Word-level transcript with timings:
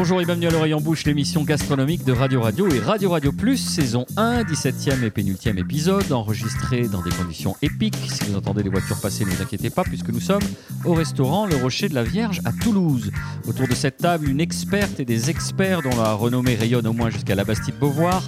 Bonjour 0.00 0.20
et 0.20 0.24
bienvenue 0.24 0.46
à 0.46 0.50
l'oreille 0.50 0.74
en 0.74 0.80
bouche, 0.80 1.04
l'émission 1.06 1.42
gastronomique 1.42 2.04
de 2.04 2.12
Radio 2.12 2.40
Radio 2.40 2.68
et 2.68 2.78
Radio 2.78 3.10
Radio 3.10 3.32
Plus, 3.32 3.56
saison 3.56 4.06
1, 4.16 4.44
17e 4.44 5.02
et 5.02 5.10
pénultième 5.10 5.58
épisode, 5.58 6.12
enregistré 6.12 6.82
dans 6.86 7.02
des 7.02 7.10
conditions 7.10 7.56
épiques. 7.62 7.96
Si 8.08 8.30
vous 8.30 8.36
entendez 8.36 8.62
les 8.62 8.70
voitures 8.70 9.00
passer, 9.00 9.24
ne 9.24 9.30
vous 9.30 9.42
inquiétez 9.42 9.70
pas, 9.70 9.82
puisque 9.82 10.10
nous 10.10 10.20
sommes 10.20 10.44
au 10.84 10.94
restaurant 10.94 11.46
Le 11.46 11.56
Rocher 11.56 11.88
de 11.88 11.96
la 11.96 12.04
Vierge 12.04 12.40
à 12.44 12.52
Toulouse. 12.52 13.10
Autour 13.48 13.66
de 13.66 13.74
cette 13.74 13.96
table, 13.96 14.28
une 14.28 14.40
experte 14.40 15.00
et 15.00 15.04
des 15.04 15.30
experts 15.30 15.82
dont 15.82 15.96
la 15.96 16.12
renommée 16.12 16.54
rayonne 16.54 16.86
au 16.86 16.92
moins 16.92 17.10
jusqu'à 17.10 17.34
la 17.34 17.42
Bastide-Beauvoir. 17.42 18.22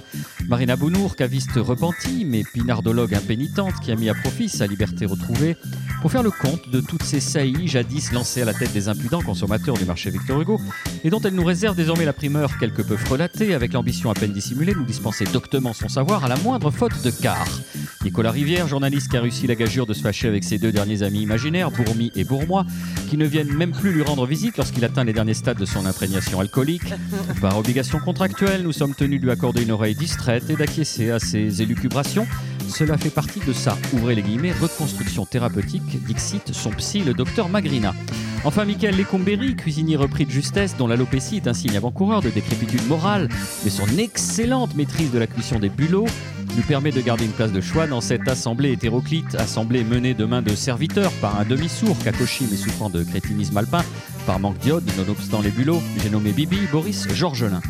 Marina 0.51 0.75
Bounour, 0.75 1.15
caviste 1.15 1.53
repentie, 1.55 2.25
mais 2.25 2.43
pinardologue 2.43 3.15
impénitente 3.15 3.75
qui 3.81 3.89
a 3.89 3.95
mis 3.95 4.09
à 4.09 4.13
profit 4.13 4.49
sa 4.49 4.67
liberté 4.67 5.05
retrouvée 5.05 5.55
pour 6.01 6.11
faire 6.11 6.23
le 6.23 6.29
compte 6.29 6.69
de 6.69 6.81
toutes 6.81 7.03
ces 7.03 7.21
saillies 7.21 7.69
jadis 7.69 8.11
lancées 8.11 8.41
à 8.41 8.45
la 8.45 8.53
tête 8.53 8.73
des 8.73 8.89
impudents 8.89 9.21
consommateurs 9.21 9.77
du 9.77 9.85
marché 9.85 10.09
Victor 10.09 10.41
Hugo 10.41 10.59
et 11.05 11.09
dont 11.09 11.21
elle 11.21 11.35
nous 11.35 11.45
réserve 11.45 11.77
désormais 11.77 12.03
la 12.03 12.11
primeur 12.11 12.57
quelque 12.57 12.81
peu 12.81 12.97
frelatée 12.97 13.53
avec 13.53 13.71
l'ambition 13.71 14.11
à 14.11 14.13
peine 14.13 14.33
dissimulée 14.33 14.73
de 14.73 14.79
nous 14.79 14.85
dispenser 14.85 15.23
doctement 15.23 15.71
son 15.71 15.87
savoir 15.87 16.25
à 16.25 16.27
la 16.27 16.35
moindre 16.35 16.69
faute 16.69 17.01
de 17.01 17.11
quart. 17.11 17.61
Nicolas 18.03 18.31
Rivière, 18.31 18.67
journaliste 18.67 19.09
qui 19.09 19.17
a 19.17 19.21
réussi 19.21 19.47
la 19.47 19.55
gageure 19.55 19.85
de 19.85 19.93
se 19.93 20.01
fâcher 20.01 20.27
avec 20.27 20.43
ses 20.43 20.57
deux 20.57 20.73
derniers 20.73 21.03
amis 21.03 21.21
imaginaires, 21.21 21.71
Bourmi 21.71 22.11
et 22.15 22.25
Bourmois, 22.25 22.65
qui 23.09 23.15
ne 23.15 23.25
viennent 23.25 23.53
même 23.53 23.71
plus 23.71 23.93
lui 23.93 24.01
rendre 24.01 24.25
visite 24.25 24.57
lorsqu'il 24.57 24.83
atteint 24.83 25.05
les 25.05 25.13
derniers 25.13 25.35
stades 25.35 25.59
de 25.59 25.65
son 25.65 25.85
imprégnation 25.85 26.41
alcoolique. 26.41 26.93
Par 27.39 27.57
obligation 27.57 27.99
contractuelle, 27.99 28.63
nous 28.63 28.73
sommes 28.73 28.95
tenus 28.95 29.21
de 29.21 29.25
lui 29.25 29.31
accorder 29.31 29.61
une 29.61 29.71
oreille 29.71 29.95
distraite 29.95 30.40
d'acquiescer 30.47 31.11
à 31.11 31.19
ses 31.19 31.61
élucubrations. 31.61 32.27
Cela 32.67 32.97
fait 32.97 33.09
partie 33.09 33.39
de 33.45 33.53
sa, 33.53 33.77
ouvrez 33.93 34.15
les 34.15 34.23
reconstruction 34.51 35.25
thérapeutique, 35.25 36.03
dixit 36.05 36.53
son 36.53 36.71
psy, 36.71 36.99
le 36.99 37.13
docteur 37.13 37.49
Magrina. 37.49 37.93
Enfin, 38.43 38.65
Michael 38.65 38.97
Lecombéry, 38.97 39.55
cuisinier 39.55 39.95
repris 39.95 40.25
de 40.25 40.31
justesse, 40.31 40.75
dont 40.77 40.87
l'alopécie 40.87 41.37
est 41.37 41.47
un 41.47 41.53
signe 41.53 41.77
avant-coureur 41.77 42.21
de 42.21 42.29
décrépitude 42.29 42.87
morale, 42.87 43.29
mais 43.63 43.69
son 43.69 43.87
excellente 43.97 44.75
maîtrise 44.75 45.11
de 45.11 45.19
la 45.19 45.27
cuisson 45.27 45.59
des 45.59 45.69
bulots 45.69 46.07
lui 46.55 46.63
permet 46.63 46.91
de 46.91 47.01
garder 47.01 47.25
une 47.25 47.31
place 47.31 47.51
de 47.51 47.61
choix 47.61 47.87
dans 47.87 48.01
cette 48.01 48.27
assemblée 48.27 48.71
hétéroclite, 48.71 49.35
assemblée 49.35 49.83
menée 49.83 50.13
de 50.13 50.25
main 50.25 50.41
de 50.41 50.53
serviteurs 50.55 51.11
par 51.21 51.39
un 51.39 51.45
demi-sourd, 51.45 51.97
Kakoshi 52.03 52.45
mais 52.49 52.57
souffrant 52.57 52.89
de 52.89 53.03
crétinisme 53.03 53.57
alpin, 53.57 53.83
par 54.25 54.39
manque 54.39 54.57
d'iode, 54.59 54.83
nonobstant 54.97 55.41
les 55.41 55.51
bulots, 55.51 55.81
j'ai 56.01 56.09
nommé 56.09 56.31
Bibi, 56.31 56.59
Boris, 56.71 57.07
Georgelin. 57.13 57.61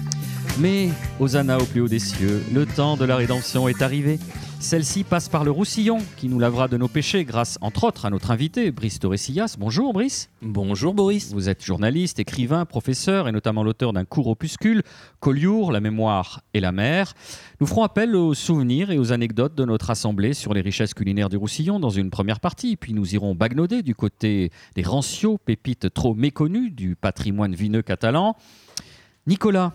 Mais, 0.60 0.90
Hosanna 1.20 1.58
au 1.58 1.66
plus 1.66 1.82
haut 1.82 1.88
des 1.88 2.00
cieux, 2.00 2.44
le 2.54 2.66
temps 2.66 2.98
de 2.98 3.06
la 3.06 3.16
rédemption 3.16 3.68
est 3.68 3.82
arrivé. 3.82 4.20
Celle-ci 4.60 5.04
passe 5.04 5.28
par 5.28 5.44
le 5.44 5.50
Roussillon, 5.50 5.98
qui 6.18 6.30
nous 6.30 6.38
lavera 6.38 6.68
de 6.68 6.78
nos 6.78 6.88
péchés 6.88 7.26
grâce, 7.26 7.58
entre 7.62 7.86
autres, 7.86 8.06
à 8.06 8.12
notre 8.12 8.30
invité, 8.30 8.70
Brice 8.70 9.00
Toressillas. 9.00 9.56
Bonjour, 9.58 9.92
Brice. 9.92 10.30
Bonjour, 10.44 10.94
Boris. 10.94 11.34
Vous 11.34 11.50
êtes 11.50 11.66
journaliste, 11.66 12.20
écrivain, 12.20 12.66
professeur 12.66 13.28
et 13.28 13.32
notamment 13.32 13.64
l'auteur 13.64 13.92
d'un 13.92 14.06
court 14.06 14.28
opuscule, 14.28 14.84
Collioure, 15.20 15.72
la 15.72 15.80
mémoire 15.80 16.42
et 16.54 16.60
la 16.60 16.72
mer. 16.72 17.14
Nous 17.60 17.66
ferons 17.66 17.84
appel 17.84 18.16
aux 18.16 18.36
souvenirs 18.36 18.92
et 18.92 19.00
aux 19.00 19.12
anecdotes 19.12 19.56
de 19.56 19.66
notre 19.66 19.90
assemblée 19.90 20.36
sur 20.36 20.54
les 20.54 20.62
richesses 20.62 20.94
culinaires 20.94 21.30
du 21.30 21.38
Roussillon 21.38 21.80
dans 21.80 21.90
une 21.90 22.12
première 22.12 22.40
partie, 22.40 22.76
puis 22.76 22.94
nous 22.94 23.16
irons 23.16 23.34
bagnoder 23.34 23.82
du 23.82 23.96
côté 23.96 24.52
des 24.76 24.84
rancios, 24.84 25.40
pépites 25.40 25.92
trop 25.92 26.14
méconnues 26.14 26.70
du 26.70 26.96
patrimoine 26.96 27.56
vineux 27.56 27.82
catalan. 27.82 28.36
Nicolas, 29.26 29.74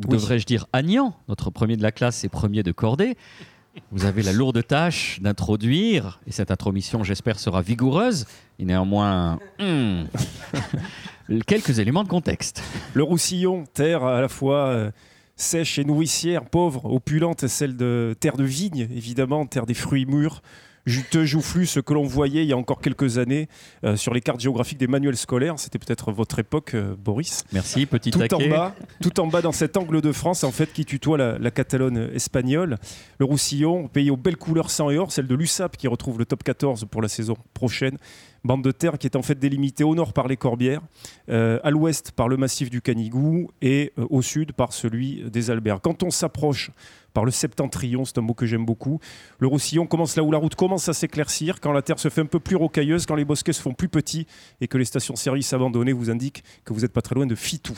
Oui. 0.00 0.08
devrais-je 0.08 0.44
dire 0.44 0.66
Agnan, 0.72 1.14
notre 1.28 1.50
premier 1.50 1.76
de 1.76 1.82
la 1.82 1.92
classe 1.92 2.24
et 2.24 2.28
premier 2.28 2.62
de 2.62 2.72
cordée. 2.72 3.16
Vous 3.92 4.04
avez 4.04 4.22
la 4.22 4.32
lourde 4.32 4.66
tâche 4.66 5.20
d'introduire, 5.20 6.20
et 6.26 6.32
cette 6.32 6.50
intromission, 6.50 7.04
j'espère, 7.04 7.38
sera 7.38 7.62
vigoureuse, 7.62 8.26
et 8.58 8.64
néanmoins, 8.64 9.38
hmm, 9.58 10.04
quelques 11.46 11.78
éléments 11.78 12.02
de 12.02 12.08
contexte. 12.08 12.62
Le 12.94 13.02
Roussillon, 13.02 13.64
terre 13.74 14.04
à 14.04 14.20
la 14.20 14.28
fois 14.28 14.68
euh, 14.68 14.90
sèche 15.36 15.78
et 15.78 15.84
nourricière, 15.84 16.46
pauvre, 16.46 16.86
opulente, 16.86 17.46
celle 17.46 17.76
de 17.76 18.14
terre 18.18 18.36
de 18.36 18.44
vigne, 18.44 18.88
évidemment, 18.94 19.46
terre 19.46 19.66
des 19.66 19.74
fruits 19.74 20.06
mûrs, 20.06 20.42
juteux, 20.86 21.24
joufflus, 21.24 21.66
ce 21.66 21.80
que 21.80 21.92
l'on 21.92 22.04
voyait 22.04 22.42
il 22.42 22.48
y 22.48 22.52
a 22.52 22.56
encore 22.56 22.80
quelques 22.80 23.18
années 23.18 23.48
euh, 23.84 23.96
sur 23.96 24.14
les 24.14 24.20
cartes 24.20 24.40
géographiques 24.40 24.78
des 24.78 24.86
manuels 24.86 25.16
scolaires. 25.16 25.58
C'était 25.58 25.78
peut-être 25.78 26.12
votre 26.12 26.38
époque, 26.38 26.74
euh, 26.74 26.94
Boris. 26.96 27.44
Merci, 27.52 27.86
petit 27.86 28.10
Tout 28.10 28.34
en, 28.34 28.48
bas, 28.48 28.74
tout 29.02 29.20
en 29.20 29.26
bas, 29.26 29.42
dans 29.42 29.52
cet 29.52 29.76
angle 29.76 30.00
de 30.00 30.12
France, 30.12 30.44
en 30.44 30.52
fait, 30.52 30.72
qui 30.72 30.84
tutoie 30.84 31.18
la, 31.18 31.38
la 31.38 31.50
Catalogne 31.50 32.08
espagnole. 32.14 32.76
Le 33.18 33.24
Roussillon, 33.24 33.88
pays 33.88 34.10
aux 34.10 34.16
belles 34.16 34.36
couleurs 34.36 34.70
sang 34.70 34.90
et 34.90 34.98
or, 34.98 35.12
celle 35.12 35.26
de 35.26 35.34
l'USAP 35.34 35.76
qui 35.76 35.88
retrouve 35.88 36.18
le 36.18 36.24
top 36.24 36.42
14 36.44 36.86
pour 36.90 37.02
la 37.02 37.08
saison 37.08 37.36
prochaine. 37.52 37.98
Bande 38.46 38.62
de 38.62 38.70
terre 38.70 38.98
qui 38.98 39.06
est 39.06 39.16
en 39.16 39.22
fait 39.22 39.38
délimitée 39.38 39.84
au 39.84 39.94
nord 39.94 40.12
par 40.12 40.28
les 40.28 40.36
Corbières, 40.36 40.82
euh, 41.28 41.58
à 41.62 41.70
l'ouest 41.70 42.12
par 42.12 42.28
le 42.28 42.36
massif 42.36 42.70
du 42.70 42.80
Canigou 42.80 43.50
et 43.60 43.92
euh, 43.98 44.06
au 44.10 44.22
sud 44.22 44.52
par 44.52 44.72
celui 44.72 45.28
des 45.30 45.50
Alberts. 45.50 45.80
Quand 45.82 46.02
on 46.02 46.10
s'approche 46.10 46.70
par 47.16 47.24
le 47.24 47.30
septentrion, 47.30 48.04
c'est 48.04 48.18
un 48.18 48.20
mot 48.20 48.34
que 48.34 48.44
j'aime 48.44 48.66
beaucoup, 48.66 49.00
le 49.38 49.46
Roussillon 49.46 49.86
commence 49.86 50.16
là 50.16 50.22
où 50.22 50.30
la 50.30 50.36
route 50.36 50.54
commence 50.54 50.90
à 50.90 50.92
s'éclaircir, 50.92 51.62
quand 51.62 51.72
la 51.72 51.80
terre 51.80 51.98
se 51.98 52.10
fait 52.10 52.20
un 52.20 52.26
peu 52.26 52.40
plus 52.40 52.56
rocailleuse, 52.56 53.06
quand 53.06 53.14
les 53.14 53.24
bosquets 53.24 53.54
se 53.54 53.62
font 53.62 53.72
plus 53.72 53.88
petits 53.88 54.26
et 54.60 54.68
que 54.68 54.76
les 54.76 54.84
stations-service 54.84 55.54
abandonnées 55.54 55.94
vous 55.94 56.10
indiquent 56.10 56.44
que 56.66 56.74
vous 56.74 56.80
n'êtes 56.80 56.92
pas 56.92 57.00
très 57.00 57.14
loin 57.14 57.24
de 57.24 57.34
Fitou. 57.34 57.72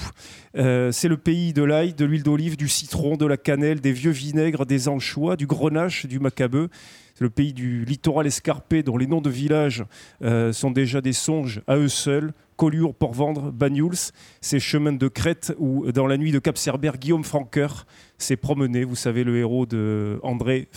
Euh, 0.57 0.91
c'est 0.91 1.07
le 1.07 1.17
pays 1.17 1.53
de 1.53 1.63
l'ail, 1.63 1.95
de 1.95 2.05
l'huile 2.05 2.25
d'olive, 2.25 2.57
du 2.57 2.67
citron, 2.67 3.17
de 3.17 3.27
la 3.27 3.37
cannelle, 3.37 3.81
des 3.81 3.93
vieux 3.93 4.11
vinaigres, 4.11 4.67
des 4.67 4.89
anchois, 4.89 5.37
du 5.37 5.47
grenache, 5.47 6.07
du 6.07 6.19
macabeu. 6.19 6.69
C'est 7.19 7.25
le 7.25 7.31
pays 7.31 7.53
du 7.53 7.85
littoral 7.85 8.29
escarpé 8.29 8.85
dont 8.85 8.97
les 8.97 9.09
noms 9.09 9.21
de 9.21 9.29
villages 9.29 9.85
euh, 10.23 10.53
sont 10.53 10.71
déjà 10.71 11.01
des 11.01 11.13
songes 11.13 11.63
à 11.67 11.77
eux 11.77 11.89
seuls. 11.89 12.33
Collioure, 12.55 12.95
Port-Vendre, 12.95 13.51
Banyuls, 13.51 14.13
ces 14.41 14.61
chemins 14.61 14.93
de 14.93 15.09
crête 15.09 15.53
où, 15.59 15.91
dans 15.91 16.07
la 16.07 16.17
nuit 16.17 16.31
de 16.31 16.39
Cap 16.39 16.57
Cerbère, 16.57 16.97
Guillaume 16.97 17.25
Franqueur 17.25 17.87
s'est 18.19 18.37
promené, 18.37 18.85
vous 18.85 18.95
savez, 18.95 19.25
le 19.25 19.37
héros 19.37 19.67
de 19.67 20.21
André 20.23 20.69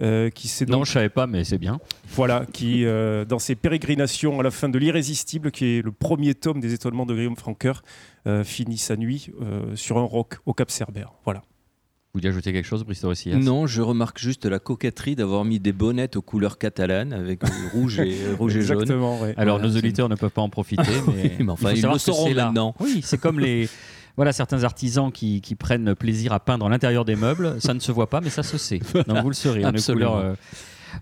euh, 0.00 0.30
qui 0.30 0.46
s'est 0.46 0.66
Non, 0.66 0.84
je 0.84 0.92
savais 0.92 1.08
pas, 1.08 1.26
mais 1.26 1.42
c'est 1.42 1.58
bien. 1.58 1.80
voilà, 2.14 2.46
qui, 2.52 2.84
euh, 2.84 3.24
dans 3.24 3.40
ses 3.40 3.56
pérégrinations 3.56 4.38
à 4.38 4.44
la 4.44 4.52
fin 4.52 4.68
de 4.68 4.78
l'Irrésistible, 4.78 5.50
qui 5.50 5.78
est 5.78 5.82
le 5.82 5.90
premier 5.90 6.36
tome 6.36 6.60
des 6.60 6.74
étonnements 6.74 7.06
de 7.06 7.14
Guillaume 7.14 7.36
Franqueur, 7.36 7.82
euh, 8.28 8.44
finit 8.44 8.78
sa 8.78 8.96
nuit 8.96 9.32
sur 9.74 9.98
un 9.98 10.04
roc 10.04 10.38
au 10.46 10.54
Cap 10.54 10.70
Cerbère. 10.70 11.12
Voilà. 11.24 11.42
Vous 12.12 12.18
voulez 12.18 12.28
ajouter 12.28 12.52
quelque 12.52 12.66
chose, 12.66 12.82
Brice 12.84 13.00
Toressillas 13.02 13.36
Non, 13.38 13.66
je 13.68 13.82
remarque 13.82 14.18
juste 14.18 14.44
la 14.44 14.58
coquetterie 14.58 15.14
d'avoir 15.14 15.44
mis 15.44 15.60
des 15.60 15.72
bonnettes 15.72 16.16
aux 16.16 16.22
couleurs 16.22 16.58
catalanes 16.58 17.12
avec 17.12 17.40
rouge 17.72 18.00
et, 18.00 18.16
euh, 18.24 18.34
rouge 18.36 18.56
et 18.56 18.62
jaune. 18.62 18.78
Exactement, 18.82 19.20
ouais. 19.20 19.32
Alors, 19.36 19.58
Voilà, 19.58 19.72
nos 19.72 19.78
auditeurs 19.78 20.08
ne 20.08 20.16
peuvent 20.16 20.30
pas 20.32 20.42
en 20.42 20.48
profiter, 20.48 20.82
mais, 21.06 21.36
mais 21.38 21.50
enfin, 21.52 21.70
il 21.70 21.80
faut 21.80 21.88
ils 21.88 21.92
le 21.92 21.98
sauront 21.98 22.34
maintenant. 22.34 22.74
Oui, 22.80 23.00
c'est 23.04 23.18
comme 23.18 23.38
les... 23.38 23.68
Voilà, 24.16 24.32
certains 24.32 24.64
artisans 24.64 25.10
qui, 25.12 25.40
qui 25.40 25.54
prennent 25.54 25.94
plaisir 25.94 26.32
à 26.32 26.40
peindre 26.40 26.68
l'intérieur 26.68 27.04
des 27.04 27.14
meubles. 27.16 27.56
Ça 27.60 27.72
ne 27.74 27.78
se 27.78 27.90
voit 27.92 28.10
pas, 28.10 28.20
mais 28.20 28.28
ça 28.28 28.42
se 28.42 28.58
sait. 28.58 28.80
Donc 29.06 29.18
vous 29.22 29.28
le 29.28 29.34
saurez. 29.34 29.60
Une 29.60 29.66
Absolument. 29.66 30.18
euh, 30.18 30.34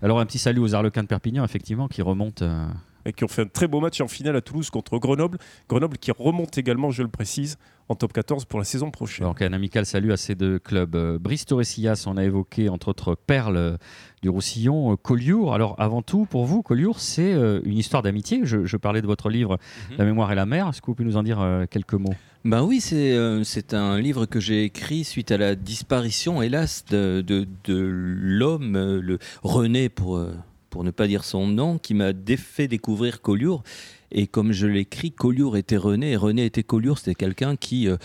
Alors 0.03 0.19
un 0.19 0.25
petit 0.27 0.37
salut 0.37 0.59
aux 0.61 0.73
Arlequins 0.75 1.01
de 1.01 1.07
Perpignan, 1.07 1.43
effectivement, 1.43 1.87
qui 1.89 2.01
remontent. 2.03 2.45
euh, 2.45 2.67
Et 3.05 3.13
qui 3.13 3.23
ont 3.23 3.27
fait 3.27 3.43
un 3.43 3.47
très 3.47 3.67
beau 3.67 3.79
match 3.79 4.01
en 4.01 4.07
finale 4.07 4.35
à 4.35 4.41
Toulouse 4.41 4.69
contre 4.69 4.97
Grenoble. 4.97 5.37
Grenoble 5.67 5.97
qui 5.97 6.11
remonte 6.11 6.57
également, 6.57 6.91
je 6.91 7.01
le 7.01 7.07
précise, 7.09 7.57
en 7.87 7.95
top 7.95 8.13
14 8.13 8.45
pour 8.45 8.59
la 8.59 8.65
saison 8.65 8.91
prochaine. 8.91 9.25
Donc 9.25 9.41
un 9.41 9.53
amical 9.53 9.85
salut 9.85 10.11
à 10.11 10.17
ces 10.17 10.35
deux 10.35 10.59
clubs. 10.59 10.95
Euh, 10.95 11.17
Brice 11.19 11.45
Toressillas, 11.45 12.03
on 12.07 12.17
a 12.17 12.23
évoqué 12.23 12.69
entre 12.69 12.89
autres 12.89 13.15
Perle 13.15 13.77
du 14.21 14.29
Roussillon, 14.29 14.91
euh, 14.91 14.95
Collioure. 14.95 15.53
Alors 15.53 15.75
avant 15.79 16.01
tout, 16.01 16.25
pour 16.25 16.45
vous, 16.45 16.61
Collioure, 16.61 16.99
c'est 16.99 17.33
euh, 17.33 17.61
une 17.63 17.77
histoire 17.77 18.03
d'amitié. 18.03 18.41
Je, 18.43 18.65
je 18.65 18.77
parlais 18.77 19.01
de 19.01 19.07
votre 19.07 19.29
livre 19.29 19.57
Mhm. 19.89 19.97
La 19.97 20.05
mémoire 20.05 20.31
et 20.31 20.35
la 20.35 20.45
mer. 20.45 20.67
Est-ce 20.67 20.81
que 20.81 20.87
vous 20.87 20.95
pouvez 20.95 21.07
nous 21.07 21.17
en 21.17 21.23
dire 21.23 21.65
quelques 21.71 21.93
mots? 21.93 22.13
Ben 22.45 22.63
oui, 22.63 22.79
c'est 22.79 23.11
euh, 23.11 23.43
c'est 23.43 23.73
un 23.73 23.99
livre 23.99 24.25
que 24.25 24.39
j'ai 24.39 24.63
écrit 24.63 25.03
suite 25.03 25.29
à 25.31 25.37
la 25.37 25.55
disparition, 25.55 26.41
hélas, 26.41 26.85
de, 26.89 27.21
de, 27.21 27.45
de 27.65 27.75
l'homme, 27.75 28.75
euh, 28.77 29.01
le 29.01 29.19
René 29.43 29.89
pour, 29.89 30.15
euh, 30.17 30.33
pour 30.69 30.83
ne 30.83 30.91
pas 30.91 31.07
dire 31.07 31.23
son 31.23 31.47
nom, 31.47 31.77
qui 31.77 31.93
m'a 31.93 32.11
fait 32.37 32.67
découvrir 32.67 33.21
Collioure. 33.21 33.63
Et 34.11 34.25
comme 34.25 34.51
je 34.51 34.65
l'écris, 34.65 35.11
Collioure 35.11 35.57
était 35.57 35.77
René 35.77 36.11
et 36.11 36.15
René 36.15 36.45
était 36.45 36.63
Collioure. 36.63 36.97
C'était 36.97 37.15
quelqu'un 37.15 37.55
qui, 37.55 37.87
euh, 37.87 37.97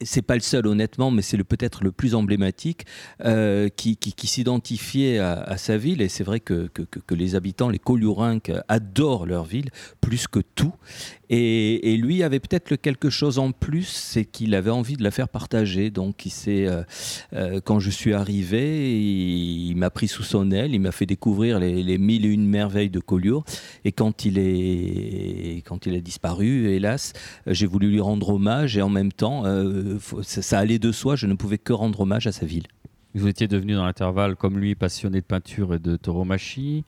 c'est 0.00 0.22
pas 0.22 0.34
le 0.34 0.40
seul 0.40 0.66
honnêtement, 0.66 1.10
mais 1.10 1.22
c'est 1.22 1.42
peut-être 1.44 1.84
le 1.84 1.92
plus 1.92 2.14
emblématique, 2.14 2.86
euh, 3.24 3.68
qui, 3.68 3.96
qui, 3.96 4.26
s'identifiait 4.26 5.18
à, 5.18 5.56
sa 5.58 5.76
ville. 5.76 6.00
Et 6.00 6.08
c'est 6.08 6.24
vrai 6.24 6.40
que 6.40 6.70
les 7.10 7.34
habitants, 7.34 7.68
les 7.68 7.78
Colliourins, 7.78 8.38
adorent 8.68 9.26
leur 9.26 9.44
ville 9.44 9.70
plus 10.00 10.26
que 10.26 10.40
tout. 10.40 10.72
Et, 11.30 11.96
lui 11.96 12.22
avait 12.22 12.40
peut-être 12.40 12.76
quelque 12.76 13.08
chose 13.08 13.38
en 13.38 13.52
plus, 13.52 13.84
c'est 13.84 14.24
qu'il 14.24 14.54
avait 14.54 14.70
envie 14.70 14.96
de 14.96 15.02
la 15.02 15.10
faire 15.10 15.28
partager. 15.28 15.90
Donc, 15.90 16.26
il 16.26 16.32
euh, 16.48 16.82
euh, 17.32 17.60
quand 17.64 17.80
je 17.80 17.90
suis 17.90 18.12
arrivé, 18.12 19.00
il, 19.00 19.74
m'a 19.76 19.90
pris 19.90 20.08
sous 20.08 20.22
son 20.22 20.50
aile, 20.50 20.74
il 20.74 20.80
m'a 20.80 20.92
fait 20.92 21.06
découvrir 21.06 21.58
les, 21.58 21.98
mille 21.98 22.26
et 22.26 22.28
une 22.28 22.46
merveilles 22.46 22.90
de 22.90 23.00
Collioure. 23.00 23.44
Et 23.84 23.92
quand 23.92 24.24
il 24.24 24.38
est, 24.38 25.62
quand 25.64 25.86
il 25.86 25.94
a 25.94 26.00
disparu, 26.00 26.68
hélas, 26.68 27.12
j'ai 27.46 27.66
voulu 27.66 27.90
lui 27.90 28.00
rendre 28.00 28.30
hommage 28.30 28.76
et 28.76 28.82
en 28.82 28.90
même 28.90 29.12
temps, 29.12 29.44
euh, 29.46 29.98
ça, 30.22 30.42
ça 30.42 30.58
allait 30.58 30.78
de 30.78 30.92
soi. 30.92 31.16
Je 31.16 31.26
ne 31.26 31.34
pouvais 31.34 31.58
que 31.58 31.72
rendre 31.72 32.00
hommage 32.00 32.26
à 32.26 32.32
sa 32.32 32.46
ville. 32.46 32.66
Vous 33.14 33.28
étiez 33.28 33.46
devenu 33.46 33.74
dans 33.74 33.84
l'intervalle, 33.86 34.34
comme 34.34 34.58
lui, 34.58 34.74
passionné 34.74 35.20
de 35.20 35.26
peinture 35.26 35.74
et 35.74 35.78
de 35.78 35.96
tauromachie. 35.96 36.84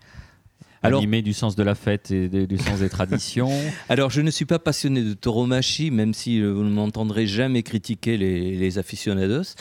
Alors, 0.82 1.00
animé 1.00 1.22
du 1.22 1.32
sens 1.32 1.56
de 1.56 1.62
la 1.62 1.74
fête 1.74 2.10
et 2.10 2.28
du 2.28 2.58
sens 2.58 2.80
des 2.80 2.88
traditions. 2.88 3.50
Alors, 3.88 4.10
je 4.10 4.20
ne 4.20 4.30
suis 4.30 4.44
pas 4.44 4.58
passionné 4.58 5.02
de 5.02 5.14
tauromachie, 5.14 5.90
même 5.90 6.14
si 6.14 6.40
vous 6.42 6.62
ne 6.62 6.70
m'entendrez 6.70 7.26
jamais 7.26 7.62
critiquer 7.62 8.16
les, 8.16 8.56
les 8.56 8.78
aficionados. 8.78 9.54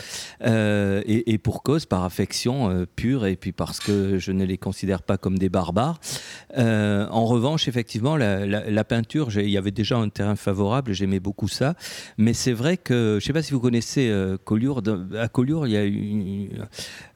Euh, 0.43 1.01
et, 1.05 1.37
pour 1.37 1.63
cause, 1.63 1.85
par 1.85 2.03
affection 2.03 2.69
euh, 2.69 2.85
pure, 2.85 3.25
et 3.25 3.35
puis 3.35 3.51
parce 3.51 3.79
que 3.79 4.17
je 4.17 4.31
ne 4.31 4.45
les 4.45 4.57
considère 4.57 5.01
pas 5.01 5.17
comme 5.17 5.37
des 5.37 5.49
barbares. 5.49 5.99
Euh, 6.57 7.07
en 7.09 7.25
revanche, 7.25 7.67
effectivement, 7.67 8.17
la, 8.17 8.83
peinture, 8.83 9.29
il 9.35 9.49
y 9.49 9.57
avait 9.57 9.71
déjà 9.71 9.97
un 9.97 10.09
terrain 10.09 10.35
favorable, 10.35 10.93
j'aimais 10.93 11.19
beaucoup 11.19 11.47
ça. 11.47 11.75
Mais 12.17 12.33
c'est 12.33 12.53
vrai 12.53 12.77
que, 12.77 13.17
je 13.19 13.23
ne 13.23 13.27
sais 13.27 13.33
pas 13.33 13.41
si 13.41 13.53
vous 13.53 13.59
connaissez 13.59 14.13
Collioure, 14.43 14.81
à 15.17 15.27
Collioure, 15.27 15.67
il 15.67 15.73
y 15.73 15.77
a 15.77 15.83
une, 15.83 16.67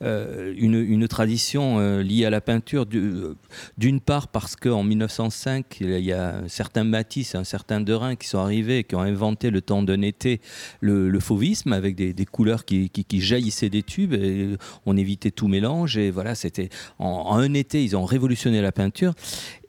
une, 0.02 0.76
une 0.76 1.08
tradition 1.08 2.00
liée 2.00 2.26
à 2.26 2.30
la 2.30 2.42
peinture. 2.42 2.86
D'une 2.86 3.89
part 3.98 4.28
parce 4.28 4.56
qu'en 4.56 4.84
1905, 4.84 5.78
il 5.82 6.00
y 6.00 6.14
a 6.14 6.44
certains 6.48 6.84
Matisse, 6.84 7.36
un 7.36 7.44
certain 7.44 7.82
Derain 7.82 8.16
qui 8.16 8.28
sont 8.28 8.38
arrivés 8.38 8.84
qui 8.84 8.96
ont 8.96 9.02
inventé 9.02 9.50
le 9.50 9.62
temps 9.62 9.82
d'un 9.82 10.02
été 10.02 10.42
le, 10.82 11.20
fauvisme 11.20 11.74
avec 11.74 11.96
des, 11.96 12.26
couleurs 12.26 12.66
qui, 12.66 12.92
jaillissaient 13.12 13.70
des 13.70 13.84
tubes 13.84 14.14
et 14.14 14.56
on 14.86 14.96
évitait 14.96 15.32
tout 15.32 15.48
mélange 15.48 15.98
et 15.98 16.12
voilà, 16.12 16.36
c'était 16.36 16.70
en, 17.00 17.38
un 17.38 17.54
été, 17.54 17.84
ils 17.84 17.98
ont 17.98 18.06
révolutionné 18.06 18.62
la 18.62 18.72
peinture 18.72 19.14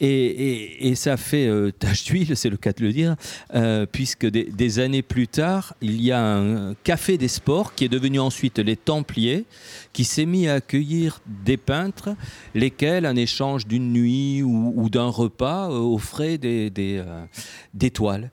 et, 0.00 0.94
ça 0.94 1.16
fait 1.16 1.46
euh, 1.46 1.70
tache 1.78 2.04
d'huile, 2.04 2.36
c'est 2.36 2.50
le 2.50 2.56
cas 2.56 2.72
de 2.72 2.82
le 2.82 2.92
dire, 2.92 3.16
euh, 3.54 3.86
puisque 3.86 4.26
des, 4.26 4.78
années 4.78 5.02
plus 5.02 5.28
tard, 5.28 5.74
il 5.80 6.00
y 6.02 6.12
a 6.12 6.22
un 6.22 6.74
café 6.84 7.18
des 7.18 7.28
sports 7.28 7.74
qui 7.74 7.84
est 7.84 7.88
devenu 7.88 8.20
ensuite 8.20 8.58
les 8.58 8.76
Templiers, 8.76 9.44
qui 9.92 10.04
s'est 10.04 10.26
mis 10.26 10.48
à 10.48 10.54
accueillir 10.54 11.20
des 11.44 11.56
peintres, 11.56 12.14
lesquels, 12.54 13.06
en 13.06 13.16
échange 13.16 13.66
d'une 13.66 13.92
nuit 13.92 14.09
ou, 14.42 14.88
d'un 14.90 15.08
repas, 15.08 15.70
euh, 15.70 15.78
offraient 15.78 16.38
des, 16.38 16.70
des, 16.70 17.90
toiles. 17.90 18.30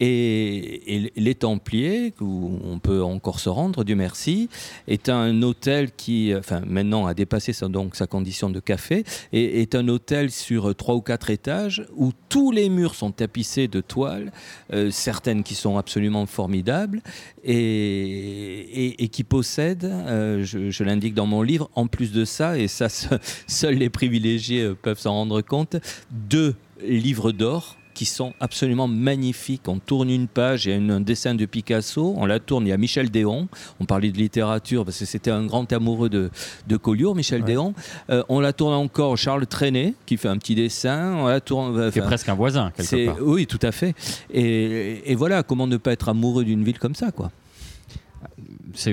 Et, 0.00 1.12
les 1.14 1.34
Templiers, 1.34 2.14
où 2.20 2.58
on 2.64 2.78
peut 2.78 3.02
encore 3.02 3.38
se 3.38 3.48
rendre, 3.48 3.84
Dieu 3.84 3.96
merci, 3.96 4.48
est 4.88 5.08
un 5.08 5.42
hôtel 5.42 5.90
qui, 5.92 6.32
enfin 6.36 6.62
maintenant 6.66 7.06
a 7.06 7.14
dépassé 7.14 7.52
sa, 7.52 7.68
donc 7.68 7.96
sa 7.96 8.06
condition 8.06 8.50
de 8.50 8.60
café, 8.60 9.04
et 9.32 9.60
est 9.60 9.74
un 9.74 9.86
hôtel 9.88 10.30
sur 10.30 10.74
trois 10.74 10.94
ou 10.94 11.00
quatre 11.00 11.30
étages 11.30 11.86
où 11.96 12.12
tous 12.28 12.50
les 12.50 12.68
murs 12.68 12.94
sont 12.94 13.12
tapissés 13.12 13.68
de 13.68 13.80
toiles, 13.80 14.32
euh, 14.72 14.90
certaines 14.90 15.42
qui 15.42 15.54
sont 15.54 15.76
absolument 15.76 16.26
formidables, 16.26 17.02
et, 17.44 19.08
qui 19.12 19.24
possèdent, 19.24 19.84
euh, 19.84 20.44
je, 20.44 20.84
l'indique 20.84 21.14
dans 21.14 21.26
mon 21.26 21.42
livre, 21.42 21.70
en 21.74 21.86
plus 21.86 22.12
de 22.12 22.24
ça, 22.24 22.58
et 22.58 22.68
ça 22.68 22.88
seuls 23.46 23.74
les 23.74 23.90
privilégiés 23.90 24.62
euh, 24.62 24.74
peuvent 24.74 24.98
s'en 24.98 25.12
rendre 25.12 25.40
compte, 25.42 25.76
deux 26.10 26.54
livres 26.82 27.32
d'or 27.32 27.76
qui 28.00 28.06
sont 28.06 28.32
absolument 28.40 28.88
magnifiques. 28.88 29.68
On 29.68 29.78
tourne 29.78 30.08
une 30.08 30.26
page, 30.26 30.64
il 30.64 30.70
y 30.70 30.90
a 30.90 30.94
un 30.94 31.00
dessin 31.00 31.34
de 31.34 31.44
Picasso, 31.44 32.14
on 32.16 32.24
la 32.24 32.40
tourne, 32.40 32.66
il 32.66 32.70
y 32.70 32.72
a 32.72 32.78
Michel 32.78 33.10
Déon, 33.10 33.46
on 33.78 33.84
parlait 33.84 34.10
de 34.10 34.16
littérature 34.16 34.86
parce 34.86 35.00
que 35.00 35.04
c'était 35.04 35.30
un 35.30 35.44
grand 35.44 35.70
amoureux 35.70 36.08
de, 36.08 36.30
de 36.66 36.76
Collioure, 36.78 37.14
Michel 37.14 37.44
Déon. 37.44 37.74
Euh, 38.08 38.22
on 38.30 38.40
la 38.40 38.54
tourne 38.54 38.72
encore, 38.72 39.18
Charles 39.18 39.46
Trenet, 39.46 39.92
qui 40.06 40.16
fait 40.16 40.28
un 40.28 40.38
petit 40.38 40.54
dessin. 40.54 41.12
On 41.14 41.26
la 41.26 41.42
tourne, 41.42 41.90
c'est 41.92 42.00
presque 42.00 42.30
un 42.30 42.34
voisin, 42.34 42.72
quelque 42.74 43.04
part. 43.04 43.18
Oui, 43.20 43.46
tout 43.46 43.60
à 43.60 43.70
fait. 43.70 43.94
Et, 44.32 45.12
et 45.12 45.14
voilà, 45.14 45.42
comment 45.42 45.66
ne 45.66 45.76
pas 45.76 45.92
être 45.92 46.08
amoureux 46.08 46.46
d'une 46.46 46.64
ville 46.64 46.78
comme 46.78 46.94
ça, 46.94 47.10
quoi 47.10 47.30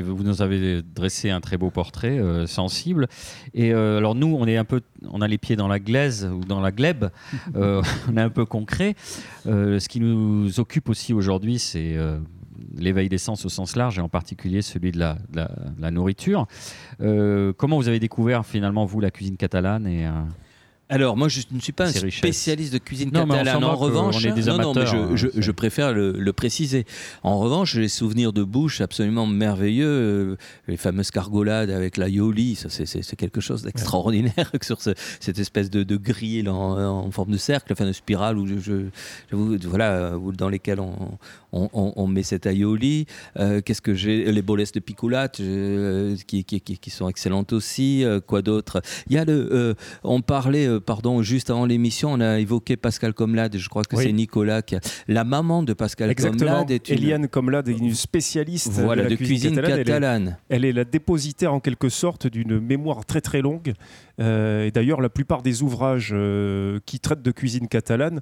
vous 0.01 0.23
nous 0.23 0.41
avez 0.41 0.81
dressé 0.81 1.29
un 1.29 1.41
très 1.41 1.57
beau 1.57 1.69
portrait 1.69 2.19
euh, 2.19 2.47
sensible. 2.47 3.07
Et 3.53 3.73
euh, 3.73 3.97
alors 3.97 4.15
nous, 4.15 4.35
on 4.39 4.47
est 4.47 4.57
un 4.57 4.65
peu, 4.65 4.81
on 5.09 5.21
a 5.21 5.27
les 5.27 5.37
pieds 5.37 5.55
dans 5.55 5.67
la 5.67 5.79
glaise 5.79 6.25
ou 6.25 6.43
dans 6.43 6.61
la 6.61 6.71
glèbe. 6.71 7.09
Euh, 7.55 7.81
on 8.11 8.17
est 8.17 8.21
un 8.21 8.29
peu 8.29 8.45
concret. 8.45 8.95
ce 9.45 9.87
qui 9.87 9.99
nous 9.99 10.59
occupe 10.59 10.89
aussi 10.89 11.13
aujourd'hui, 11.13 11.59
c'est 11.59 11.95
l'éveil 12.75 13.09
des 13.09 13.17
sens 13.17 13.45
au 13.45 13.49
sens 13.49 13.75
large 13.75 13.97
et 13.97 14.01
en 14.01 14.09
particulier 14.09 14.61
celui 14.61 14.91
de 14.91 14.99
la, 14.99 15.17
la 15.79 15.91
nourriture. 15.91 16.45
comment 16.99 17.77
vous 17.77 17.87
avez 17.87 17.99
découvert 17.99 18.45
finalement 18.45 18.85
vous 18.85 18.99
la 18.99 19.11
cuisine 19.11 19.37
catalane 19.37 19.87
et 19.87 20.07
alors, 20.89 21.17
moi, 21.17 21.27
je 21.27 21.41
ne 21.51 21.59
suis 21.59 21.73
pas 21.73 21.89
un 21.89 22.09
spécialiste 22.09 22.71
de 22.71 22.77
cuisine 22.77 23.11
catalane. 23.11 23.63
En 23.63 23.75
revanche, 23.75 24.23
non, 24.25 24.57
non, 24.57 24.73
mais 24.73 24.85
je, 24.85 25.27
je, 25.35 25.51
préfère 25.51 25.93
le, 25.93 26.13
le, 26.13 26.33
préciser. 26.33 26.85
En 27.23 27.39
revanche, 27.39 27.73
j'ai 27.73 27.81
des 27.81 27.87
souvenirs 27.89 28.31
de 28.31 28.43
bouche 28.43 28.79
absolument 28.79 29.25
merveilleux. 29.25 29.85
Euh, 29.85 30.37
les 30.67 30.77
fameuses 30.77 31.11
cargolades 31.11 31.71
avec 31.71 31.97
la 31.97 32.07
yoli, 32.07 32.55
ça, 32.55 32.69
c'est 32.69 33.15
quelque 33.17 33.41
chose 33.41 33.63
d'extraordinaire 33.63 34.51
sur 34.61 34.81
ce, 34.81 34.91
cette 35.19 35.39
espèce 35.39 35.69
de, 35.69 35.83
de 35.83 35.97
grille 35.97 36.47
en, 36.47 36.79
en, 36.79 37.11
forme 37.11 37.31
de 37.31 37.37
cercle, 37.37 37.73
enfin 37.73 37.85
de 37.85 37.91
spirale, 37.91 38.37
où 38.37 38.47
je, 38.47 38.87
voilà, 39.31 40.13
dans 40.37 40.47
lesquelles 40.47 40.79
on, 40.79 41.17
on, 41.51 41.93
on, 41.95 42.07
met 42.07 42.23
cette 42.23 42.45
aioli. 42.45 43.05
Euh, 43.37 43.61
Qu'est-ce 43.61 43.81
que 43.81 43.93
j'ai? 43.93 44.31
Les 44.31 44.41
bolesses 44.41 44.71
de 44.71 44.79
picoulate 44.79 45.39
euh, 45.39 46.15
qui, 46.27 46.43
qui, 46.43 46.61
qui, 46.61 46.89
sont 46.89 47.09
excellentes 47.09 47.53
aussi. 47.53 48.03
Euh, 48.03 48.19
quoi 48.19 48.41
d'autre? 48.41 48.81
Il 49.09 49.15
y 49.15 49.17
a 49.17 49.25
le. 49.25 49.75
on 50.03 50.21
parlait 50.21 50.67
pardon, 50.79 51.21
juste 51.21 51.49
avant 51.49 51.65
l'émission, 51.65 52.11
on 52.13 52.19
a 52.19 52.39
évoqué 52.39 52.77
Pascal 52.77 53.13
Comlade, 53.13 53.57
je 53.57 53.69
crois 53.69 53.83
que 53.83 53.97
c'est 53.97 54.11
Nicolas, 54.11 54.61
qui 54.61 54.75
a... 54.75 54.79
la 55.07 55.23
maman 55.23 55.63
de 55.63 55.73
Pascal 55.73 56.13
Comlade 56.15 56.71
est 56.71 56.89
une... 56.89 56.95
Eliane 56.95 57.27
Comlade 57.27 57.69
est 57.69 57.77
une 57.77 57.93
spécialiste 57.93 58.73
voilà, 58.73 59.05
de, 59.05 59.15
cuisine, 59.15 59.55
catalane. 59.61 60.37
Elle 60.49 60.65
est, 60.65 60.73
la 60.73 60.83
dépositaire 60.83 61.53
en 61.53 61.59
quelque 61.59 61.89
sorte 61.89 62.27
d'une 62.27 62.59
mémoire 62.59 63.05
très 63.05 63.21
très 63.21 63.41
longue. 63.41 63.73
Euh, 64.19 64.65
et 64.65 64.71
d'ailleurs, 64.71 65.01
la 65.01 65.09
plupart 65.09 65.41
des 65.41 65.61
ouvrages 65.63 66.11
euh, 66.13 66.79
qui 66.85 66.99
traitent 66.99 67.21
de 67.21 67.31
cuisine 67.31 67.67
catalane 67.67 68.21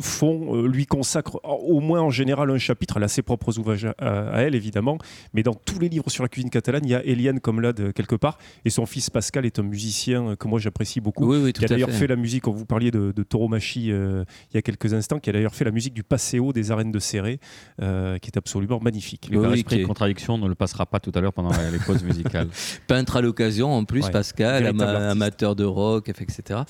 font, 0.00 0.56
euh, 0.56 0.68
lui 0.68 0.86
consacre 0.86 1.40
au 1.44 1.80
moins 1.80 2.00
en 2.00 2.10
général 2.10 2.50
un 2.50 2.58
chapitre. 2.58 2.96
Elle 2.96 3.04
a 3.04 3.08
ses 3.08 3.22
propres 3.22 3.58
ouvrages 3.58 3.86
à, 3.98 4.42
elle, 4.42 4.54
évidemment, 4.54 4.98
mais 5.34 5.42
dans 5.42 5.54
tous 5.54 5.78
les 5.78 5.88
livres 5.88 6.10
sur 6.10 6.22
la 6.22 6.28
cuisine 6.28 6.50
catalane, 6.50 6.84
il 6.84 6.90
y 6.90 6.94
a 6.94 7.04
Eliane 7.04 7.40
Comlade 7.40 7.92
quelque 7.92 8.16
part, 8.16 8.38
et 8.64 8.70
son 8.70 8.86
fils 8.86 9.10
Pascal 9.10 9.46
est 9.46 9.58
un 9.58 9.62
musicien 9.62 10.36
que 10.36 10.48
moi 10.48 10.58
j'apprécie 10.58 11.00
beaucoup. 11.00 11.26
Oui, 11.26 11.52
qui 11.52 11.64
a 11.64 11.68
d'ailleurs 11.68 11.90
fait. 11.90 12.06
la 12.06 12.16
musique, 12.16 12.44
quand 12.44 12.52
vous 12.52 12.66
parliez 12.66 12.90
de, 12.90 13.12
de 13.14 13.22
Tauromachi 13.22 13.90
euh, 13.90 14.24
il 14.52 14.56
y 14.56 14.58
a 14.58 14.62
quelques 14.62 14.94
instants, 14.94 15.18
qui 15.18 15.30
a 15.30 15.32
d'ailleurs 15.32 15.54
fait 15.54 15.64
la 15.64 15.70
musique 15.70 15.94
du 15.94 16.02
Passéo 16.02 16.52
des 16.52 16.70
arènes 16.70 16.92
de 16.92 16.98
Serré, 16.98 17.40
euh, 17.82 18.18
qui 18.18 18.28
est 18.28 18.38
absolument 18.38 18.80
magnifique. 18.80 19.28
Le 19.30 19.40
oui, 19.40 19.62
de 19.62 19.84
contradiction 19.84 20.38
ne 20.38 20.48
le 20.48 20.54
passera 20.54 20.86
pas 20.86 21.00
tout 21.00 21.12
à 21.14 21.20
l'heure 21.20 21.32
pendant 21.32 21.50
les 21.72 21.78
pauses 21.78 22.02
musicales. 22.02 22.48
Peintre 22.86 23.16
à 23.16 23.20
l'occasion, 23.20 23.72
en 23.72 23.84
plus, 23.84 24.08
Pascal, 24.10 24.66
amateur 24.66 25.56
de 25.56 25.64
rock, 25.64 26.08
etc. 26.08 26.60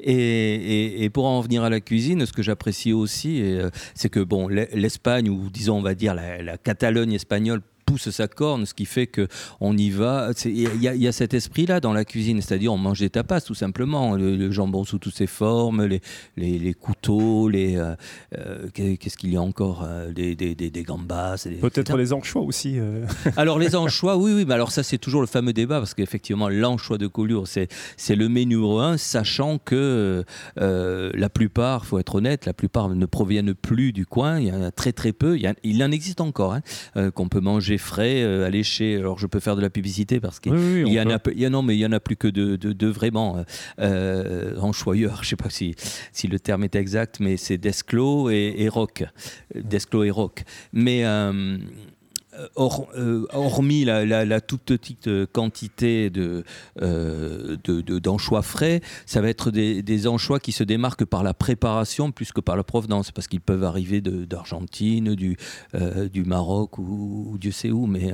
Et, 0.00 1.04
et 1.04 1.10
pour 1.10 1.26
en 1.26 1.40
venir 1.40 1.62
à 1.62 1.70
la 1.70 1.80
cuisine, 1.80 2.24
ce 2.26 2.32
que 2.32 2.42
j'apprécie 2.42 2.75
aussi, 2.92 3.42
euh, 3.42 3.70
c'est 3.94 4.08
que 4.08 4.20
bon, 4.20 4.48
l'Espagne, 4.48 5.28
ou 5.28 5.48
disons, 5.50 5.78
on 5.78 5.82
va 5.82 5.94
dire 5.94 6.14
la, 6.14 6.42
la 6.42 6.58
Catalogne 6.58 7.12
espagnole, 7.12 7.62
pousse 7.86 8.10
sa 8.10 8.28
corne, 8.28 8.66
ce 8.66 8.74
qui 8.74 8.84
fait 8.84 9.06
que 9.06 9.28
on 9.60 9.76
y 9.76 9.90
va. 9.90 10.30
Il 10.44 10.82
y, 10.82 11.08
a 11.08 11.12
cet 11.12 11.32
esprit-là 11.32 11.80
dans 11.80 11.92
la 11.92 12.04
cuisine, 12.04 12.42
c'est-à-dire 12.42 12.72
on 12.72 12.78
mange 12.78 12.98
des 12.98 13.10
tapas 13.10 13.40
tout 13.40 13.54
simplement, 13.54 14.16
le, 14.16 14.50
jambon 14.50 14.84
sous 14.84 14.98
toutes 14.98 15.14
ses 15.14 15.28
formes, 15.28 15.84
les, 15.84 16.00
les, 16.36 16.74
couteaux, 16.74 17.48
les 17.48 17.76
euh, 17.76 17.94
euh, 18.36 18.66
qu'est-ce 18.74 19.16
qu'il 19.16 19.32
y 19.32 19.36
a 19.36 19.42
encore, 19.42 19.84
euh, 19.84 20.12
des, 20.12 20.34
des, 20.34 20.54
des, 20.54 20.82
gambas. 20.82 21.46
Peut-être 21.60 21.96
les 21.96 22.12
anchois 22.12 22.42
aussi. 22.42 22.78
alors 23.36 23.58
les 23.58 23.76
anchois, 23.76 24.16
oui, 24.16 24.32
oui, 24.34 24.44
mais 24.46 24.54
alors 24.54 24.72
ça 24.72 24.82
c'est 24.82 24.98
toujours 24.98 25.20
le 25.20 25.28
fameux 25.28 25.52
débat 25.52 25.78
parce 25.78 25.94
qu'effectivement 25.94 26.48
l'anchois 26.48 26.98
de 26.98 27.06
Collioure 27.06 27.46
c'est 27.46 27.68
c'est 27.96 28.16
le 28.16 28.28
menu 28.28 28.46
numéro 28.56 28.80
un, 28.80 28.96
sachant 28.96 29.58
que 29.58 30.24
la 30.56 31.28
plupart, 31.28 31.86
faut 31.86 31.98
être 31.98 32.16
honnête, 32.16 32.46
la 32.46 32.52
plupart 32.52 32.88
ne 32.88 33.06
proviennent 33.06 33.54
plus 33.54 33.92
du 33.92 34.06
coin. 34.06 34.40
Il 34.40 34.48
y 34.48 34.52
en 34.52 34.62
a 34.62 34.72
très 34.72 34.92
très 34.92 35.12
peu. 35.12 35.38
Il, 35.38 35.54
il 35.62 35.82
en 35.84 35.92
existe 35.92 36.20
encore 36.20 36.54
hein, 36.54 37.10
qu'on 37.12 37.28
peut 37.28 37.40
manger 37.40 37.75
frais, 37.78 38.22
euh, 38.22 38.46
alléchés. 38.46 38.96
Alors 38.96 39.18
je 39.18 39.26
peux 39.26 39.40
faire 39.40 39.56
de 39.56 39.62
la 39.62 39.70
publicité 39.70 40.20
parce 40.20 40.40
qu'il 40.40 40.52
y 40.52 41.00
en 41.00 41.10
a, 41.10 41.18
il 41.32 41.40
y 41.40 41.44
a 41.44 41.50
non, 41.50 41.62
mais 41.62 41.76
il 41.76 41.80
y 41.80 41.86
en 41.86 41.92
a 41.92 42.00
plus 42.00 42.16
que 42.16 42.28
de, 42.28 42.56
de, 42.56 42.86
vraiment 42.86 43.44
euh, 43.80 44.56
en 44.58 44.72
choyeur. 44.72 45.22
Je 45.22 45.30
sais 45.30 45.36
pas 45.36 45.50
si, 45.50 45.74
si 46.12 46.28
le 46.28 46.38
terme 46.38 46.64
est 46.64 46.76
exact, 46.76 47.20
mais 47.20 47.36
c'est 47.36 47.58
Desclos 47.58 48.30
et, 48.30 48.54
et 48.58 48.68
Rock, 48.68 49.04
Desclos 49.54 50.04
et 50.04 50.10
Rock. 50.10 50.44
Mais 50.72 51.04
euh, 51.04 51.58
euh, 52.38 52.68
euh, 52.96 53.26
hormis 53.32 53.84
la, 53.84 54.40
toute 54.40 54.62
petite 54.62 55.08
euh, 55.08 55.26
quantité 55.30 56.10
de, 56.10 56.44
d'anchois 57.98 58.42
frais, 58.42 58.80
ça 59.06 59.20
va 59.20 59.28
être 59.28 59.50
des, 59.50 60.06
anchois 60.06 60.40
qui 60.40 60.52
se 60.52 60.64
démarquent 60.64 61.04
par 61.04 61.22
la 61.22 61.34
préparation 61.34 62.12
plus 62.12 62.32
que 62.32 62.40
par 62.40 62.56
la 62.56 62.64
provenance, 62.64 63.10
parce 63.10 63.28
qu'ils 63.28 63.40
peuvent 63.40 63.64
arriver 63.64 64.00
d'Argentine, 64.00 65.14
du, 65.14 65.36
du 66.12 66.24
Maroc 66.24 66.78
ou, 66.78 67.36
Dieu 67.40 67.52
sait 67.52 67.70
où. 67.70 67.86
Mais 67.86 68.12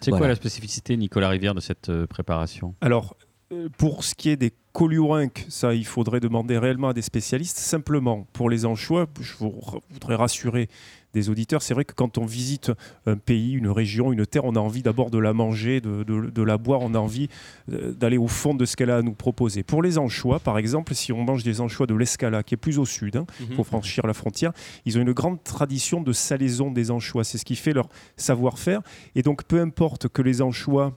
c'est 0.00 0.10
quoi 0.10 0.28
la 0.28 0.34
spécificité, 0.34 0.96
Nicolas 0.96 1.28
Rivière, 1.28 1.54
de 1.54 1.60
cette 1.60 1.90
préparation? 2.06 2.74
Alors, 2.80 3.16
euh, 3.52 3.68
pour 3.76 4.04
ce 4.04 4.14
qui 4.14 4.30
est 4.30 4.36
des 4.36 4.52
coliurinques, 4.72 5.46
ça, 5.48 5.74
il 5.74 5.86
faudrait 5.86 6.20
demander 6.20 6.58
réellement 6.58 6.88
à 6.88 6.92
des 6.92 7.02
spécialistes. 7.02 7.58
Simplement, 7.58 8.26
pour 8.32 8.50
les 8.50 8.64
anchois, 8.64 9.06
je 9.20 9.34
vous 9.38 9.54
voudrais 9.90 10.16
rassurer 10.16 10.68
des 11.14 11.30
auditeurs, 11.30 11.62
c'est 11.62 11.72
vrai 11.74 11.84
que 11.84 11.94
quand 11.94 12.18
on 12.18 12.26
visite 12.26 12.72
un 13.06 13.16
pays, 13.16 13.52
une 13.52 13.68
région, 13.68 14.12
une 14.12 14.26
terre, 14.26 14.44
on 14.44 14.54
a 14.56 14.60
envie 14.60 14.82
d'abord 14.82 15.10
de 15.10 15.18
la 15.18 15.32
manger, 15.32 15.80
de, 15.80 16.02
de- 16.02 16.30
de 16.30 16.42
la 16.42 16.58
boire, 16.58 16.80
on 16.82 16.94
a 16.94 16.98
envie 16.98 17.28
euh, 17.72 17.92
d'aller 17.92 18.18
au 18.18 18.28
fond 18.28 18.54
de 18.54 18.64
ce 18.64 18.76
qu'elle 18.76 18.90
a 18.90 18.96
à 18.98 19.02
nous 19.02 19.14
proposer. 19.14 19.62
Pour 19.62 19.82
les 19.82 19.96
anchois, 19.96 20.40
par 20.40 20.58
exemple, 20.58 20.94
si 20.94 21.12
on 21.12 21.24
mange 21.24 21.42
des 21.44 21.60
anchois 21.60 21.86
de 21.86 21.94
l'Escala, 21.94 22.42
qui 22.42 22.54
est 22.54 22.58
plus 22.58 22.78
au 22.78 22.84
sud, 22.84 23.16
hein, 23.16 23.26
Mhm. 23.40 23.56
pour 23.56 23.66
franchir 23.66 24.06
la 24.06 24.12
frontière, 24.12 24.52
ils 24.84 24.98
ont 24.98 25.00
une 25.02 25.12
grande 25.12 25.42
tradition 25.42 26.02
de 26.02 26.12
salaison 26.12 26.70
des 26.70 26.90
anchois. 26.90 27.24
C'est 27.24 27.38
ce 27.38 27.44
qui 27.44 27.56
fait 27.56 27.72
leur 27.72 27.88
savoir-faire. 28.16 28.80
Et 29.14 29.22
donc, 29.22 29.44
peu 29.44 29.60
importe 29.60 30.08
que 30.08 30.22
les 30.22 30.42
anchois 30.42 30.96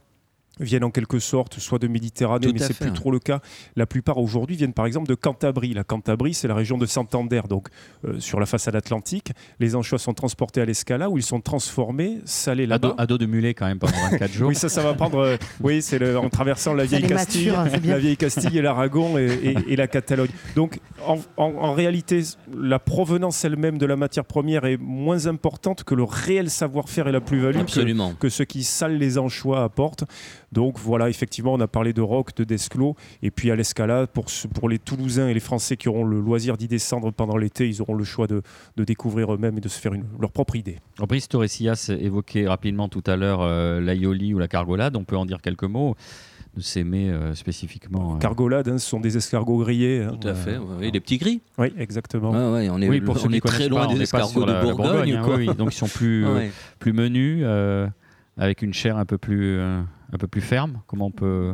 viennent 0.59 0.83
en 0.83 0.91
quelque 0.91 1.19
sorte 1.19 1.59
soit 1.59 1.79
de 1.79 1.87
Méditerranée, 1.87 2.47
Tout 2.47 2.53
mais 2.53 2.59
c'est 2.59 2.77
plus 2.77 2.93
trop 2.93 3.11
le 3.11 3.19
cas. 3.19 3.39
La 3.75 3.85
plupart 3.85 4.17
aujourd'hui 4.17 4.55
viennent 4.55 4.73
par 4.73 4.85
exemple 4.85 5.07
de 5.07 5.15
Cantabrie. 5.15 5.73
La 5.73 5.83
Cantabrie, 5.83 6.33
c'est 6.33 6.47
la 6.47 6.55
région 6.55 6.77
de 6.77 6.85
Santander, 6.85 7.41
donc 7.49 7.67
euh, 8.05 8.19
sur 8.19 8.39
la 8.39 8.45
façade 8.45 8.75
atlantique. 8.75 9.31
Les 9.59 9.75
anchois 9.75 9.99
sont 9.99 10.13
transportés 10.13 10.61
à 10.61 10.65
l'Escala 10.65 11.09
où 11.09 11.17
ils 11.17 11.23
sont 11.23 11.41
transformés, 11.41 12.19
salés 12.25 12.65
là-bas. 12.65 12.95
à 12.97 13.05
dos 13.05 13.17
de 13.17 13.25
mulet 13.25 13.53
quand 13.53 13.65
même 13.67 13.79
pendant 13.79 13.97
24 14.11 14.31
jours. 14.33 14.49
Oui, 14.49 14.55
ça, 14.55 14.69
ça 14.69 14.81
va 14.83 14.93
prendre. 14.93 15.19
euh, 15.19 15.37
oui, 15.61 15.81
c'est 15.81 16.15
en 16.15 16.29
traversant 16.29 16.73
la 16.73 16.85
vieille 16.85 17.03
Castille, 17.07 17.51
mature, 17.51 17.79
bien. 17.79 17.93
la 17.93 17.99
vieille 17.99 18.17
Castille 18.17 18.57
et 18.57 18.61
l'Aragon 18.61 19.17
et, 19.17 19.25
et- 19.25 19.73
et 19.73 19.75
la 19.75 19.87
Catalogne. 19.87 20.29
Donc, 20.55 20.79
en, 21.05 21.17
en- 21.37 21.53
en 21.53 21.73
réalité, 21.73 22.21
la 22.57 22.79
provenance 22.79 23.43
elle-même 23.45 23.77
de 23.77 23.85
la 23.85 23.95
matière 23.95 24.25
première 24.25 24.65
est 24.65 24.77
moins 24.77 25.27
importante 25.27 25.83
que 25.83 25.95
le 25.95 26.03
réel 26.03 26.49
savoir-faire 26.49 27.07
et 27.07 27.11
la 27.11 27.21
plus-value 27.21 27.55
que, 27.57 27.61
Absolument. 27.61 28.13
que 28.19 28.29
ce 28.29 28.43
qui 28.43 28.63
salent 28.63 28.97
les 28.97 29.17
anchois 29.17 29.63
apportent. 29.63 30.03
Donc 30.51 30.79
voilà, 30.79 31.09
effectivement, 31.09 31.53
on 31.53 31.59
a 31.59 31.67
parlé 31.67 31.91
de 31.91 32.01
Roc, 32.01 32.33
de 32.35 32.43
Desclos, 32.45 32.95
et 33.21 33.31
puis 33.31 33.51
à 33.51 33.55
l'Escala, 33.55 34.07
pour, 34.07 34.29
ce- 34.29 34.47
pour 34.47 34.69
les 34.69 34.79
Toulousains 34.79 35.27
et 35.27 35.33
les 35.33 35.39
Français 35.41 35.75
qui 35.75 35.89
auront 35.89 36.05
le 36.05 36.19
loisir 36.21 36.55
d'y 36.57 36.67
descendre 36.67 37.11
pendant 37.11 37.35
l'été, 37.37 37.67
ils 37.67 37.81
auront 37.81 37.95
le 37.95 38.05
choix 38.05 38.27
de, 38.27 38.41
de 38.77 38.83
découvrir 38.85 39.33
eux-mêmes 39.33 39.57
et 39.57 39.61
de 39.61 39.67
se 39.67 39.79
faire 39.79 39.93
une- 39.93 40.05
leur 40.21 40.31
propre 40.31 40.55
idée. 40.55 40.77
Brice 41.07 41.27
Torresillas 41.27 41.91
évoquait 41.99 42.47
rapidement 42.47 42.87
tout 42.87 43.03
à 43.07 43.17
l'heure 43.17 43.39
euh, 43.41 43.81
l'aioli 43.81 44.33
ou 44.33 44.39
la 44.39 44.47
cargolade. 44.47 44.95
On 44.95 45.03
peut 45.03 45.17
en 45.17 45.25
dire 45.25 45.41
quelques 45.41 45.63
mots 45.65 45.95
de 46.55 46.83
mets 46.83 47.09
euh, 47.09 47.35
spécifiquement. 47.35 48.15
euh. 48.15 48.17
Cargolade, 48.17 48.67
hein, 48.69 48.77
ce 48.79 48.87
sont 48.89 48.99
des 48.99 49.15
escargots 49.17 49.59
grillés. 49.59 50.01
hein. 50.03 50.17
Tout 50.19 50.27
à 50.27 50.33
fait. 50.33 50.51
Euh, 50.55 50.59
ouais, 50.59 50.75
ouais, 50.85 50.91
les 50.91 50.99
petits 50.99 51.17
gris. 51.17 51.41
Oui, 51.59 51.71
exactement. 51.77 52.31
Ouais, 52.31 52.69
on 52.69 52.81
est, 52.81 52.89
Oui, 52.89 52.99
pour 53.01 53.19
ceux 53.19 53.27
on 53.27 53.31
qui 53.31 53.37
est 53.37 53.41
très 53.41 53.67
loin 53.69 53.85
pas, 53.85 53.93
des 53.93 54.01
escargots 54.01 54.41
de 54.45 54.51
la- 54.51 54.53
la 54.53 54.61
Bourgogne. 54.63 55.11
hein, 55.13 55.21
quoi. 55.23 55.35
oui, 55.35 55.47
oui. 55.49 55.55
donc 55.55 55.73
ils 55.73 55.77
sont 55.77 55.87
plus, 55.87 56.25
Ouais. 56.33 56.51
plus 56.79 56.93
menus, 56.93 57.41
euh, 57.45 57.87
avec 58.37 58.61
une 58.63 58.73
chair 58.73 58.97
un 58.97 59.05
peu 59.05 59.17
plus, 59.19 59.57
euh, 59.59 59.81
un 60.11 60.17
peu 60.17 60.27
plus 60.27 60.41
ferme. 60.41 60.81
Comment 60.87 61.07
on 61.07 61.11
peut 61.11 61.53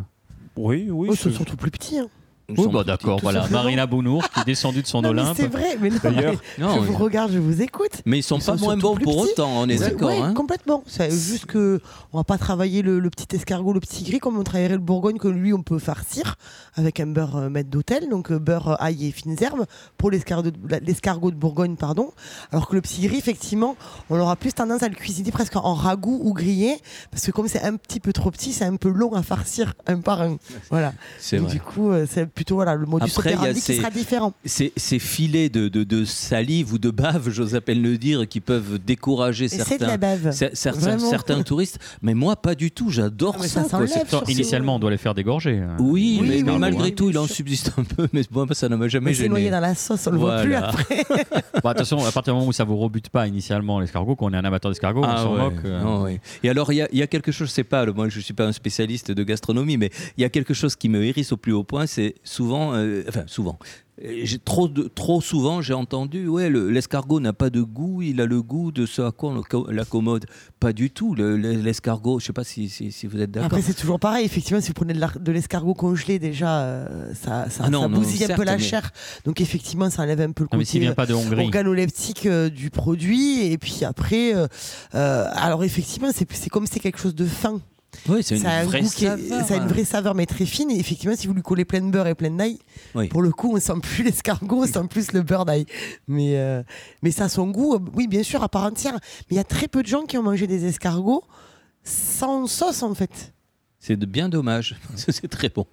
Oui, 0.56 0.90
oui. 0.92 1.08
Oh, 1.12 1.16
c'est- 1.16 1.30
Ils 1.30 1.32
sont 1.32 1.38
surtout 1.38 1.58
plus 1.58 1.72
petits. 1.72 2.00
hein. 2.00 2.08
Oui, 2.50 2.68
bah, 2.72 2.84
d'accord. 2.84 3.20
Voilà. 3.22 3.48
Marina 3.50 3.86
Bounours 3.86 4.28
qui 4.28 4.40
est 4.42 4.46
descendue 4.46 4.82
de 4.82 4.88
son 4.88 5.02
Non, 5.04 5.10
Olympe. 5.10 5.36
c'est 5.38 5.48
vrai. 5.48 5.78
Mais 5.80 5.90
non, 5.90 5.98
D'ailleurs, 6.04 6.34
Non, 6.58 6.76
je 6.76 6.80
oui. 6.82 6.88
vous 6.88 6.98
regarde, 6.98 7.32
je 7.32 7.40
vous 7.40 7.62
écoute. 7.62 8.02
Mais 8.06 8.20
ils 8.20 8.24
sont 8.24 8.38
Ils 8.38 8.46
pas 8.46 8.58
sont 8.58 8.66
moins 8.66 8.78
bons 8.78 8.96
pour 8.98 9.22
petits. 9.24 9.32
autant, 9.32 9.50
on 9.62 9.70
est 9.70 9.78
d'accord. 9.78 10.12
hein. 10.12 10.34
complètement. 10.34 10.84
C'est 10.86 11.10
juste 11.12 11.46
que 11.46 11.80
on 12.12 12.18
va 12.18 12.24
pas 12.24 12.38
travailler 12.38 12.82
le, 12.82 13.00
le 13.00 13.10
petit 13.10 13.36
escargot, 13.36 13.74
le 13.74 13.80
petit 13.80 14.04
gris, 14.04 14.20
comme 14.20 14.38
on 14.38 14.44
travaillerait 14.44 14.74
le 14.74 14.80
bourgogne, 14.80 15.18
que 15.18 15.28
lui 15.30 15.54
on 15.54 15.62
peut 15.64 15.80
farcir 15.80 16.36
avec 16.76 17.00
un 17.00 17.08
beurre 17.08 17.38
euh, 17.38 17.50
maître 17.50 17.70
d'hôtel, 17.70 18.10
donc 18.10 18.32
euh, 18.32 18.40
beurre 18.40 18.70
euh, 18.70 18.76
ail 18.80 19.08
et 19.08 19.12
fines 19.12 19.36
herbes 19.42 19.66
pour 19.98 20.12
l'escargot 20.12 20.52
de, 20.52 20.58
l'escargot 20.84 21.32
de 21.32 21.36
Bourgogne, 21.36 21.76
pardon. 21.76 22.12
Alors 22.52 22.68
que 22.68 22.76
le 22.76 22.82
petit 22.82 23.02
gris, 23.08 23.18
effectivement, 23.18 23.76
on 24.10 24.20
aura 24.20 24.36
plus 24.36 24.54
tendance 24.54 24.84
à 24.84 24.90
le 24.90 24.96
cuisiner 24.96 25.32
presque 25.32 25.56
en 25.56 25.74
ragoût 25.76 26.20
ou 26.24 26.34
grillé, 26.34 26.78
parce 27.12 27.26
que 27.26 27.32
comme 27.32 27.48
c'est 27.48 27.64
un 27.64 27.76
petit 27.78 28.00
peu 28.00 28.12
trop 28.14 28.32
petit, 28.32 28.52
c'est 28.52 28.66
un 28.66 28.76
peu 28.76 28.90
long 28.90 29.14
à 29.14 29.24
farcir 29.24 29.74
un 29.88 30.02
par 30.02 30.22
un. 30.22 30.38
Voilà. 30.70 30.94
C'est 31.20 31.38
Donc, 31.38 31.46
vrai. 31.48 31.56
du 31.56 31.62
coup, 31.62 31.90
euh, 31.92 32.06
c'est 32.10 32.26
plutôt 32.36 32.56
voilà 32.56 32.76
le 32.76 32.86
modus 32.86 33.06
Après, 33.12 33.30
il 33.30 33.34
y 33.34 33.36
a 33.36 33.40
operandi 33.40 33.60
qui 33.60 33.66
ces- 33.66 33.76
sera 33.78 33.90
différent. 33.90 34.34
Ces, 34.46 34.74
ces 34.76 35.00
filets 35.00 35.50
de, 35.50 35.68
de, 35.68 35.84
de 35.84 36.06
salive 36.06 36.74
ou 36.74 36.78
de 36.80 36.90
bave, 36.90 37.30
j'ose 37.30 37.56
à 37.56 37.62
peine 37.62 37.82
le 37.82 37.98
dire, 37.98 38.28
qui 38.28 38.40
peuvent 38.40 38.80
décourager 38.84 39.46
Et 39.46 39.50
c'est 39.50 39.78
de 39.78 39.86
la 39.86 39.98
certains, 40.32 40.54
certains, 40.56 41.00
certains 41.00 41.44
touristes. 41.44 41.80
Mais 42.02 42.14
moi, 42.14 42.36
pas 42.36 42.56
du 42.56 42.72
tout. 42.72 42.90
J'adore 42.90 43.38
Ah, 43.40 43.48
ça. 43.48 43.66
C'est- 43.88 44.32
initialement, 44.32 44.76
on 44.76 44.80
doit 44.80 44.92
les 44.92 44.98
faire 44.98 45.14
dégorger. 45.14 45.58
hein. 45.60 45.78
Oui, 45.80 46.18
Oui, 46.22 46.28
mais, 46.28 46.36
oui, 46.38 46.44
mais 46.44 46.52
oui, 46.54 46.58
malgré 46.60 46.92
tout, 46.94 47.10
il 47.10 47.18
en 47.18 47.28
subsiste 47.28 47.72
un 47.78 47.84
peu. 47.84 48.08
Mais 48.14 48.22
moi, 48.32 48.46
ça 48.52 48.70
ne 48.70 48.76
m'a 48.76 48.88
jamais 48.88 49.12
Mais 49.12 49.14
c'est 49.14 49.30
noyé 49.30 49.46
gêné. 49.46 49.56
dans 49.56 49.62
la 49.62 49.76
sauce, 49.76 50.08
on 50.08 50.12
le 50.12 50.18
voit 50.18 50.42
plus 50.42 50.56
après. 50.56 51.04
Bon, 51.64 51.70
attention, 51.70 52.04
à 52.06 52.12
partir 52.12 52.34
du 52.34 52.40
moment 52.40 52.50
où 52.50 52.54
ça 52.54 52.64
vous 52.64 52.76
rebute 52.76 53.10
pas 53.10 53.28
initialement 53.28 53.80
l'escargot, 53.80 54.16
qu'on 54.16 54.34
est 54.34 54.38
un 54.38 54.44
amateur 54.44 54.70
d'escargot, 54.72 55.02
on 55.02 55.08
Ah 55.08 55.18
s'en 55.24 55.34
ouais. 55.34 55.40
moque. 55.40 55.54
euh. 55.66 55.82
Ah 55.86 56.02
ouais. 56.02 56.20
Et 56.44 56.50
alors, 56.50 56.74
il 56.74 56.86
y, 56.92 56.98
y 56.98 57.02
a 57.02 57.08
quelque 57.08 57.32
chose, 57.32 57.48
je 57.50 57.54
sais 57.54 57.64
pas, 57.64 57.86
moi 57.86 58.10
je 58.10 58.20
suis 58.20 58.34
pas 58.34 58.46
un 58.46 58.52
spécialiste 58.52 59.12
de 59.12 59.24
gastronomie, 59.24 59.78
mais 59.78 59.90
il 60.18 60.22
y 60.22 60.26
a 60.26 60.30
quelque 60.30 60.54
chose 60.54 60.76
qui 60.76 60.90
me 60.90 61.04
hérisse 61.04 61.32
au 61.32 61.38
plus 61.38 61.54
haut 61.54 61.64
point, 61.64 61.86
c'est 61.86 62.16
souvent, 62.24 62.74
euh, 62.74 63.04
enfin 63.08 63.24
souvent, 63.28 63.58
euh, 64.04 64.22
j'ai 64.24 64.40
trop, 64.40 64.68
de, 64.68 64.84
trop 64.84 65.22
souvent 65.22 65.62
j'ai 65.62 65.74
entendu, 65.76 66.28
ouais, 66.28 66.50
le- 66.50 66.70
l'escargot 66.72 67.20
n'a 67.20 67.32
pas 67.34 67.50
de 67.52 67.62
goût, 67.62 68.02
il 68.02 68.20
a 68.22 68.26
le 68.26 68.42
goût 68.42 68.72
de 68.72 68.86
ce 68.88 69.02
à 69.04 69.12
quoi 69.12 69.32
on 69.54 69.66
l'accommode. 69.72 70.26
Pas 70.60 70.74
du 70.74 70.90
tout. 70.90 71.14
Le- 71.14 71.38
le- 71.38 71.52
L'escargot, 71.54 72.20
je 72.20 72.26
sais 72.26 72.34
pas 72.34 72.44
si, 72.44 72.70
si, 72.70 72.92
si 72.92 73.06
vous 73.06 73.20
êtes 73.22 73.30
d'accord. 73.32 73.46
Après, 73.48 73.62
c'est 73.62 73.74
toujours 73.76 74.00
pareil. 74.00 74.26
Effectivement, 74.26 74.62
si 74.62 74.70
vous 74.70 74.74
prenez 74.74 74.94
de 74.94 75.32
l'escargot 75.32 75.74
congelé, 75.76 76.18
déjà, 76.20 76.62
euh, 76.62 77.14
ça, 77.14 77.50
ça, 77.50 77.66
Ah 77.66 77.70
non, 77.70 77.82
ça 77.84 77.88
non, 77.90 77.98
bousille 78.00 78.24
un 78.24 78.28
certes, 78.28 78.40
peu 78.40 78.46
la 78.46 78.58
mais- 78.58 78.64
chair. 78.64 78.92
Donc, 79.26 79.42
effectivement, 79.42 79.90
ça 79.90 80.02
enlève 80.04 80.22
un 80.22 80.32
peu 80.32 80.46
le 80.50 80.58
mais 80.58 80.66
s'il 80.66 80.80
côté 80.80 80.86
vient 80.88 80.96
pas 80.96 81.06
de 81.06 81.14
Hongrie. 81.14 81.44
organoleptique 81.46 82.26
euh, 82.26 82.50
du 82.50 82.70
produit. 82.72 83.42
Et 83.52 83.58
puis 83.58 83.82
après, 83.86 84.34
euh, 84.36 84.48
euh, 84.96 85.26
alors 85.36 85.64
effectivement, 85.64 86.10
c'est 86.14 86.28
c'est 86.34 86.50
comme 86.50 86.66
c'est 86.66 86.80
quelque 86.80 87.00
chose 87.00 87.16
de 87.16 87.26
fin. 87.26 87.60
Oui, 88.10 88.24
c'est 88.24 88.36
une 88.36 88.42
Ça 88.42 88.52
a 88.52 88.60
un 88.62 88.64
vraie 88.66 88.82
goût 88.82 88.90
qui 88.90 89.06
est- 89.06 89.10
saveur, 89.10 89.46
ça 89.48 89.54
a 89.54 89.58
une 89.58 89.64
hein. 89.64 89.68
vraie 89.68 89.84
saveur, 89.86 90.16
mais 90.16 90.26
très 90.26 90.46
fine. 90.46 90.70
Et 90.72 90.80
effectivement, 90.80 91.16
si 91.16 91.28
vous 91.28 91.34
lui 91.34 91.42
collez 91.42 91.66
plein 91.66 91.82
de 91.82 91.90
beurre 91.92 92.08
et 92.08 92.16
plein 92.16 92.32
d'ail, 92.32 92.60
Oui. 92.96 93.08
pour 93.08 93.22
le 93.22 93.32
coup, 93.32 93.56
on 93.56 93.60
sent 93.60 93.74
plus 93.82 94.04
l'escargot, 94.04 94.64
on 94.64 94.68
sent 94.68 94.88
plus 94.90 95.12
le 95.14 95.22
beurre 95.22 95.46
d'ail. 95.46 95.66
Mais, 96.08 96.38
euh, 96.38 96.64
mais 97.02 97.12
ça 97.12 97.26
a 97.26 97.30
son 97.30 97.48
goût, 97.50 97.76
euh, 97.76 97.80
oui, 97.96 98.08
bien 98.08 98.24
sûr, 98.24 98.44
à 98.44 98.50
part 98.50 98.64
entière. 98.64 98.94
Mais 98.94 99.32
il 99.32 99.36
y 99.38 99.40
a 99.40 99.44
très 99.44 99.68
peu 99.68 99.82
de 99.84 99.88
gens 99.88 100.04
qui 100.04 100.18
ont 100.18 100.24
mangé 100.24 100.48
des 100.48 100.66
escargots 100.66 101.24
sans 101.84 102.48
sauce, 102.48 102.84
en 102.84 102.94
fait. 102.96 103.34
C'est 103.80 103.98
bien 103.98 104.30
dommage. 104.30 104.76
c'est 104.96 105.28
très 105.28 105.50
bon. 105.50 105.66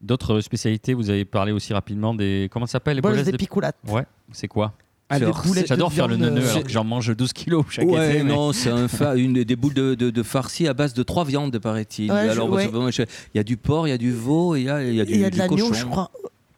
D'autres 0.00 0.40
spécialités, 0.40 0.94
vous 0.94 1.10
avez 1.10 1.24
parlé 1.24 1.52
aussi 1.52 1.72
rapidement 1.74 2.14
des. 2.14 2.48
Comment 2.50 2.66
ça 2.66 2.72
s'appelle 2.72 2.96
les 2.96 3.02
Bols 3.02 3.12
boulettes 3.12 3.36
de. 3.84 3.90
Ouais, 3.90 4.06
c'est 4.32 4.48
quoi? 4.48 4.68
des 4.68 4.89
J'adore 5.10 5.90
de 5.90 5.94
faire 5.94 6.08
le 6.08 6.16
neuneu 6.16 6.48
alors 6.48 6.62
que 6.62 6.70
j'en 6.70 6.84
mange 6.84 7.14
12 7.16 7.32
kilos 7.32 7.64
chaque 7.70 7.88
Ouais, 7.88 8.10
été. 8.16 8.22
mais- 8.22 8.32
non, 8.32 8.52
c'est 8.52 8.70
un 8.70 8.86
fa- 8.88 9.16
une 9.16 9.42
des 9.44 9.56
boules 9.56 9.74
de, 9.74 9.94
de, 9.94 10.10
de 10.10 10.22
farci 10.22 10.68
à 10.68 10.74
base 10.74 10.94
de 10.94 11.02
trois 11.02 11.24
viandes, 11.24 11.58
paraît-il. 11.58 12.10
Ouais, 12.12 12.26
je- 12.26 12.30
Alors, 12.30 12.50
ouais. 12.50 12.64
je- 12.92 13.02
il 13.02 13.36
y 13.36 13.38
a 13.40 13.42
du 13.44 13.56
porc, 13.56 13.88
il 13.88 13.90
y 13.90 13.94
a 13.94 13.98
du 13.98 14.12
veau 14.12 14.54
et 14.56 14.60
il 14.60 14.66
y 14.66 14.70
a, 14.70 14.82
il 14.82 14.94
y 14.94 15.00
a 15.00 15.04
du, 15.04 15.12
Il 15.14 15.20
y 15.20 15.24
a 15.24 15.30
de 15.30 15.34
du 15.34 15.38
l'agneau, 15.38 15.56
cochon. 15.68 15.74
je 15.74 15.84
crois. 15.86 16.10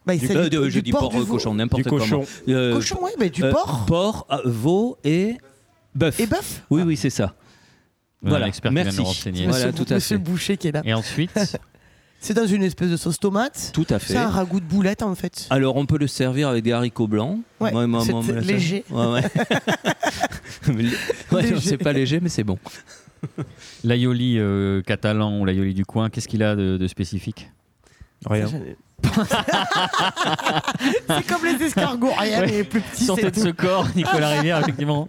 Bah, 0.05 0.17
Du- 0.17 0.27
c'est 0.27 0.37
euh, 0.37 0.45
du- 0.49 0.57
de- 0.57 0.65
du 0.65 0.71
je 0.71 0.81
dis 0.81 0.91
porc, 0.91 1.01
porc, 1.03 1.11
du 1.13 1.19
euh, 1.19 1.21
veau. 1.23 1.35
cochon, 1.35 1.55
n'importe 1.55 1.85
comment. 1.85 1.99
cochon. 2.01 2.25
Euh, 2.49 2.75
Cochon, 2.75 2.99
ouais, 3.03 3.13
mais 3.21 3.31
du 3.31 3.45
euh, 3.45 3.53
porc 3.53 3.85
Porc, 3.87 4.27
euh, 4.33 4.39
veau 4.45 4.99
et 5.05 5.37
bœuf. 5.95 6.19
et 6.21 6.27
bœuf. 6.27 6.63
Oui, 6.71 6.83
oui, 6.83 6.97
c'est 6.97 7.09
ça. 7.11 7.35
Voilà, 8.21 8.35
Voilà, 8.39 8.47
l'expert 8.47 8.71
qui 8.73 8.75
vient 8.83 8.93
nous 8.93 9.05
renseigner. 9.05 9.47
Voilà, 9.47 9.67
Monsieur, 9.69 9.85
tout 9.85 9.93
à 9.93 9.97
Monsieur 9.97 10.17
fait. 10.19 10.23
Boucher 10.23 10.57
qui 10.57 10.69
est 10.69 10.73
là. 10.73 10.83
Et 10.85 10.93
ensuite, 10.95 11.31
C'est 12.23 12.35
dans 12.35 12.47
une 12.47 12.63
espèce 12.63 12.89
de 12.89 12.97
sauce 12.97 13.19
tomate. 13.19 13.73
Tout 13.75 13.85
à 13.91 13.99
fait. 13.99 14.13
C'est 14.13 14.19
un 14.19 14.29
ragoût 14.31 14.61
de 14.61 14.65
boulette 14.65 15.03
en 15.03 15.15
fait. 15.17 15.49
Alors, 15.51 15.75
on 15.77 15.87
peut 15.87 15.99
le 15.99 16.07
servir 16.07 16.49
avec 16.49 16.63
des 16.63 16.71
haricots 16.73 17.09
blancs. 17.09 17.41
Ouais, 17.61 17.73
Moi, 17.73 17.87
moi, 17.89 18.05
c'est 18.07 18.13
moi, 18.13 18.23
léger. 18.41 18.85
Ouais, 18.91 19.07
ouais. 19.07 19.23
Ouais, 21.33 21.43
c'est 21.61 21.79
pas 21.79 21.93
léger, 21.93 22.21
mais 22.21 22.29
c'est 22.29 22.45
bon. 22.45 22.59
l'aioli 23.83 24.37
euh, 24.39 24.83
catalan 24.83 25.41
ou 25.41 25.45
l'aioli 25.45 25.75
du 25.75 25.85
coin, 25.85 26.09
qu'est-ce 26.11 26.29
qu'il 26.29 26.45
a 26.45 26.55
de, 26.55 26.77
de 26.77 26.87
spécifique? 26.87 27.51
Rien. 28.25 28.47
c'est 31.09 31.27
comme 31.27 31.45
les 31.45 31.61
escargots, 31.67 32.13
rien 32.17 32.41
Ouais. 32.41 32.47
mais 32.47 32.63
plus 32.65 32.81
petit. 32.81 33.05
Sortez 33.05 33.23
c'est 33.23 33.31
de 33.35 33.41
ce 33.41 33.49
corps, 33.49 33.89
Nicolas 33.97 34.29
Rivière, 34.31 34.59
effectivement. 34.63 35.09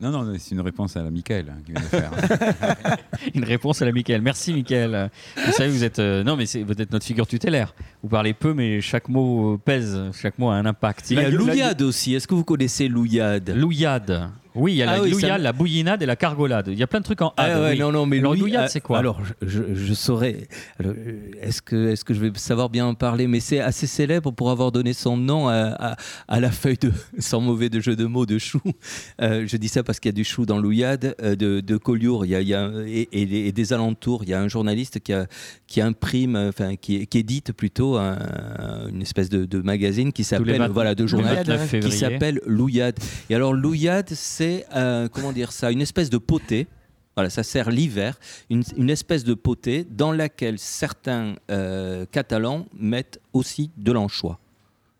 Non, 0.00 0.10
non, 0.10 0.34
c'est 0.38 0.54
une 0.54 0.60
réponse 0.60 0.96
à 0.96 1.02
la 1.02 1.10
Michael 1.10 1.46
hein, 1.50 1.62
qui 1.64 1.72
vient 1.72 1.80
de 1.80 1.86
faire. 1.86 2.10
Une 3.34 3.44
réponse 3.44 3.80
à 3.80 3.84
la 3.84 3.92
Michael. 3.92 4.22
Merci, 4.22 4.52
Michael. 4.52 5.08
Vous 5.36 5.52
savez, 5.52 5.70
vous 5.70 5.84
êtes, 5.84 6.00
euh, 6.00 6.24
non, 6.24 6.36
mais 6.36 6.46
c'est, 6.46 6.62
vous 6.62 6.72
êtes 6.72 6.90
notre 6.90 7.04
figure 7.06 7.28
tutélaire. 7.28 7.74
Vous 8.02 8.08
parlez 8.08 8.34
peu, 8.34 8.54
mais 8.54 8.80
chaque 8.80 9.08
mot 9.08 9.56
pèse, 9.56 9.98
chaque 10.20 10.36
mot 10.38 10.50
a 10.50 10.56
un 10.56 10.66
impact. 10.66 11.10
Il 11.12 11.18
y 11.18 11.24
a 11.24 11.30
l'ouillade 11.30 11.80
aussi. 11.82 12.14
Est-ce 12.14 12.26
que 12.26 12.34
vous 12.34 12.44
connaissez 12.44 12.88
l'ouillade 12.88 13.50
Louillade. 13.50 14.30
Oui, 14.54 14.72
il 14.72 14.76
y 14.76 14.82
a 14.82 14.90
Ah 14.90 14.96
la 14.98 15.02
oui, 15.02 15.14
ça- 15.14 15.38
la 15.38 15.52
bouillinade 15.52 16.02
et 16.02 16.06
la 16.06 16.16
cargolade. 16.16 16.68
Il 16.68 16.78
y 16.78 16.82
a 16.82 16.86
plein 16.86 17.00
de 17.00 17.04
trucs 17.04 17.22
en 17.22 17.32
Ah 17.36 17.60
ouais, 17.60 17.70
oui. 17.72 17.78
non, 17.78 17.90
non, 17.90 18.06
mais 18.06 18.18
Alors, 18.20 18.36
ah, 18.56 18.68
c'est 18.68 18.80
quoi 18.80 18.98
Alors, 18.98 19.20
je, 19.42 19.94
saurais. 19.94 20.46
euh, 20.84 20.92
Est-ce 21.42 21.60
que, 21.62 21.88
est 21.90 22.04
que 22.04 22.14
je 22.14 22.20
vais 22.20 22.30
savoir 22.36 22.68
bien 22.70 22.86
en 22.86 22.94
parler 22.94 23.26
Mais 23.26 23.40
c'est 23.40 23.58
assez 23.60 23.86
célèbre 23.86 24.30
pour 24.30 24.50
avoir 24.50 24.70
donné 24.70 24.92
son 24.92 25.16
nom 25.16 25.48
à, 25.48 25.54
à- 25.92 25.96
à 26.28 26.40
la 26.40 26.50
feuille 26.50 26.78
de, 26.80 26.92
sans 27.18 27.40
mauvais 27.40 27.68
de 27.68 27.80
jeu 27.80 27.96
de 27.96 28.04
mots, 28.04 28.26
de 28.26 28.38
chou. 28.38 28.60
Euh, 29.20 29.44
je 29.46 29.56
dis 29.56 29.68
ça 29.68 29.82
parce 29.82 29.98
qu'il 30.00 30.08
y 30.10 30.14
a 30.14 30.16
du 30.16 30.24
chou 30.24 30.46
dans 30.46 30.58
l'ouillade 30.58 31.14
euh, 31.22 31.34
de, 31.34 31.60
de 31.60 31.76
Collioure 31.76 32.24
il 32.24 32.30
y 32.30 32.34
a, 32.36 32.40
il 32.40 32.48
y 32.48 32.54
a- 32.54 32.70
et, 32.86 33.08
et- 33.12 33.48
et 33.48 33.52
des 33.52 33.72
alentours. 33.72 34.22
Il 34.24 34.30
y 34.30 34.34
a 34.34 34.40
un 34.40 34.48
journaliste 34.48 35.00
qui, 35.00 35.12
a, 35.12 35.26
qui 35.66 35.80
imprime, 35.80 36.36
euh, 36.36 36.48
enfin, 36.50 36.76
qui, 36.76 37.06
qui 37.06 37.18
édite 37.18 37.52
plutôt 37.52 37.96
un- 37.96 38.18
une 38.92 39.02
espèce 39.02 39.28
de, 39.30 39.44
de 39.46 39.58
magazine 39.60 40.12
qui 40.12 40.22
s'appelle, 40.24 40.68
voilà, 40.70 40.94
de 40.94 41.06
journal 41.06 41.36
29 41.44 41.80
qui 41.80 41.90
s'appelle 41.92 42.40
l'ouillade. 42.46 42.96
Et 43.30 43.34
alors 43.34 43.52
l'ouillade, 43.52 44.08
c'est 44.12 44.43
euh, 44.74 45.08
comment 45.08 45.32
dire 45.32 45.52
ça, 45.52 45.70
une 45.70 45.80
espèce 45.80 46.10
de 46.10 46.18
potée 46.18 46.66
Voilà, 47.16 47.30
ça 47.30 47.42
sert 47.42 47.70
l'hiver, 47.70 48.18
une, 48.50 48.62
une 48.76 48.90
espèce 48.90 49.24
de 49.24 49.34
potée 49.34 49.86
dans 49.88 50.12
laquelle 50.12 50.58
certains 50.58 51.34
euh, 51.50 52.06
Catalans 52.10 52.66
mettent 52.76 53.20
aussi 53.32 53.70
de 53.76 53.92
l'anchois. 53.92 54.38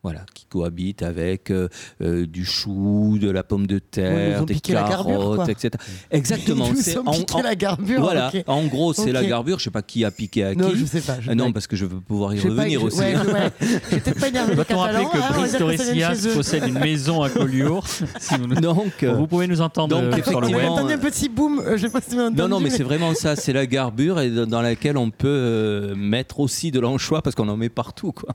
Voilà, 0.05 0.21
qui 0.35 0.45
cohabite 0.45 1.03
avec 1.03 1.51
euh, 1.51 1.69
euh, 2.03 2.27
du 2.27 2.45
chou, 2.45 3.17
de 3.19 3.31
la 3.31 3.43
pomme 3.43 3.67
de 3.67 3.79
terre, 3.79 4.45
des 4.45 4.57
garbure, 4.57 4.87
carottes, 4.89 5.49
etc. 5.49 5.71
Exactement. 6.11 6.67
Ils 6.67 6.75
nous 6.75 6.81
c'est 6.81 6.99
ont 6.99 7.07
en- 7.09 7.13
piqué 7.13 7.35
en- 7.37 7.43
la 7.43 7.55
garbure. 7.57 8.01
Voilà, 8.03 8.31
en 8.47 8.65
gros, 8.67 8.93
c'est 8.93 9.13
la 9.13 9.25
garbure. 9.25 9.59
Je 9.59 9.65
sais 9.65 9.71
pas 9.71 9.81
qui 9.81 10.05
a 10.05 10.11
piqué 10.11 10.45
à 10.45 10.55
Non, 10.55 10.71
qui. 10.71 10.77
je 10.77 10.85
sais 10.85 11.01
pas. 11.01 11.17
je 11.23 11.31
Ah 11.31 11.35
non, 11.35 11.53
parce 11.53 11.67
que 11.67 11.75
je 11.75 11.87
veux 11.87 12.01
pouvoir 12.01 12.35
y 12.35 12.39
pas, 12.39 12.49
revenir 12.51 12.81
je- 12.81 12.85
aussi. 12.87 12.99
ouais, 13.01 13.15
hein. 13.15 13.25
ouais. 13.33 13.51
Peut-être 13.99 14.21
pas 14.21 14.29
énervé 14.29 14.55
Doit-on 14.57 14.77
rappeler 14.79 15.05
que 15.05 15.17
hein, 15.17 15.21
on 15.31 15.33
va 15.33 15.39
Brice 15.39 16.27
eux. 16.27 16.35
possède 16.35 16.69
une 16.69 16.79
maison 16.79 17.23
à 17.23 17.31
Collioure 17.31 17.87
si 18.21 18.35
vous, 18.37 18.47
nous- 18.47 18.57
Donc, 18.61 19.03
euh, 19.05 19.15
vous 19.15 19.27
pouvez 19.27 19.47
nous 19.47 19.63
entendre 19.63 19.99
donc, 20.03 20.19
euh, 20.19 20.23
sur 20.23 20.41
le 20.43 20.49
web. 20.49 20.59
J'ai 20.61 20.69
entendu 20.69 20.93
un 20.93 20.99
petit 20.99 21.31
boom. 21.31 21.61
euh, 21.61 21.79
Je 21.79 21.87
sais 21.87 21.91
pas 21.93 22.03
si 22.03 22.15
vous 22.15 22.29
Non, 22.31 22.47
non, 22.47 22.61
mais 22.61 22.69
c'est 22.69 22.83
vraiment 22.83 23.15
ça, 23.15 23.37
c'est 23.37 23.55
la 23.55 23.65
garbure 23.67 24.21
et 24.21 24.29
dans 24.31 24.61
laquelle 24.61 24.99
on 24.99 25.09
peut 25.09 25.95
mettre 25.97 26.41
aussi 26.41 26.71
de 26.71 26.79
l'anchois 26.79 27.23
parce 27.23 27.35
qu'on 27.35 27.49
en 27.49 27.57
met 27.57 27.71
partout. 27.71 28.13
Quoi. 28.13 28.35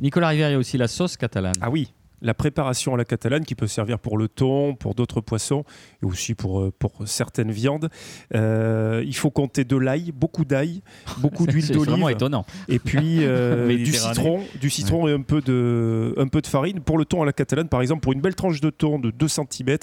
Nicolas 0.00 0.28
Rivière, 0.28 0.50
il 0.50 0.52
y 0.52 0.56
a 0.56 0.58
aussi 0.58 0.78
la 0.78 0.88
sauce 0.88 1.16
catalane. 1.16 1.54
Ah 1.60 1.70
oui, 1.70 1.92
la 2.22 2.34
préparation 2.34 2.94
à 2.94 2.96
la 2.96 3.04
catalane 3.04 3.44
qui 3.44 3.54
peut 3.54 3.66
servir 3.66 3.98
pour 3.98 4.18
le 4.18 4.28
thon, 4.28 4.74
pour 4.74 4.94
d'autres 4.94 5.20
poissons 5.20 5.64
et 6.02 6.06
aussi 6.06 6.34
pour, 6.34 6.60
euh, 6.60 6.72
pour 6.78 6.92
certaines 7.06 7.50
viandes. 7.50 7.88
Euh, 8.34 9.02
il 9.06 9.14
faut 9.14 9.30
compter 9.30 9.64
de 9.64 9.76
l'ail, 9.76 10.12
beaucoup 10.12 10.44
d'ail, 10.44 10.82
beaucoup 11.18 11.46
d'huile 11.46 11.64
C'est 11.64 11.74
vraiment 11.74 12.06
d'olive 12.06 12.16
étonnant. 12.16 12.46
et 12.68 12.78
puis 12.78 13.18
euh, 13.20 13.68
du 13.76 13.92
citron, 13.92 14.42
du 14.60 14.70
citron 14.70 15.08
et 15.08 15.12
un 15.12 15.22
peu, 15.22 15.40
de, 15.40 16.14
un 16.16 16.28
peu 16.28 16.40
de 16.40 16.46
farine. 16.46 16.80
Pour 16.80 16.98
le 16.98 17.04
thon 17.04 17.22
à 17.22 17.26
la 17.26 17.32
catalane, 17.32 17.68
par 17.68 17.82
exemple, 17.82 18.00
pour 18.00 18.12
une 18.12 18.20
belle 18.20 18.34
tranche 18.34 18.60
de 18.60 18.70
thon 18.70 18.98
de 18.98 19.10
2 19.10 19.28
cm, 19.28 19.78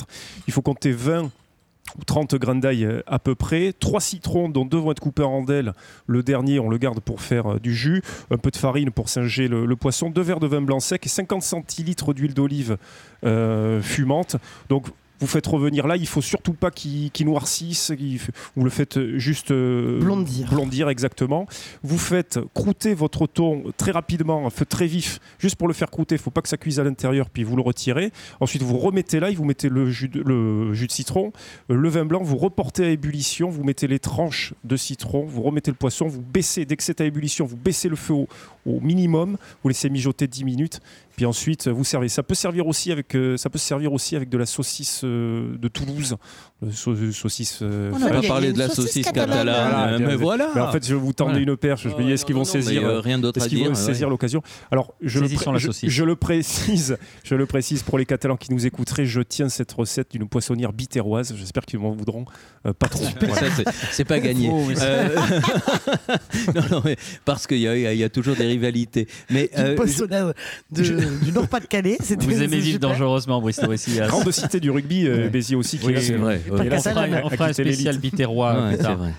il 0.48 0.53
faut 0.53 0.62
compter 0.62 0.91
20 0.91 1.32
ou 1.99 2.03
30 2.03 2.35
grains 2.35 2.55
d'ail 2.55 2.85
euh, 2.85 3.01
à 3.07 3.19
peu 3.19 3.35
près, 3.35 3.73
3 3.73 4.01
citrons 4.01 4.49
dont 4.49 4.65
deux 4.65 4.77
vont 4.77 4.91
être 4.91 4.99
coupés 4.99 5.23
en 5.23 5.29
rondelles, 5.29 5.73
le 6.07 6.23
dernier 6.23 6.59
on 6.59 6.69
le 6.69 6.77
garde 6.77 6.99
pour 6.99 7.21
faire 7.21 7.53
euh, 7.53 7.59
du 7.59 7.73
jus, 7.73 8.01
un 8.31 8.37
peu 8.37 8.51
de 8.51 8.57
farine 8.57 8.91
pour 8.91 9.09
singer 9.09 9.47
le, 9.47 9.75
poisson, 9.75 10.09
deux 10.09 10.21
verres 10.21 10.39
de 10.39 10.47
vin 10.47 10.61
blanc 10.61 10.79
sec 10.79 11.05
et 11.05 11.09
50 11.09 11.41
centilitres 11.41 12.13
d'huile 12.13 12.33
d'olive 12.33 12.77
euh, 13.25 13.81
fumante. 13.81 14.37
Donc 14.69 14.87
vous 15.20 15.27
faites 15.27 15.48
revenir 15.48 15.88
là, 15.88 15.96
il 15.96 16.08
faut 16.08 16.22
surtout 16.22 16.53
pas 16.53 16.70
qu'il 16.72 17.12
noircisse, 17.25 17.91
f- 17.91 18.29
vous 18.55 18.63
le 18.63 18.70
faites 18.70 19.00
juste 19.17 19.51
euh, 19.51 20.00
Blondir. 20.00 20.50
blondir 20.50 20.89
exactement. 20.89 21.46
Vous 21.84 21.98
faites 21.98 22.39
croûter 22.53 22.93
votre 22.93 23.27
thon 23.27 23.63
très 23.77 23.91
rapidement, 23.91 24.46
à 24.46 24.50
feu 24.50 24.65
très 24.65 24.88
vif, 24.88 25.20
juste 25.39 25.55
pour 25.55 25.67
le 25.67 25.74
faire 25.74 25.89
croûter. 25.89 26.15
Il 26.15 26.20
faut 26.22 26.32
pas 26.32 26.41
que 26.41 26.50
ça 26.50 26.58
cuise 26.58 26.79
à 26.79 26.84
l'intérieur, 26.84 27.29
puis 27.29 27.43
vous 27.43 27.55
le 27.55 27.62
retirez. 27.62 28.12
Ensuite, 28.39 28.63
vous 28.63 28.77
remettez 28.77 29.20
là, 29.20 29.29
et 29.29 29.36
vous 29.36 29.46
mettez 29.46 29.70
le 29.70 29.89
jus 29.89 30.10
de, 30.10 30.22
le 30.22 30.74
jus 30.74 30.88
de 30.88 30.91
citron, 30.91 31.32
euh, 31.70 31.75
le 31.75 31.89
vin 31.89 32.05
blanc, 32.05 32.22
vous 32.24 32.38
reportez 32.38 32.84
à 32.86 32.89
ébullition, 32.89 33.50
vous 33.50 33.63
mettez 33.63 33.88
les 33.88 34.00
tranches 34.00 34.53
de 34.63 34.75
citron, 34.75 35.25
vous 35.25 35.41
remettez 35.41 35.72
le 35.72 35.77
poisson, 35.77 36.08
vous 36.08 36.22
baissez, 36.22 36.65
dès 36.65 36.75
que 36.75 36.84
c'est 36.84 37.00
à 37.01 37.05
ébullition, 37.05 37.46
vous 37.46 37.55
baissez 37.58 37.88
le 37.88 37.96
feu 37.96 38.13
au, 38.13 38.27
au 38.65 38.79
minimum, 38.82 39.38
vous 39.62 39.70
laissez 39.70 39.89
mijoter 39.89 40.27
10 40.27 40.43
minutes, 40.43 40.79
puis 41.15 41.25
ensuite 41.25 41.67
vous 41.67 41.84
servez. 41.84 42.10
Ça 42.10 42.24
peut 42.24 42.36
servir 42.36 42.67
aussi 42.67 42.91
avec, 42.91 43.15
euh, 43.15 43.38
ça 43.38 43.50
peut 43.50 43.60
servir 43.60 43.93
aussi 43.93 44.15
avec 44.15 44.29
de 44.29 44.38
la 44.38 44.46
saucisse 44.46 45.01
euh, 45.03 45.58
de 45.58 45.67
Toulouse, 45.67 46.17
saucisse. 46.72 47.60
euh, 47.62 47.91
On 47.93 48.00
n'a 48.00 48.10
pas 48.10 48.22
parlé 48.22 48.53
de 48.53 48.60
la 48.60 48.67
saucisse 48.70 48.86
saucisse 48.86 49.05
catalane. 49.05 49.46
catalane, 49.48 49.89
Voilà, 49.91 50.00
mais 50.08 50.15
voilà. 50.15 50.50
mais 50.55 50.62
en 50.62 50.72
fait, 50.72 50.86
je 50.88 50.96
vous 50.96 51.13
tendais 51.13 51.41
une 51.41 51.58
perche. 51.58 51.84
Je 51.84 51.89
me 51.89 52.03
dis, 52.03 52.12
est-ce 52.12 52.25
qu'ils 52.25 52.36
vont 52.36 52.41
Non, 52.43 52.48
non, 52.48 52.53
mais, 52.55 52.62
saisir 52.62 52.86
euh, 52.86 53.00
rien 53.00 53.17
d'autre 53.20 53.38
est-ce 53.38 53.46
à 53.46 53.50
qu'ils 53.50 53.58
dire. 53.60 53.67
vont 53.67 53.75
ouais. 53.75 53.82
saisir 53.82 54.10
l'occasion 54.10 54.41
Alors, 54.72 54.93
je 55.01 55.20
le, 55.20 55.27
la 55.27 55.58
je- 55.58 55.65
saucisse. 55.67 55.89
je 55.89 56.03
le 56.03 56.15
précise, 56.15 56.98
je 57.24 57.36
le 57.36 57.46
précise 57.46 57.84
pour 57.84 57.98
les 57.98 58.05
Catalans 58.05 58.38
qui 58.38 58.51
nous 58.53 58.65
écouteraient, 58.65 59.05
je 59.05 59.22
tiens 59.22 59.50
cette 59.50 59.72
recette 59.72 60.12
d'une 60.12 60.27
poissonnière 60.27 60.74
bitéroise. 60.74 61.34
J'espère 61.38 61.63
qu'ils 61.65 61.79
m'en 61.79 61.91
voudront 61.91 62.25
euh, 62.65 62.74
pas 62.74 62.88
trop. 62.88 63.03
Voilà. 63.22 63.50
Ça, 63.51 63.63
c'est- 63.91 64.05
pas 64.05 64.20
gagné. 64.20 64.50
Oh, 64.51 64.67
Euh, 64.82 65.15
non, 66.55 66.62
non, 66.72 66.82
mais 66.84 66.98
parce 67.25 67.48
qu'il 67.48 67.58
y, 67.60 67.67
a- 67.67 67.93
y 67.93 68.10
toujours 68.10 68.36
des 68.36 68.46
rivalités. 68.46 69.08
Mais 69.29 69.50
euh, 69.58 69.75
de- 70.72 71.24
du 71.25 71.32
Nord-Pas-de-Calais. 71.32 71.98
Vous 72.20 72.41
aimez 72.41 72.60
vivre 72.60 72.79
dangereusement, 72.79 73.41
Brice 73.41 73.58
Torrecias. 73.58 74.08
Grande 74.08 74.32
cité 74.32 74.60
du 74.60 74.70
rugby, 74.72 75.08
euh. 75.08 75.29
Béziers 75.29 75.55
aussi, 75.55 75.79
c'est 75.82 76.15
vrai. 76.17 76.41
Là, 76.57 76.79
fera, 76.79 77.05
on 77.25 77.29
fera 77.29 77.45
un 77.45 77.53
spécial 77.53 77.95
Ouais, 77.95 78.75
plus 78.75 78.83
c'est 78.86 78.93
vrai. 78.95 79.13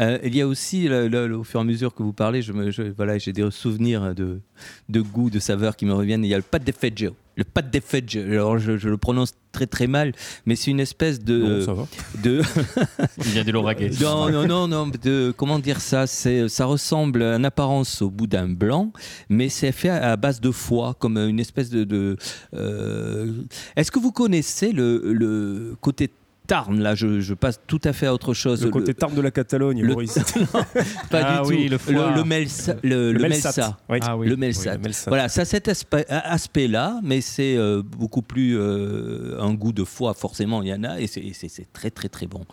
Euh, 0.00 0.18
il 0.24 0.34
y 0.34 0.40
a 0.40 0.46
aussi, 0.48 0.88
le- 0.88 1.06
le- 1.06 1.28
le- 1.28 1.36
au 1.38 1.44
fur 1.44 1.60
et 1.60 1.62
à 1.62 1.64
mesure 1.64 1.94
que 1.94 2.02
vous 2.02 2.12
parlez, 2.12 2.42
je 2.42 2.52
me- 2.52 2.72
je- 2.72 2.82
voilà, 2.96 3.16
j'ai 3.18 3.32
des 3.32 3.48
souvenirs 3.52 4.12
de, 4.12 4.40
de 4.88 5.00
goût, 5.00 5.30
de 5.30 5.38
saveurs 5.38 5.76
qui 5.76 5.86
me 5.86 5.92
reviennent. 5.94 6.24
Il 6.24 6.28
y 6.28 6.34
a 6.34 6.36
le 6.36 6.42
pâte 6.42 6.64
de 6.66 6.72
feggio. 6.72 7.14
Le 7.36 7.44
pâte 7.44 7.72
de 7.72 7.78
feggio. 7.78 8.22
Alors, 8.22 8.58
je, 8.58 8.76
je 8.76 8.88
le 8.88 8.96
prononce 8.96 9.34
très 9.52 9.66
très 9.68 9.86
mal, 9.86 10.10
mais 10.46 10.56
c'est 10.56 10.72
une 10.72 10.80
espèce 10.80 11.20
de. 11.22 11.38
Non, 11.38 11.60
ça 11.64 11.74
va. 11.74 11.86
de 12.24 12.42
Il 13.18 13.22
vient 13.24 13.44
de 13.44 13.52
l'Oraguet. 13.52 13.90
non, 14.00 14.30
non, 14.30 14.46
non, 14.48 14.66
non, 14.66 14.90
de, 15.00 15.32
comment 15.36 15.60
dire 15.60 15.80
ça? 15.80 16.08
C'est, 16.08 16.48
Ça 16.48 16.64
ressemble 16.64 17.22
en 17.22 17.44
apparence 17.44 18.02
au 18.02 18.10
boudin 18.10 18.48
blanc, 18.48 18.92
mais 19.28 19.48
c'est 19.48 19.70
fait 19.70 19.90
à, 19.90 20.10
à 20.10 20.16
base 20.16 20.40
de 20.40 20.50
foie, 20.50 20.94
comme 20.98 21.18
une 21.18 21.38
espèce 21.38 21.70
de. 21.70 21.84
de, 21.84 22.16
euh, 22.54 23.30
Est-ce 23.76 23.92
que 23.92 24.00
vous 24.00 24.12
connaissez 24.12 24.72
le, 24.72 25.00
le 25.12 25.76
côté 25.80 26.10
Tarn 26.46 26.78
Là, 26.80 26.94
je, 26.94 27.20
je 27.20 27.34
passe 27.34 27.60
tout 27.66 27.80
à 27.84 27.92
fait 27.92 28.06
à 28.06 28.14
autre 28.14 28.34
chose. 28.34 28.62
Le 28.62 28.70
côté 28.70 28.92
tarme 28.94 29.14
de 29.14 29.20
la 29.20 29.30
Catalogne, 29.30 29.80
le- 29.82 29.88
Maurice. 29.88 30.18
Pas 31.10 31.20
Ah 31.22 31.42
du 31.42 31.48
oui, 31.48 31.68
tout. 31.70 31.90
le 31.92 32.16
le, 32.16 32.24
melsa. 32.24 32.74
Le, 32.82 33.12
le 33.12 33.18
melsa. 33.28 33.78
Oui. 33.88 33.98
Ah 34.02 34.16
oui. 34.16 34.28
Le 34.28 34.36
melsa. 34.36 34.70
Oui, 34.72 34.76
le 34.76 34.82
Melsat. 34.82 35.10
Voilà, 35.10 35.28
ça 35.28 35.42
a 35.42 35.44
cet 35.44 35.68
aspect- 35.68 36.06
aspect-là, 36.08 37.00
mais 37.02 37.20
c'est 37.20 37.56
euh, 37.56 37.82
beaucoup 37.82 38.22
plus 38.22 38.58
euh, 38.58 39.38
un 39.40 39.54
goût 39.54 39.72
de 39.72 39.84
foie, 39.84 40.14
forcément, 40.14 40.62
il 40.62 40.68
y 40.68 40.74
en 40.74 40.84
a, 40.84 41.00
et 41.00 41.06
c'est- 41.06 41.24
très 41.72 41.90
très 41.90 42.08
très 42.08 42.26
bon. 42.26 42.44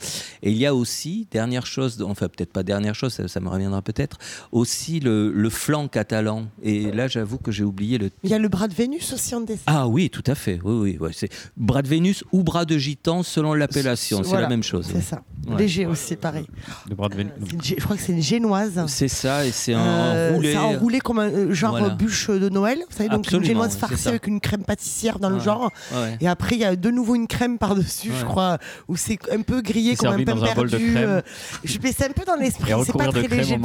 Et 0.42 0.52
il 0.52 0.58
y 0.58 0.66
a 0.66 0.74
aussi, 0.74 1.28
dernière 1.32 1.66
chose, 1.66 2.02
enfin 2.02 2.28
peut-être 2.30 2.52
pas 2.54 2.64
dernière 2.64 2.96
chose, 2.96 3.14
ça, 3.14 3.28
ça 3.28 3.40
me 3.40 3.50
reviendra 3.50 3.82
peut-être, 3.82 4.18
aussi 4.52 5.00
le, 5.00 5.32
le 5.32 5.50
flan 5.50 5.88
catalan. 5.88 6.46
Et 6.64 6.92
là, 6.92 7.08
j'avoue 7.08 7.38
que 7.38 7.52
j'ai 7.52 7.64
oublié 7.64 7.98
le... 7.98 8.10
Il 8.24 8.30
y 8.30 8.34
a 8.34 8.40
le 8.40 8.48
bras 8.50 8.68
de 8.68 8.74
Vénus 8.74 9.12
aussi 9.14 9.36
en 9.36 9.42
dessert. 9.42 9.64
Ah 9.68 9.88
oui, 9.88 10.10
tout 10.10 10.24
à 10.28 10.36
fait, 10.36 10.60
oui, 10.64 10.74
oui, 10.94 10.98
ouais, 11.00 11.12
c'est 11.14 11.30
bras 11.58 11.82
de 11.82 11.88
Vénus 11.88 12.24
ou 12.32 12.44
bras 12.44 12.66
de 12.66 12.78
gitan 12.78 13.24
selon 13.24 13.54
l'appellation, 13.54 13.81
c'est 13.96 14.16
Voilà, 14.30 14.42
la 14.44 14.50
même 14.50 14.64
chose. 14.64 14.88
C'est 14.92 15.02
ça. 15.02 15.22
Ouais. 15.48 15.58
Léger 15.58 15.86
aussi, 15.88 16.16
pareil. 16.16 16.46
Le 16.90 16.96
bras 16.96 17.10
de 17.10 17.20
une 17.20 17.30
gé- 17.60 17.76
je 17.78 17.84
crois 17.84 17.96
que 17.96 18.02
c'est 18.02 18.12
une 18.14 18.22
génoise. 18.22 18.84
C'est 18.88 19.08
ça, 19.08 19.46
et 19.46 19.52
c'est 19.52 19.74
un 19.74 19.80
Euh, 19.82 20.32
roulé. 20.36 20.52
C'est 20.52 20.58
enroulé 20.58 21.00
comme 21.00 21.20
un 21.20 21.30
euh, 21.30 21.54
genre 21.54 21.72
Voilà. 21.72 21.88
euh, 21.88 21.96
bûche 21.96 22.30
de 22.30 22.48
Noël. 22.50 22.78
Vous 22.90 22.96
savez, 22.96 23.10
donc 23.10 23.20
Absolument, 23.26 23.42
une 23.42 23.48
génoise 23.48 23.72
c'est 23.74 23.80
farcie 23.80 24.08
avec 24.08 24.28
une 24.28 24.40
crème 24.40 24.64
pâtissière 24.64 25.18
dans 25.20 25.30
le 25.32 25.40
genre. 25.40 25.72
Ouais. 25.94 26.18
Et 26.22 26.28
après, 26.28 26.56
il 26.56 26.62
y 26.62 26.66
a 26.66 26.76
de 26.76 26.92
nouveau 26.92 27.16
une 27.16 27.28
crème 27.28 27.58
par-dessus, 27.58 28.12
je 28.20 28.26
crois, 28.26 28.60
où 28.88 28.96
c'est 28.96 29.18
un 29.32 29.42
peu 29.42 29.62
grillé 29.62 29.96
comme 29.96 30.10
un 30.14 30.24
pain 30.24 30.36
dans 30.36 30.44
un 30.44 30.54
bol 30.54 30.70
de 30.70 30.78
perdu. 30.78 30.94
crème. 30.94 31.10
euh, 31.10 31.22
je 31.64 31.78
c'est 31.92 32.06
un 32.06 32.12
peu 32.14 32.24
dans 32.26 32.36
l'esprit. 32.36 32.72
C'est 32.86 32.94
pas 32.98 33.08
très 33.08 33.28
léger. 33.28 33.58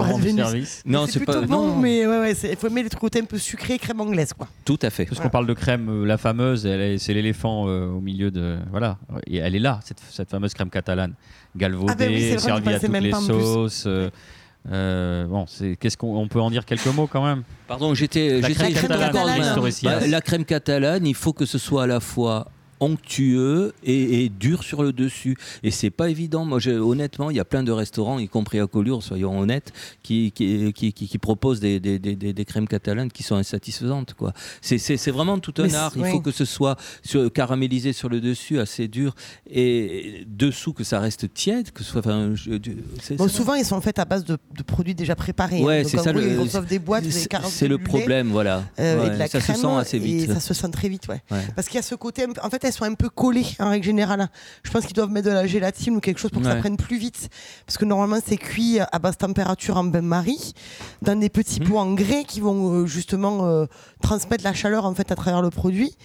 Non, 0.87 1.07
c'est 1.07 1.19
plutôt 1.21 1.41
pas. 1.41 1.47
bon, 1.47 1.77
mais 1.77 2.07
ouais, 2.07 2.21
ouais, 2.21 2.35
c'est- 2.35 2.51
il 2.51 2.57
faut 2.57 2.69
aimer 2.69 2.83
le 2.83 2.89
côté 2.99 3.21
un 3.21 3.25
peu 3.25 3.39
sucré, 3.39 3.79
crème 3.79 4.01
anglaise, 4.01 4.33
quoi. 4.33 4.49
Tout 4.65 4.79
à 4.83 4.91
fait. 4.91 5.05
Puisqu'on 5.05 5.29
parle 5.29 5.47
de 5.47 5.55
crème, 5.55 5.89
euh, 5.89 6.05
la 6.07 6.17
fameuse, 6.19 6.63
c'est 6.99 7.15
l'éléphant 7.15 7.69
euh, 7.69 7.89
au 7.89 8.01
milieu 8.01 8.31
de. 8.31 8.59
Voilà. 8.71 8.99
Et 9.27 9.37
elle 9.39 9.55
est 9.55 9.61
là, 9.61 9.81
cette, 9.85 10.01
cette 10.11 10.31
fameuse 10.31 10.55
crème 10.55 10.71
catalane. 10.71 11.15
Galvaudée, 11.57 11.93
Ah 11.93 11.95
ben 11.97 12.11
oui, 12.13 12.39
servie 12.39 12.69
à 12.73 12.81
toutes 12.81 12.93
les 13.01 13.13
sauces. 13.13 13.85
euh, 13.87 14.11
euh, 14.73 15.27
bon, 15.27 15.47
c'est, 15.47 15.77
qu'est-ce 15.77 15.97
qu'on 15.97 16.17
on 16.17 16.27
peut 16.29 16.41
en 16.41 16.51
dire 16.51 16.65
quelques 16.65 16.87
mots 16.87 17.07
quand 17.07 17.25
même? 17.25 17.43
Pardon, 17.69 17.95
j'étais. 17.95 18.41
La 18.41 18.49
j'étais- 18.49 18.73
crème 18.73 18.89
catalane, 18.89 19.41
dans- 19.43 19.55
Torrecias. 19.55 20.01
Bah, 20.01 20.07
la 20.07 20.21
crème 20.21 20.45
catalane, 20.45 21.07
il 21.07 21.15
faut 21.15 21.33
que 21.33 21.47
ce 21.47 21.59
soit 21.59 21.85
à 21.85 21.87
la 21.87 22.01
fois 22.01 22.49
onctueux 22.81 23.73
et, 23.85 24.25
et 24.25 24.29
dur 24.29 24.63
sur 24.63 24.83
le 24.83 24.93
dessus. 24.93 25.37
Et 25.63 25.71
c'est 25.71 25.91
pas 25.91 26.11
évident. 26.11 26.45
Moi, 26.45 26.59
honnêtement, 26.69 27.31
il 27.31 27.37
y 27.37 27.41
a 27.41 27.45
plein 27.45 27.63
de 27.63 27.73
restaurants, 27.73 28.19
y 28.19 28.29
compris 28.29 28.61
à 28.61 28.67
Collioure, 28.67 29.03
soyons 29.03 29.39
honnêtes, 29.39 29.73
qui, 30.03 30.33
qui, 30.33 30.73
qui, 30.73 30.93
qui- 30.93 31.19
proposent 31.19 31.61
des, 31.61 31.81
des, 31.81 31.99
des- 31.99 32.15
des- 32.17 32.45
crèmes 32.45 32.69
catalanes 32.69 33.11
qui 33.11 33.23
sont 33.23 33.35
insatisfaisantes. 33.37 34.15
Quoi. 34.15 34.33
C'est, 34.61 34.79
c'est, 34.79 34.97
c'est 34.97 35.11
vraiment 35.11 35.39
tout 35.39 35.55
un 35.59 35.65
Mais 35.67 35.75
art. 35.75 35.93
Il 35.97 36.05
faut 36.05 36.21
que 36.21 36.31
ce 36.31 36.45
soit 36.45 36.77
sur- 37.03 37.33
caramélisé 37.33 37.93
sur 37.93 38.09
le 38.09 38.21
dessus, 38.21 38.59
assez 38.61 38.87
dur, 38.89 39.15
et 39.51 40.25
dessous 40.27 40.73
que 40.73 40.85
ça 40.85 41.01
reste 41.01 41.33
tiède, 41.33 41.71
que 41.73 41.83
ce 41.83 41.91
soit. 41.91 42.01
enfin, 42.01 42.33
je- 42.35 42.53
Bon, 43.17 43.29
souvent, 43.29 43.55
ils 43.55 43.65
sont 43.65 43.81
faits 43.81 43.99
à 43.99 44.05
base 44.05 44.25
de, 44.25 44.37
de 44.57 44.63
produits 44.63 44.95
déjà 44.95 45.15
préparés. 45.17 45.63
Ouais, 45.63 45.79
hein. 45.79 45.83
Donc, 45.83 45.91
c'est 45.91 45.99
ça 45.99 46.13
le- 46.13 46.33
Ils 46.33 46.39
reçoivent 46.39 46.67
des 46.67 46.79
boîtes, 46.79 47.05
c'est, 47.11 47.29
40 47.29 47.51
c'est 47.51 47.69
le 47.69 47.77
lait, 47.77 47.83
problème, 47.83 48.29
voilà. 48.29 48.65
euh, 48.79 48.97
et 48.97 49.01
Ouais, 49.09 49.11
de 49.15 49.19
la 49.19 49.29
ça 49.29 49.41
crème. 49.41 49.57
se 49.57 49.63
sent 49.63 49.69
assez 49.77 49.99
vite. 49.99 50.31
Et 50.31 50.33
ça 50.35 50.41
se 50.41 50.55
sent 50.55 50.71
très 50.71 50.89
vite, 50.89 51.09
ouais. 51.09 51.23
Ouais. 51.31 51.41
Parce 51.55 51.69
qu'il 51.69 51.77
y 51.77 51.79
a 51.79 51.83
ce 51.83 51.95
côté, 51.95 52.25
en 52.43 52.51
fait, 52.51 52.65
elles 52.67 52.73
sont 52.73 52.85
un 52.85 52.95
peu 52.95 53.09
collées 53.09 53.47
en 53.59 53.71
règle 53.71 53.85
générale. 53.85 54.29
Je 54.63 54.71
pense 54.71 54.85
qu'ils 54.85 54.95
doivent 54.95 55.11
mettre 55.11 55.29
de 55.29 55.33
la 55.33 55.47
gélatine 55.47 55.97
ou 55.97 56.01
quelque 56.01 56.19
chose 56.19 56.31
pour 56.31 56.43
que 56.43 56.49
ça 56.49 56.57
prenne 56.57 56.77
plus 56.77 56.99
vite. 56.99 57.29
Parce 57.65 57.79
que 57.79 57.85
normalement, 57.85 58.19
c'est 58.25 58.37
cuit 58.37 58.79
à 58.81 58.99
basse 58.99 59.19
température 59.19 59.77
en 59.77 59.85
bain-marie, 59.85 60.53
dans 61.03 61.19
des 61.19 61.29
petits 61.29 61.61
Mhm. 61.61 61.67
pots 61.69 61.79
en 61.79 61.93
grès 61.95 62.25
qui 62.25 62.41
vont 62.41 62.73
euh, 62.83 62.87
justement 62.87 63.47
euh, 63.47 63.67
transmettre 64.03 64.45
la 64.45 64.53
chaleur 64.55 64.85
en 64.85 64.95
fait 64.95 65.11
à 65.11 65.15
travers 65.17 65.43
le 65.43 65.51
produit. 65.51 65.97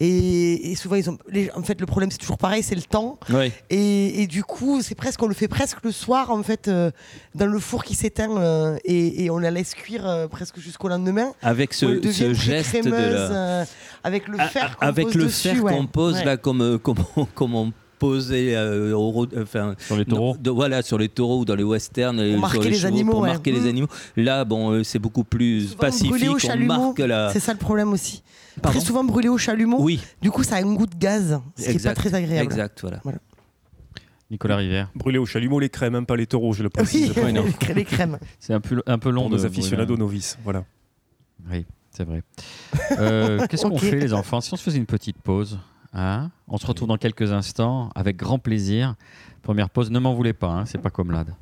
Et, 0.00 0.70
et 0.70 0.74
souvent, 0.76 0.94
ils 0.96 1.10
ont, 1.10 1.18
les- 1.28 1.50
en 1.52 1.62
fait, 1.62 1.80
le 1.80 1.86
problème, 1.86 2.10
c'est 2.10 2.18
toujours 2.18 2.38
pareil, 2.38 2.62
c'est 2.62 2.74
le 2.76 2.82
temps. 2.82 3.18
Ouais. 3.30 3.52
Et, 3.70 4.22
et 4.22 4.26
du 4.28 4.44
coup, 4.44 4.80
c'est 4.80 4.94
presque, 4.94 5.20
on 5.22 5.26
le 5.26 5.34
fait 5.34 5.48
presque 5.48 5.78
le 5.82 5.90
soir, 5.90 6.30
en 6.30 6.42
fait, 6.42 6.68
euh, 6.68 6.90
dans 7.34 7.46
le 7.46 7.58
four 7.58 7.82
qui 7.82 7.94
s'éteint, 7.94 8.30
euh, 8.38 8.76
et, 8.84 9.24
et 9.24 9.30
on 9.30 9.38
la 9.38 9.50
laisse 9.50 9.74
cuire 9.74 10.06
euh, 10.08 10.28
presque 10.28 10.60
jusqu'au 10.60 10.88
lendemain. 10.88 11.32
Avec 11.42 11.74
ce, 11.74 12.00
geste 12.32 12.76
de 12.76 12.80
crémeuse, 12.80 12.92
la... 13.30 13.60
euh, 13.60 13.64
avec 14.04 14.28
le 14.28 14.38
fer 14.38 14.76
qu'on 14.78 14.86
avec 14.86 15.06
pose 15.06 15.14
le 15.16 15.24
dessus, 15.24 15.48
fer 15.48 15.64
ouais. 15.64 15.72
qu'on 15.76 15.86
pose 15.86 16.14
Ouais. 16.14 16.24
là 16.24 16.36
comme, 16.36 16.60
euh, 16.62 16.78
comme, 16.78 16.98
on- 17.16 17.24
comme 17.34 17.54
on 17.56 17.72
posé 17.98 18.56
euh, 18.56 18.94
au 18.96 19.26
enfin, 19.36 19.74
Sur 19.78 19.96
les 19.96 20.04
taureaux 20.04 20.34
non, 20.34 20.40
de- 20.40 20.50
voilà, 20.50 20.82
sur 20.82 20.98
les 20.98 21.08
taureaux 21.08 21.40
ou 21.40 21.44
dans 21.44 21.54
les 21.54 21.62
westerns, 21.64 22.18
euh, 22.20 22.36
marquer 22.38 22.54
sur 22.56 22.62
les, 22.64 22.70
les 22.70 22.76
chevaux, 22.76 22.86
animaux, 22.94 23.12
pour 23.12 23.20
ouais. 23.22 23.28
marquer 23.28 23.52
les 23.52 23.66
animaux. 23.66 23.88
Là, 24.16 24.44
bon, 24.44 24.70
euh, 24.72 24.84
c'est 24.84 24.98
beaucoup 24.98 25.24
plus 25.24 25.74
pacifique. 25.74 26.28
au 26.30 26.34
On 26.34 26.38
chalumeau, 26.38 26.86
marque 26.88 26.98
la. 27.00 27.30
C'est 27.32 27.40
ça 27.40 27.52
le 27.52 27.58
problème 27.58 27.92
aussi. 27.92 28.22
Pardon 28.62 28.78
Très 28.78 28.86
souvent 28.86 29.04
brûlé 29.04 29.28
au 29.28 29.38
chalumeau. 29.38 29.78
Oui, 29.80 30.00
Du 30.22 30.30
coup, 30.30 30.42
ça 30.42 30.56
a 30.56 30.58
un 30.62 30.74
goût 30.74 30.86
de 30.86 30.96
gaz, 30.96 31.40
ce 31.56 31.68
qui 31.70 31.76
n'est 31.76 31.82
pas 31.82 31.94
très 31.94 32.14
agréable. 32.14 32.44
Exact, 32.44 32.80
voilà. 32.82 33.00
Nicolas 34.30 34.56
Rivière. 34.56 34.90
Brûler 34.94 35.18
au 35.18 35.24
chalumeau 35.26 35.58
les 35.58 35.70
crèmes, 35.70 35.94
même 35.94 36.06
pas 36.06 36.16
les 36.16 36.26
taureaux, 36.26 36.52
je 36.52 36.62
le 36.62 36.68
Oui, 36.68 36.82
précise. 36.82 37.16
Non. 37.16 37.24
les 37.44 37.50
crè- 37.52 37.74
les 37.74 37.84
crèmes. 37.84 38.18
C'est 38.40 38.52
un 38.52 38.60
peu, 38.60 38.82
un 38.86 38.98
peu 38.98 39.10
long 39.10 39.22
Pour 39.22 39.30
de 39.30 39.36
nos 39.36 39.46
aficionados 39.46 39.96
novices. 39.96 40.36
Voilà. 40.44 40.64
Oui, 41.50 41.64
c'est 41.90 42.04
vrai. 42.04 42.22
Euh, 42.98 43.46
Qu'est-ce 43.50 43.62
qu'on 43.66 43.78
fait, 43.78 43.96
les 43.98 44.12
enfants? 44.12 44.40
Si 44.42 44.52
on 44.52 44.56
se 44.56 44.62
faisait 44.62 44.76
une 44.78 44.84
petite 44.86 45.16
pause, 45.18 45.58
hein 45.94 46.30
on 46.46 46.58
se 46.58 46.66
retrouve 46.66 46.88
dans 46.88 46.96
quelques 46.96 47.32
instants 47.32 47.90
avec 47.94 48.16
grand 48.16 48.38
plaisir. 48.38 48.94
Première 49.42 49.70
pause, 49.70 49.90
ne 49.90 49.98
m'en 49.98 50.14
voulez 50.14 50.32
pas, 50.32 50.48
hein, 50.48 50.64
c'est 50.66 50.78
pas 50.78 50.90
comme 50.90 51.10
l'AD. 51.10 51.34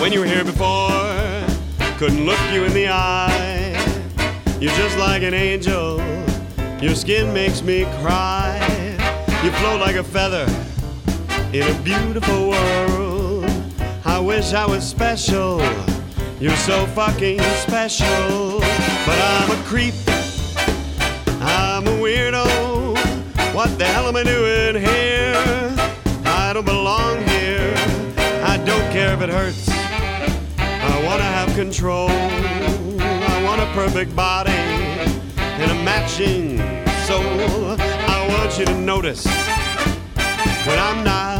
When 0.00 0.12
you 0.12 0.20
were 0.20 0.26
here 0.26 0.44
before, 0.44 0.90
couldn't 1.98 2.26
look 2.26 2.38
you 2.52 2.64
in 2.64 2.74
the 2.74 2.88
eye. 2.88 3.74
You're 4.60 4.74
just 4.74 4.98
like 4.98 5.22
an 5.22 5.32
angel. 5.32 6.00
Your 6.80 6.94
skin 6.94 7.32
makes 7.32 7.62
me 7.62 7.86
cry. 8.02 8.60
You 9.42 9.50
float 9.52 9.80
like 9.80 9.96
a 9.96 10.04
feather 10.04 10.46
in 11.52 11.62
a 11.62 11.82
beautiful 11.82 12.50
world. 12.50 12.83
I 14.24 14.26
wish 14.26 14.54
I 14.54 14.64
was 14.64 14.82
special. 14.82 15.60
You're 16.40 16.56
so 16.56 16.86
fucking 16.86 17.38
special. 17.66 18.58
But 19.04 19.18
I'm 19.20 19.50
a 19.50 19.62
creep. 19.64 19.92
I'm 21.42 21.86
a 21.86 21.90
weirdo. 21.90 22.96
What 23.54 23.78
the 23.78 23.84
hell 23.84 24.08
am 24.08 24.16
I 24.16 24.22
doing 24.22 24.82
here? 24.82 25.74
I 26.24 26.52
don't 26.54 26.64
belong 26.64 27.18
here. 27.28 27.74
I 28.42 28.56
don't 28.64 28.90
care 28.92 29.12
if 29.12 29.20
it 29.20 29.28
hurts. 29.28 29.68
I 29.68 31.04
wanna 31.04 31.22
have 31.22 31.54
control. 31.54 32.08
I 32.08 33.42
want 33.44 33.60
a 33.60 33.66
perfect 33.74 34.16
body 34.16 34.52
and 34.52 35.70
a 35.70 35.84
matching 35.84 36.60
soul. 37.06 37.76
I 37.78 38.26
want 38.30 38.58
you 38.58 38.64
to 38.64 38.74
notice 38.74 39.26
when 40.66 40.78
I'm 40.78 41.04
not. 41.04 41.33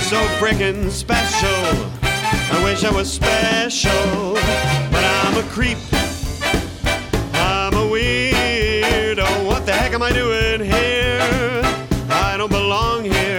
You're 0.00 0.08
so 0.08 0.26
freaking 0.38 0.90
special. 0.90 1.90
I 2.02 2.64
wish 2.64 2.84
I 2.84 2.90
was 2.90 3.12
special, 3.12 4.32
but 4.90 5.04
I'm 5.04 5.36
a 5.36 5.42
creep. 5.50 5.76
I'm 7.34 7.74
a 7.74 7.86
weirdo. 7.86 9.46
What 9.46 9.66
the 9.66 9.72
heck 9.72 9.92
am 9.92 10.02
I 10.02 10.10
doing 10.10 10.64
here? 10.64 11.60
I 12.08 12.36
don't 12.38 12.50
belong 12.50 13.04
here. 13.04 13.29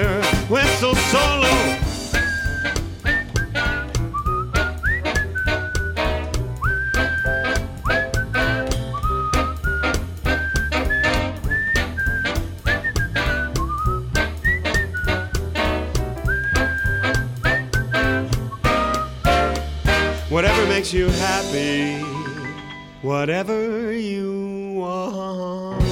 Whatever 23.01 23.91
you 23.91 24.73
want. 24.75 25.83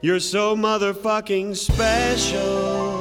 You're 0.00 0.20
so 0.20 0.54
motherfucking 0.54 1.56
special. 1.56 2.94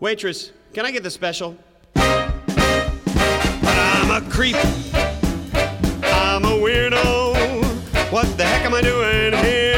Waitress, 0.00 0.52
can 0.72 0.86
I 0.86 0.90
get 0.90 1.02
the 1.02 1.10
special? 1.10 1.56
But 1.94 2.34
I'm 3.64 4.10
a 4.10 4.20
creep. 4.30 4.56
I'm 6.04 6.44
a 6.44 6.56
weirdo. 6.58 7.64
What 8.12 8.36
the 8.36 8.44
heck 8.44 8.64
am 8.64 8.74
I 8.74 8.80
doing 8.80 9.44
here? 9.44 9.71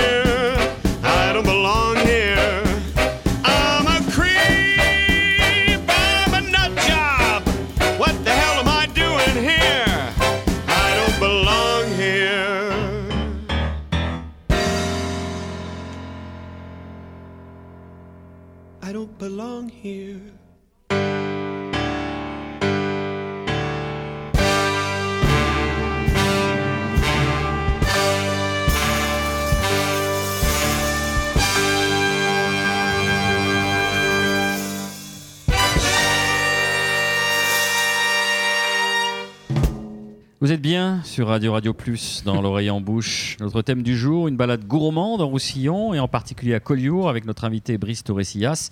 Sur 41.15 41.29
Radio 41.29 41.53
Radio 41.53 41.73
Plus 41.73 42.25
dans 42.25 42.43
l'oreille 42.43 42.71
en 42.71 42.81
bouche. 42.81 43.37
Notre 43.39 43.63
thème 43.63 43.85
du 43.85 43.97
jour, 43.97 44.27
une 44.27 44.37
balade 44.37 44.65
gourmande 44.67 45.21
en 45.21 45.29
Roussillon 45.29 45.95
et 45.95 46.01
en 46.01 46.09
particulier 46.09 46.55
à 46.55 46.59
Collioure 46.61 47.09
avec 47.09 47.25
notre 47.25 47.45
invité 47.45 47.79
Brice 47.79 48.03
Torresillas 48.03 48.71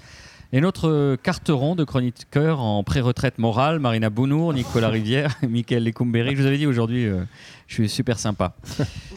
et 0.52 0.60
notre 0.60 1.14
carteron 1.22 1.76
de 1.76 1.84
chroniqueurs 1.84 2.58
en 2.58 2.82
pré-retraite 2.82 3.38
morale, 3.38 3.78
Marina 3.78 4.10
Bounour, 4.10 4.54
Nicolas 4.54 4.88
Rivière, 4.90 5.36
Mickaël 5.48 5.84
Lecumberi. 5.84 6.34
Je 6.34 6.40
vous 6.40 6.46
avais 6.48 6.58
dit 6.58 6.66
aujourd'hui, 6.66 7.06
euh, 7.06 7.22
je 7.68 7.74
suis 7.74 7.88
super 7.88 8.18
sympa. 8.18 8.56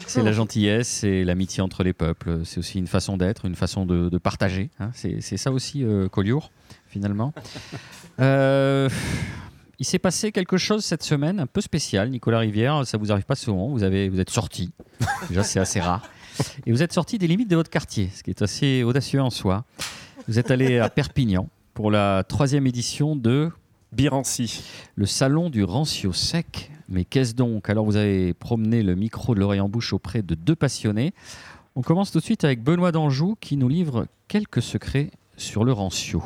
C'est 0.06 0.22
la 0.22 0.30
gentillesse, 0.30 0.86
c'est 0.86 1.24
l'amitié 1.24 1.64
entre 1.64 1.82
les 1.82 1.92
peuples, 1.92 2.42
c'est 2.44 2.58
aussi 2.58 2.78
une 2.78 2.86
façon 2.86 3.16
d'être, 3.16 3.44
une 3.44 3.56
façon 3.56 3.86
de, 3.86 4.08
de 4.08 4.18
partager. 4.18 4.70
hein. 4.78 4.90
C'est 4.94 5.20
c'est 5.20 5.36
ça 5.36 5.50
aussi 5.50 5.82
euh, 5.82 6.08
Collioure, 6.08 6.52
finalement. 6.86 7.34
Euh, 8.20 8.88
il 9.78 9.84
s'est 9.84 9.98
passé 9.98 10.32
quelque 10.32 10.56
chose 10.56 10.84
cette 10.84 11.02
semaine 11.02 11.40
un 11.40 11.46
peu 11.46 11.60
spécial, 11.60 12.10
Nicolas 12.10 12.38
Rivière. 12.38 12.86
Ça 12.86 12.98
vous 12.98 13.12
arrive 13.12 13.24
pas 13.24 13.34
souvent. 13.34 13.68
Vous, 13.68 13.82
avez, 13.82 14.08
vous 14.08 14.20
êtes 14.20 14.30
sorti. 14.30 14.70
Déjà, 15.28 15.42
c'est 15.42 15.60
assez 15.60 15.80
rare. 15.80 16.02
Et 16.66 16.72
vous 16.72 16.82
êtes 16.82 16.92
sorti 16.92 17.18
des 17.18 17.26
limites 17.26 17.48
de 17.48 17.56
votre 17.56 17.70
quartier, 17.70 18.10
ce 18.14 18.22
qui 18.22 18.30
est 18.30 18.42
assez 18.42 18.82
audacieux 18.82 19.20
en 19.20 19.30
soi. 19.30 19.64
Vous 20.28 20.38
êtes 20.38 20.50
allé 20.50 20.78
à 20.78 20.88
Perpignan 20.88 21.48
pour 21.74 21.90
la 21.90 22.24
troisième 22.24 22.66
édition 22.66 23.16
de 23.16 23.50
Birancy. 23.92 24.62
le 24.94 25.06
salon 25.06 25.50
du 25.50 25.64
rancio 25.64 26.12
sec. 26.12 26.70
Mais 26.88 27.04
qu'est-ce 27.04 27.34
donc? 27.34 27.68
Alors, 27.68 27.84
vous 27.84 27.96
avez 27.96 28.32
promené 28.34 28.82
le 28.82 28.94
micro 28.94 29.34
de 29.34 29.40
l'oreille 29.40 29.60
en 29.60 29.68
bouche 29.68 29.92
auprès 29.92 30.22
de 30.22 30.34
deux 30.34 30.56
passionnés. 30.56 31.12
On 31.74 31.82
commence 31.82 32.10
tout 32.10 32.18
de 32.18 32.24
suite 32.24 32.44
avec 32.44 32.62
Benoît 32.62 32.92
d'Anjou 32.92 33.36
qui 33.40 33.56
nous 33.56 33.68
livre 33.68 34.06
quelques 34.28 34.62
secrets 34.62 35.10
sur 35.36 35.64
le 35.64 35.72
rancio. 35.72 36.22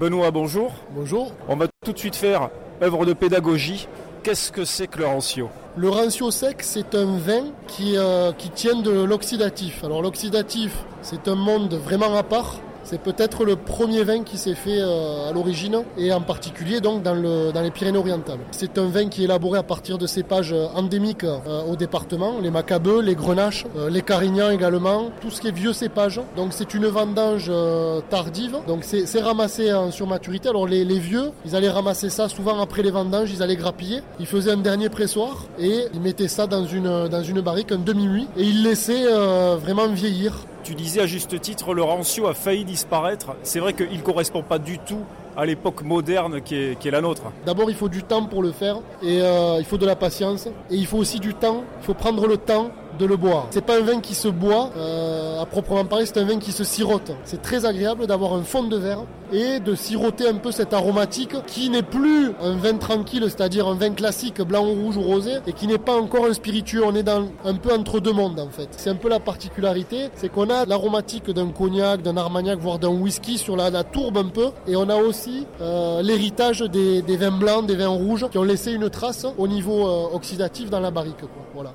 Benoît, 0.00 0.30
bonjour. 0.30 0.74
Bonjour. 0.94 1.32
On 1.48 1.56
va 1.56 1.66
tout 1.84 1.92
de 1.92 1.98
suite 1.98 2.16
faire 2.16 2.50
œuvre 2.82 3.06
de 3.06 3.12
pédagogie. 3.12 3.86
Qu'est-ce 4.22 4.52
que 4.52 4.64
c'est 4.64 4.86
que 4.86 4.98
le 4.98 5.06
rancio? 5.06 5.48
Le 5.76 5.88
rancio 5.88 6.30
sec, 6.30 6.58
c'est 6.60 6.94
un 6.94 7.16
vin 7.16 7.46
qui, 7.66 7.96
euh, 7.96 8.32
qui 8.32 8.50
tient 8.50 8.80
de 8.80 8.90
l'oxydatif. 8.90 9.84
Alors 9.84 10.02
l'oxydatif, 10.02 10.72
c'est 11.00 11.28
un 11.28 11.34
monde 11.34 11.74
vraiment 11.74 12.16
à 12.16 12.22
part. 12.22 12.56
C'est 12.92 13.00
peut-être 13.00 13.46
le 13.46 13.56
premier 13.56 14.04
vin 14.04 14.22
qui 14.22 14.36
s'est 14.36 14.54
fait 14.54 14.78
euh, 14.78 15.30
à 15.30 15.32
l'origine 15.32 15.82
et 15.96 16.12
en 16.12 16.20
particulier 16.20 16.82
donc 16.82 17.02
dans, 17.02 17.14
le, 17.14 17.50
dans 17.50 17.62
les 17.62 17.70
Pyrénées-Orientales. 17.70 18.40
C'est 18.50 18.76
un 18.76 18.84
vin 18.84 19.08
qui 19.08 19.22
est 19.22 19.24
élaboré 19.24 19.58
à 19.58 19.62
partir 19.62 19.96
de 19.96 20.06
cépages 20.06 20.54
endémiques 20.74 21.24
euh, 21.24 21.62
au 21.70 21.74
département, 21.74 22.34
les 22.42 22.50
macabeux, 22.50 23.00
les 23.00 23.14
grenaches, 23.14 23.64
euh, 23.78 23.88
les 23.88 24.02
carignans 24.02 24.50
également, 24.50 25.10
tout 25.22 25.30
ce 25.30 25.40
qui 25.40 25.48
est 25.48 25.52
vieux 25.52 25.72
cépage. 25.72 26.20
Donc 26.36 26.48
c'est 26.50 26.74
une 26.74 26.84
vendange 26.84 27.46
euh, 27.48 28.02
tardive, 28.10 28.58
donc 28.68 28.84
c'est 28.84 29.20
ramassé 29.22 29.72
en 29.72 29.90
surmaturité. 29.90 30.50
Alors 30.50 30.66
les, 30.66 30.84
vieux, 30.98 31.30
ils 31.46 31.56
allaient 31.56 31.70
ramasser 31.70 32.10
ça 32.10 32.28
souvent 32.28 32.60
après 32.60 32.82
les 32.82 32.90
vendanges, 32.90 33.30
ils 33.32 33.42
allaient 33.42 33.56
grappiller, 33.56 34.02
ils 34.20 34.26
faisaient 34.26 34.52
un 34.52 34.58
dernier 34.58 34.90
pressoir 34.90 35.46
et 35.58 35.86
ils 35.94 36.00
mettaient 36.02 36.28
ça 36.28 36.46
dans 36.46 36.66
une, 36.66 37.40
barrique, 37.40 37.72
un 37.72 37.78
demi-muit, 37.78 38.28
et 38.36 38.42
ils 38.42 38.62
laissaient 38.62 39.06
euh, 39.06 39.56
vraiment 39.58 39.88
vieillir. 39.88 40.34
Tu 40.62 40.74
disais 40.74 41.00
à 41.00 41.06
juste 41.06 41.40
titre, 41.40 41.74
le 41.74 41.82
rancio 41.82 42.26
a 42.26 42.34
failli 42.34 42.64
disparaître. 42.64 43.34
C'est 43.42 43.58
vrai 43.58 43.72
qu'il 43.72 43.96
ne 43.96 44.02
correspond 44.02 44.42
pas 44.42 44.58
du 44.58 44.78
tout 44.78 45.00
à 45.36 45.44
l'époque 45.46 45.82
moderne 45.82 46.40
qui 46.42 46.54
est, 46.54 46.90
la 46.90 47.00
nôtre. 47.00 47.22
D'abord, 47.46 47.70
il 47.70 47.76
faut 47.76 47.88
du 47.88 48.02
temps 48.02 48.26
pour 48.26 48.42
le 48.42 48.52
faire 48.52 48.76
et 49.02 49.20
euh, 49.22 49.56
il 49.58 49.64
faut 49.64 49.78
de 49.78 49.86
la 49.86 49.96
patience. 49.96 50.46
Et 50.70 50.76
il 50.76 50.86
faut 50.86 50.98
aussi 50.98 51.20
du 51.20 51.34
temps. 51.34 51.64
Il 51.80 51.86
faut 51.86 51.94
prendre 51.94 52.26
le 52.26 52.36
temps 52.36 52.70
de 52.98 53.06
le 53.06 53.16
boire. 53.16 53.46
C'est 53.50 53.64
pas 53.64 53.78
un 53.78 53.82
vin 53.82 54.00
qui 54.00 54.14
se 54.14 54.28
boit 54.28 54.70
euh, 54.76 55.40
à 55.40 55.46
proprement 55.46 55.84
parler, 55.84 56.06
c'est 56.06 56.18
un 56.18 56.24
vin 56.24 56.38
qui 56.38 56.52
se 56.52 56.64
sirote. 56.64 57.12
C'est 57.24 57.42
très 57.42 57.64
agréable 57.64 58.06
d'avoir 58.06 58.34
un 58.34 58.42
fond 58.42 58.64
de 58.64 58.76
verre 58.76 59.04
et 59.32 59.60
de 59.60 59.74
siroter 59.74 60.28
un 60.28 60.34
peu 60.34 60.52
cette 60.52 60.74
aromatique 60.74 61.34
qui 61.46 61.70
n'est 61.70 61.82
plus 61.82 62.32
un 62.42 62.56
vin 62.56 62.76
tranquille, 62.76 63.24
c'est-à-dire 63.24 63.66
un 63.66 63.74
vin 63.74 63.90
classique 63.90 64.42
blanc 64.42 64.66
ou 64.66 64.74
rouge 64.74 64.96
ou 64.98 65.02
rosé 65.02 65.32
et 65.46 65.52
qui 65.52 65.66
n'est 65.66 65.78
pas 65.78 65.96
encore 65.98 66.26
un 66.26 66.34
spiritueux. 66.34 66.82
On 66.84 66.94
est 66.94 67.02
dans 67.02 67.28
un 67.44 67.54
peu 67.54 67.72
entre 67.72 68.00
deux 68.00 68.12
mondes 68.12 68.38
en 68.38 68.50
fait. 68.50 68.68
C'est 68.72 68.90
un 68.90 68.94
peu 68.94 69.08
la 69.08 69.20
particularité, 69.20 70.10
c'est 70.14 70.28
qu'on 70.28 70.50
a 70.50 70.66
l'aromatique 70.66 71.30
d'un 71.30 71.48
cognac, 71.48 72.02
d'un 72.02 72.16
armagnac, 72.16 72.58
voire 72.58 72.78
d'un 72.78 72.88
whisky 72.88 73.38
sur 73.38 73.56
la, 73.56 73.72
tourbe 73.84 74.18
un 74.18 74.28
peu 74.28 74.50
et 74.66 74.76
on 74.76 74.88
a 74.88 74.96
aussi 74.96 75.46
euh, 75.60 76.02
l'héritage 76.02 76.60
des, 76.60 77.02
des 77.02 77.16
vins 77.16 77.30
blancs, 77.30 77.66
des 77.66 77.76
vins 77.76 77.88
rouges 77.88 78.26
qui 78.30 78.38
ont 78.38 78.42
laissé 78.42 78.72
une 78.72 78.90
trace 78.90 79.26
au 79.38 79.48
niveau 79.48 79.86
euh, 79.86 80.14
oxydatif 80.14 80.70
dans 80.70 80.80
la 80.80 80.90
barrique. 80.90 81.20
Quoi. 81.20 81.44
Voilà. 81.54 81.72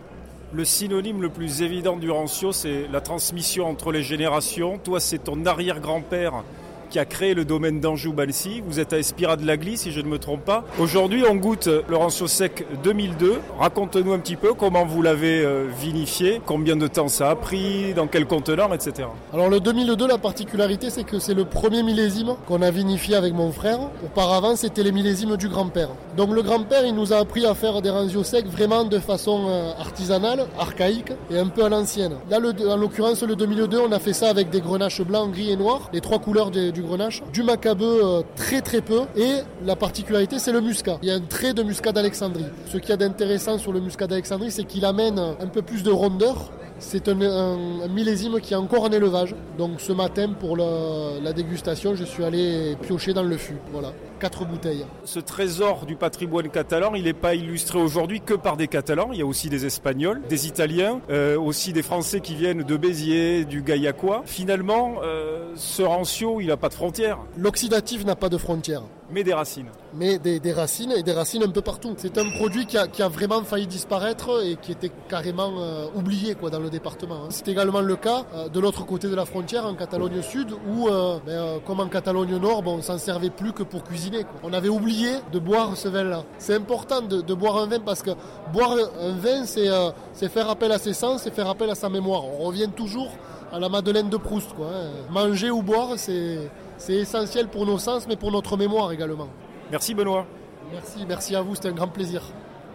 Le 0.53 0.63
synonyme 0.63 1.21
le 1.21 1.27
plus 1.27 1.62
évident 1.62 1.97
du 1.97 2.10
rancio, 2.10 2.53
c'est 2.53 2.88
la 2.88 3.01
transmission 3.01 3.67
entre 3.67 3.91
les 3.91 4.01
générations. 4.01 4.77
Toi, 4.77 5.01
c'est 5.01 5.25
ton 5.25 5.45
arrière-grand-père 5.45 6.43
qui 6.89 7.00
a 7.00 7.06
créé 7.06 7.34
le 7.34 7.45
domaine 7.45 7.80
d'Anjou-Balsi. 7.80 8.62
Vous 8.65 8.80
êtes 8.80 8.93
à 8.93 8.97
Espira 9.00 9.36
de 9.36 9.45
l'Agly, 9.45 9.78
si 9.78 9.91
je 9.91 10.02
ne 10.02 10.08
me 10.08 10.17
trompe 10.19 10.43
pas. 10.45 10.63
Aujourd'hui, 10.80 11.23
on 11.30 11.36
goûte 11.36 11.67
le 11.88 11.95
rancio 11.95 12.28
sec 12.28 12.65
2002. 12.84 13.39
Raconte-nous 13.60 14.13
un 14.13 14.19
petit 14.19 14.36
peu 14.36 14.54
comment 14.54 14.86
vous 14.86 15.02
l'avez 15.02 15.43
euh, 15.43 15.67
vinifié, 15.80 16.41
combien 16.45 16.76
de 16.76 16.88
temps 16.88 17.08
ça 17.08 17.30
a 17.30 17.36
pris, 17.36 17.93
dans 17.93 18.08
quel 18.08 18.26
contenant, 18.26 18.71
etc. 18.73 19.08
Alors 19.34 19.50
le 19.50 19.60
2002, 19.60 20.08
la 20.08 20.17
particularité, 20.17 20.89
c'est 20.89 21.04
que 21.04 21.19
c'est 21.19 21.34
le 21.34 21.45
premier 21.45 21.84
millésime 21.84 22.36
qu'on 22.47 22.62
a 22.62 22.71
vinifié 22.71 23.15
avec 23.15 23.34
mon 23.34 23.52
frère. 23.52 23.80
Auparavant, 24.06 24.56
c'était 24.56 24.84
les 24.84 24.91
millésimes 24.91 25.38
du 25.38 25.50
grand-père. 25.50 25.89
Donc 26.15 26.32
le 26.34 26.41
grand-père, 26.41 26.86
il 26.86 26.95
nous 26.95 27.13
a 27.13 27.17
appris 27.17 27.45
à 27.45 27.54
faire 27.56 27.82
des 27.82 27.89
ranzios 27.89 28.23
secs 28.23 28.47
vraiment 28.47 28.84
de 28.84 29.00
façon 29.00 29.45
euh, 29.50 29.71
artisanale, 29.80 30.45
archaïque 30.60 31.12
et 31.32 31.38
un 31.38 31.47
peu 31.47 31.63
à 31.63 31.69
l'ancienne. 31.69 32.13
Là, 32.30 32.39
le- 32.39 32.54
en 32.69 32.78
l'occurrence, 32.78 33.23
le 33.23 33.36
2002, 33.36 33.80
on 33.80 33.91
a 33.91 34.00
fait 34.00 34.13
ça 34.13 34.30
avec 34.30 34.50
des 34.50 34.62
grenaches 34.62 35.02
blancs, 35.02 35.32
gris 35.32 35.52
et 35.52 35.56
noirs, 35.56 35.89
les 35.93 36.02
trois 36.02 36.19
couleurs 36.19 36.52
des- 36.52 36.71
du 36.77 36.83
grenache, 36.83 37.23
du 37.33 37.41
macabeu 37.41 37.99
euh, 38.03 38.21
très 38.35 38.61
très 38.61 38.81
peu 38.81 39.01
et 39.15 39.41
la 39.65 39.75
particularité, 39.75 40.37
c'est 40.37 40.51
le 40.51 40.61
muscat. 40.61 40.99
Il 41.01 41.09
y 41.09 41.11
a 41.11 41.15
un 41.15 41.21
trait 41.21 41.53
de 41.53 41.63
muscat 41.63 41.91
d'Alexandrie. 41.91 42.45
Ce 42.67 42.77
qu'il 42.77 42.89
y 42.91 42.93
a 42.93 42.97
d'intéressant 42.97 43.57
sur 43.57 43.73
le 43.73 43.79
muscat 43.79 44.05
d'Alexandrie, 44.05 44.51
c'est 44.51 44.63
qu'il 44.63 44.85
amène 44.85 45.17
un 45.17 45.47
peu 45.47 45.63
plus 45.63 45.81
de 45.83 45.89
rondeur 45.89 46.51
c'est 46.79 47.07
un, 47.07 47.87
millésime 47.89 48.39
qui 48.39 48.53
est 48.53 48.57
encore 48.57 48.83
en 48.83 48.91
élevage. 48.91 49.33
Donc 49.57 49.81
ce 49.81 49.91
matin, 49.91 50.33
pour 50.39 50.55
la 50.57 51.33
dégustation, 51.33 51.95
je 51.95 52.03
suis 52.03 52.23
allé 52.23 52.77
piocher 52.81 53.13
dans 53.13 53.23
le 53.23 53.35
fût. 53.35 53.57
Voilà, 53.71 53.93
quatre 54.17 54.45
bouteilles. 54.45 54.86
Ce 55.06 55.19
trésor 55.19 55.86
du 55.86 55.95
patrimoine 55.95 56.49
catalan, 56.49 56.93
il 56.95 57.03
n'est 57.03 57.13
pas 57.13 57.36
illustré 57.36 57.80
aujourd'hui 57.80 58.21
que 58.21 58.34
par 58.34 58.58
des 58.58 58.67
Catalans. 58.67 59.10
Il 59.13 59.19
y 59.19 59.21
a 59.21 59.25
aussi 59.25 59.49
des 59.49 59.65
Espagnols, 59.65 60.21
des 60.27 60.47
Italiens, 60.47 60.99
euh, 61.10 61.39
aussi 61.39 61.73
des 61.73 61.84
Français 61.84 62.19
qui 62.19 62.36
viennent 62.36 62.63
de 62.63 62.77
Béziers, 62.77 63.45
du 63.45 63.62
Gaillacois. 63.62 64.23
Finalement, 64.25 64.95
euh, 65.03 65.53
ce 65.56 65.82
rancio, 65.82 66.41
il 66.41 66.47
n'a 66.47 66.58
pas 66.58 66.69
de 66.69 66.73
frontières, 66.73 67.19
L'oxydatif 67.38 68.06
n'a 68.06 68.15
pas 68.15 68.30
de 68.30 68.38
frontières. 68.38 68.84
Mais 69.09 69.23
des 69.23 69.33
racines. 69.33 69.69
mais 69.93 70.19
des, 70.19 70.53
racines 70.53 70.91
et 70.91 71.03
des 71.03 71.13
racines 71.13 71.43
un 71.43 71.49
peu 71.49 71.61
partout. 71.61 71.93
C'est 71.97 72.17
un 72.17 72.29
produit 72.31 72.65
qui 72.65 72.77
a, 72.77 73.07
vraiment 73.07 73.41
failli 73.43 73.67
disparaître 73.67 74.43
et 74.43 74.57
qui 74.57 74.73
était 74.73 74.91
carrément 75.07 75.51
euh, 75.59 75.87
oublié 75.95 76.35
quoi, 76.35 76.49
dans 76.49 76.59
le 76.59 76.69
département. 76.69 77.15
hein. 77.15 77.27
C'est 77.29 77.47
également 77.47 77.81
le 77.81 77.95
cas 77.95 78.25
euh, 78.35 78.49
de 78.49 78.59
l'autre 78.59 78.85
côté 78.85 79.07
de 79.07 79.15
la 79.15 79.25
frontière, 79.25 79.65
en 79.65 79.75
Catalogne 79.75 80.21
Sud, 80.21 80.51
où, 80.67 80.89
euh, 80.89 81.19
ben, 81.25 81.59
comme 81.65 81.79
en 81.79 81.87
Catalogne 81.87 82.37
Nord, 82.37 82.63
bon, 82.63 82.77
on 82.77 82.81
s'en 82.81 82.97
servait 82.97 83.29
plus 83.29 83.53
que 83.53 83.63
pour 83.63 83.83
cuisiner. 83.83 84.25
On 84.43 84.53
avait 84.53 84.69
oublié 84.69 85.11
de 85.31 85.39
boire 85.39 85.77
ce 85.77 85.87
vin-là. 85.87 86.23
C'est 86.37 86.55
important 86.55 87.01
de, 87.01 87.33
boire 87.33 87.57
un 87.57 87.67
vin 87.67 87.79
parce 87.79 88.01
que 88.01 88.11
boire 88.51 88.75
un 89.01 89.13
vin, 89.13 89.45
c'est 89.45 89.67
c'est 90.13 90.29
faire 90.29 90.49
appel 90.49 90.71
à 90.71 90.79
ses 90.79 90.93
sens, 90.93 91.21
c'est 91.23 91.33
faire 91.33 91.47
appel 91.47 91.69
à 91.69 91.75
sa 91.75 91.89
mémoire. 91.89 92.23
On 92.25 92.45
revient 92.45 92.69
toujours 92.75 93.11
à 93.51 93.59
la 93.59 93.69
Madeleine 93.69 94.09
de 94.09 94.17
Proust. 94.17 94.53
Quoi, 94.53 94.67
hein. 94.67 94.89
Manger 95.11 95.51
ou 95.51 95.61
boire, 95.61 95.89
c'est 95.97 96.49
c'est 96.77 96.95
essentiel 96.95 97.47
pour 97.47 97.65
nos 97.65 97.77
sens, 97.77 98.07
mais 98.07 98.15
pour 98.15 98.31
notre 98.31 98.57
mémoire 98.57 98.91
également. 98.91 99.29
Merci 99.71 99.93
Benoît. 99.93 100.25
Merci, 100.71 101.05
merci 101.07 101.35
à 101.35 101.41
vous, 101.41 101.55
c'était 101.55 101.69
un 101.69 101.73
grand 101.73 101.87
plaisir. 101.87 102.21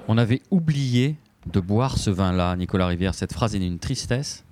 On 0.08 0.18
avait 0.18 0.42
oublié 0.50 1.16
de 1.46 1.60
boire 1.60 1.98
ce 1.98 2.10
vin-là, 2.10 2.56
Nicolas 2.56 2.86
Rivière. 2.86 3.14
Cette 3.14 3.32
phrase 3.32 3.54
est 3.54 3.58
d'une 3.58 3.78
tristesse. 3.78 4.44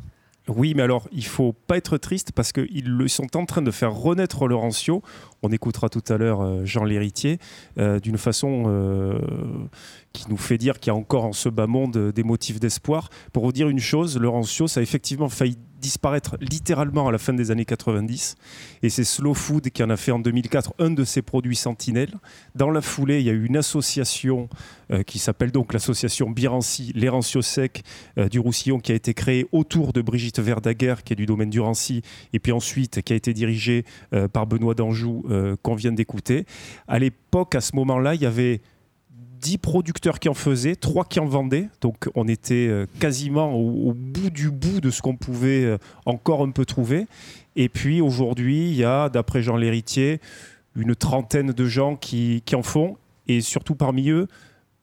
Oui, 0.49 0.75
mais 0.75 0.83
alors, 0.83 1.07
il 1.13 1.25
faut 1.25 1.53
pas 1.53 1.77
être 1.77 1.97
triste 1.97 2.33
parce 2.33 2.53
qu'ils 2.53 2.89
le 2.89 3.09
sont 3.09 3.37
en 3.37 3.47
train 3.47 3.63
de 3.63 3.71
faire 3.71 3.93
renaître 3.93 4.49
le 4.49 4.57
rancio. 4.57 5.03
On 5.43 5.51
écoutera 5.51 5.89
tout 5.89 6.03
à 6.09 6.17
l'heure 6.17 6.41
euh, 6.41 6.65
Jean 6.65 6.85
Lhéritier 6.85 7.39
euh, 7.79 8.01
d'une 8.01 8.19
façon 8.19 8.65
euh, 8.67 9.19
qui 10.13 10.29
nous 10.29 10.37
fait 10.37 10.59
dire 10.59 10.81
qu'il 10.81 10.93
y 10.93 10.97
a 10.97 10.99
encore 10.99 11.25
en 11.25 11.33
ce 11.33 11.49
bas 11.49 11.67
monde 11.67 12.11
des 12.13 12.23
motifs 12.25 12.59
d'espoir. 12.59 13.11
Pour 13.33 13.45
vous 13.45 13.53
dire 13.53 13.69
une 13.69 13.79
chose, 13.79 14.19
le 14.19 14.29
rancio, 14.29 14.67
ça 14.67 14.81
a 14.81 14.83
effectivement 14.83 15.29
failli 15.29 15.57
disparaître 15.81 16.37
littéralement 16.41 17.09
à 17.09 17.13
la 17.13 17.19
fin 17.19 17.33
des 17.33 17.51
années 17.51 17.65
90. 17.65 18.37
Et 18.83 18.91
c'est 18.91 19.05
Slow 19.05 19.35
Food 19.35 19.71
qui 19.71 19.83
en 19.83 19.91
a 19.91 19.97
fait 19.97 20.13
en 20.13 20.19
2004 20.19 20.75
un 20.79 20.91
de 20.91 21.05
ses 21.05 21.23
produits 21.23 21.57
sentinelles. 21.57 22.15
Dans 22.55 22.71
la 22.71 22.81
foulée, 22.81 23.21
il 23.21 23.27
y 23.27 23.31
a 23.31 23.33
eu 23.33 23.47
une 23.47 23.57
association 23.57 24.49
euh, 24.93 25.03
qui 25.03 25.19
s'appelle 25.19 25.51
donc 25.53 25.73
l'association 25.73 26.31
Birancy, 26.31 26.93
les 26.95 27.09
Rancios 27.09 27.43
secs 27.43 27.83
euh, 28.19 28.29
du 28.29 28.39
Roussillon, 28.39 28.79
qui 28.81 28.93
a 28.93 28.95
été 28.95 29.15
créée 29.15 29.47
autour 29.53 29.93
de 29.93 30.03
Brigitte 30.03 30.41
Verdaguer, 30.41 30.97
qui 31.05 31.13
est 31.15 31.17
du 31.17 31.27
domaine 31.27 31.51
du 31.51 31.61
Rancy, 31.61 32.03
et 32.33 32.39
puis 32.39 32.53
ensuite 32.53 33.03
qui 33.03 33.13
a 33.13 33.17
été 33.17 33.33
dirigée 33.33 33.85
euh, 34.13 34.29
par 34.29 34.47
Benoît 34.47 34.75
d'Anjou, 34.75 35.25
qu'on 35.63 35.75
vient 35.75 35.93
d'écouter. 35.93 36.45
À 36.87 36.99
l'époque, 36.99 37.55
à 37.55 37.61
ce 37.61 37.75
moment-là, 37.77 38.15
il 38.15 38.23
y 38.23 38.27
avait 38.27 38.61
10 39.41 39.59
producteurs 39.59 40.19
qui 40.19 40.29
en 40.29 40.35
faisaient, 40.35 40.77
3 40.77 41.05
qui 41.05 41.21
en 41.21 41.27
vendaient. 41.27 41.69
Donc 41.81 42.09
on 42.15 42.29
était 42.29 42.69
euh, 42.69 42.87
quasiment 42.99 43.53
au, 43.55 43.93
bout 43.93 44.31
du 44.31 44.51
bout 44.51 44.81
de 44.81 44.91
ce 44.91 45.03
qu'on 45.03 45.17
pouvait 45.17 45.65
euh, 45.65 45.79
encore 46.07 46.43
un 46.43 46.51
peu 46.51 46.65
trouver. 46.65 47.07
Et 47.57 47.69
puis 47.69 48.01
aujourd'hui, 48.01 48.69
il 48.69 48.77
y 48.77 48.85
a, 48.85 49.09
d'après 49.09 49.43
Jean 49.43 49.57
Lhéritier, 49.57 50.21
une 50.77 50.95
trentaine 50.95 51.53
de 51.53 51.65
gens 51.67 51.97
qui, 51.97 52.43
qui 52.45 52.55
en 52.55 52.63
font, 52.63 52.97
et 53.27 53.41
surtout 53.41 53.75
parmi 53.75 54.11
eux, 54.11 54.29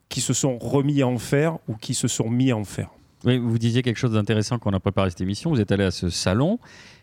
qui 0.10 0.22
se 0.22 0.34
sont 0.34 0.58
remis 0.58 1.02
à 1.02 1.08
en 1.08 1.17
faire 1.17 1.58
ou 1.67 1.76
qui 1.76 1.93
se 1.93 2.08
sont 2.08 2.30
mis 2.30 2.52
à 2.52 2.58
en 2.58 2.63
faire. 2.63 2.89
Vous 3.24 3.58
disiez 3.58 3.82
quelque 3.82 3.98
chose 3.98 4.13
d'intéressant 4.13 4.58
quand 4.58 4.72
on 4.72 4.76
a 4.76 4.80
préparé 4.80 5.10
cette 5.10 5.22
émission. 5.22 5.50
Vous 5.50 5.60
êtes 5.60 5.72
allé 5.72 5.84
à 5.84 5.91
ce 5.91 6.10
salon 6.10 6.60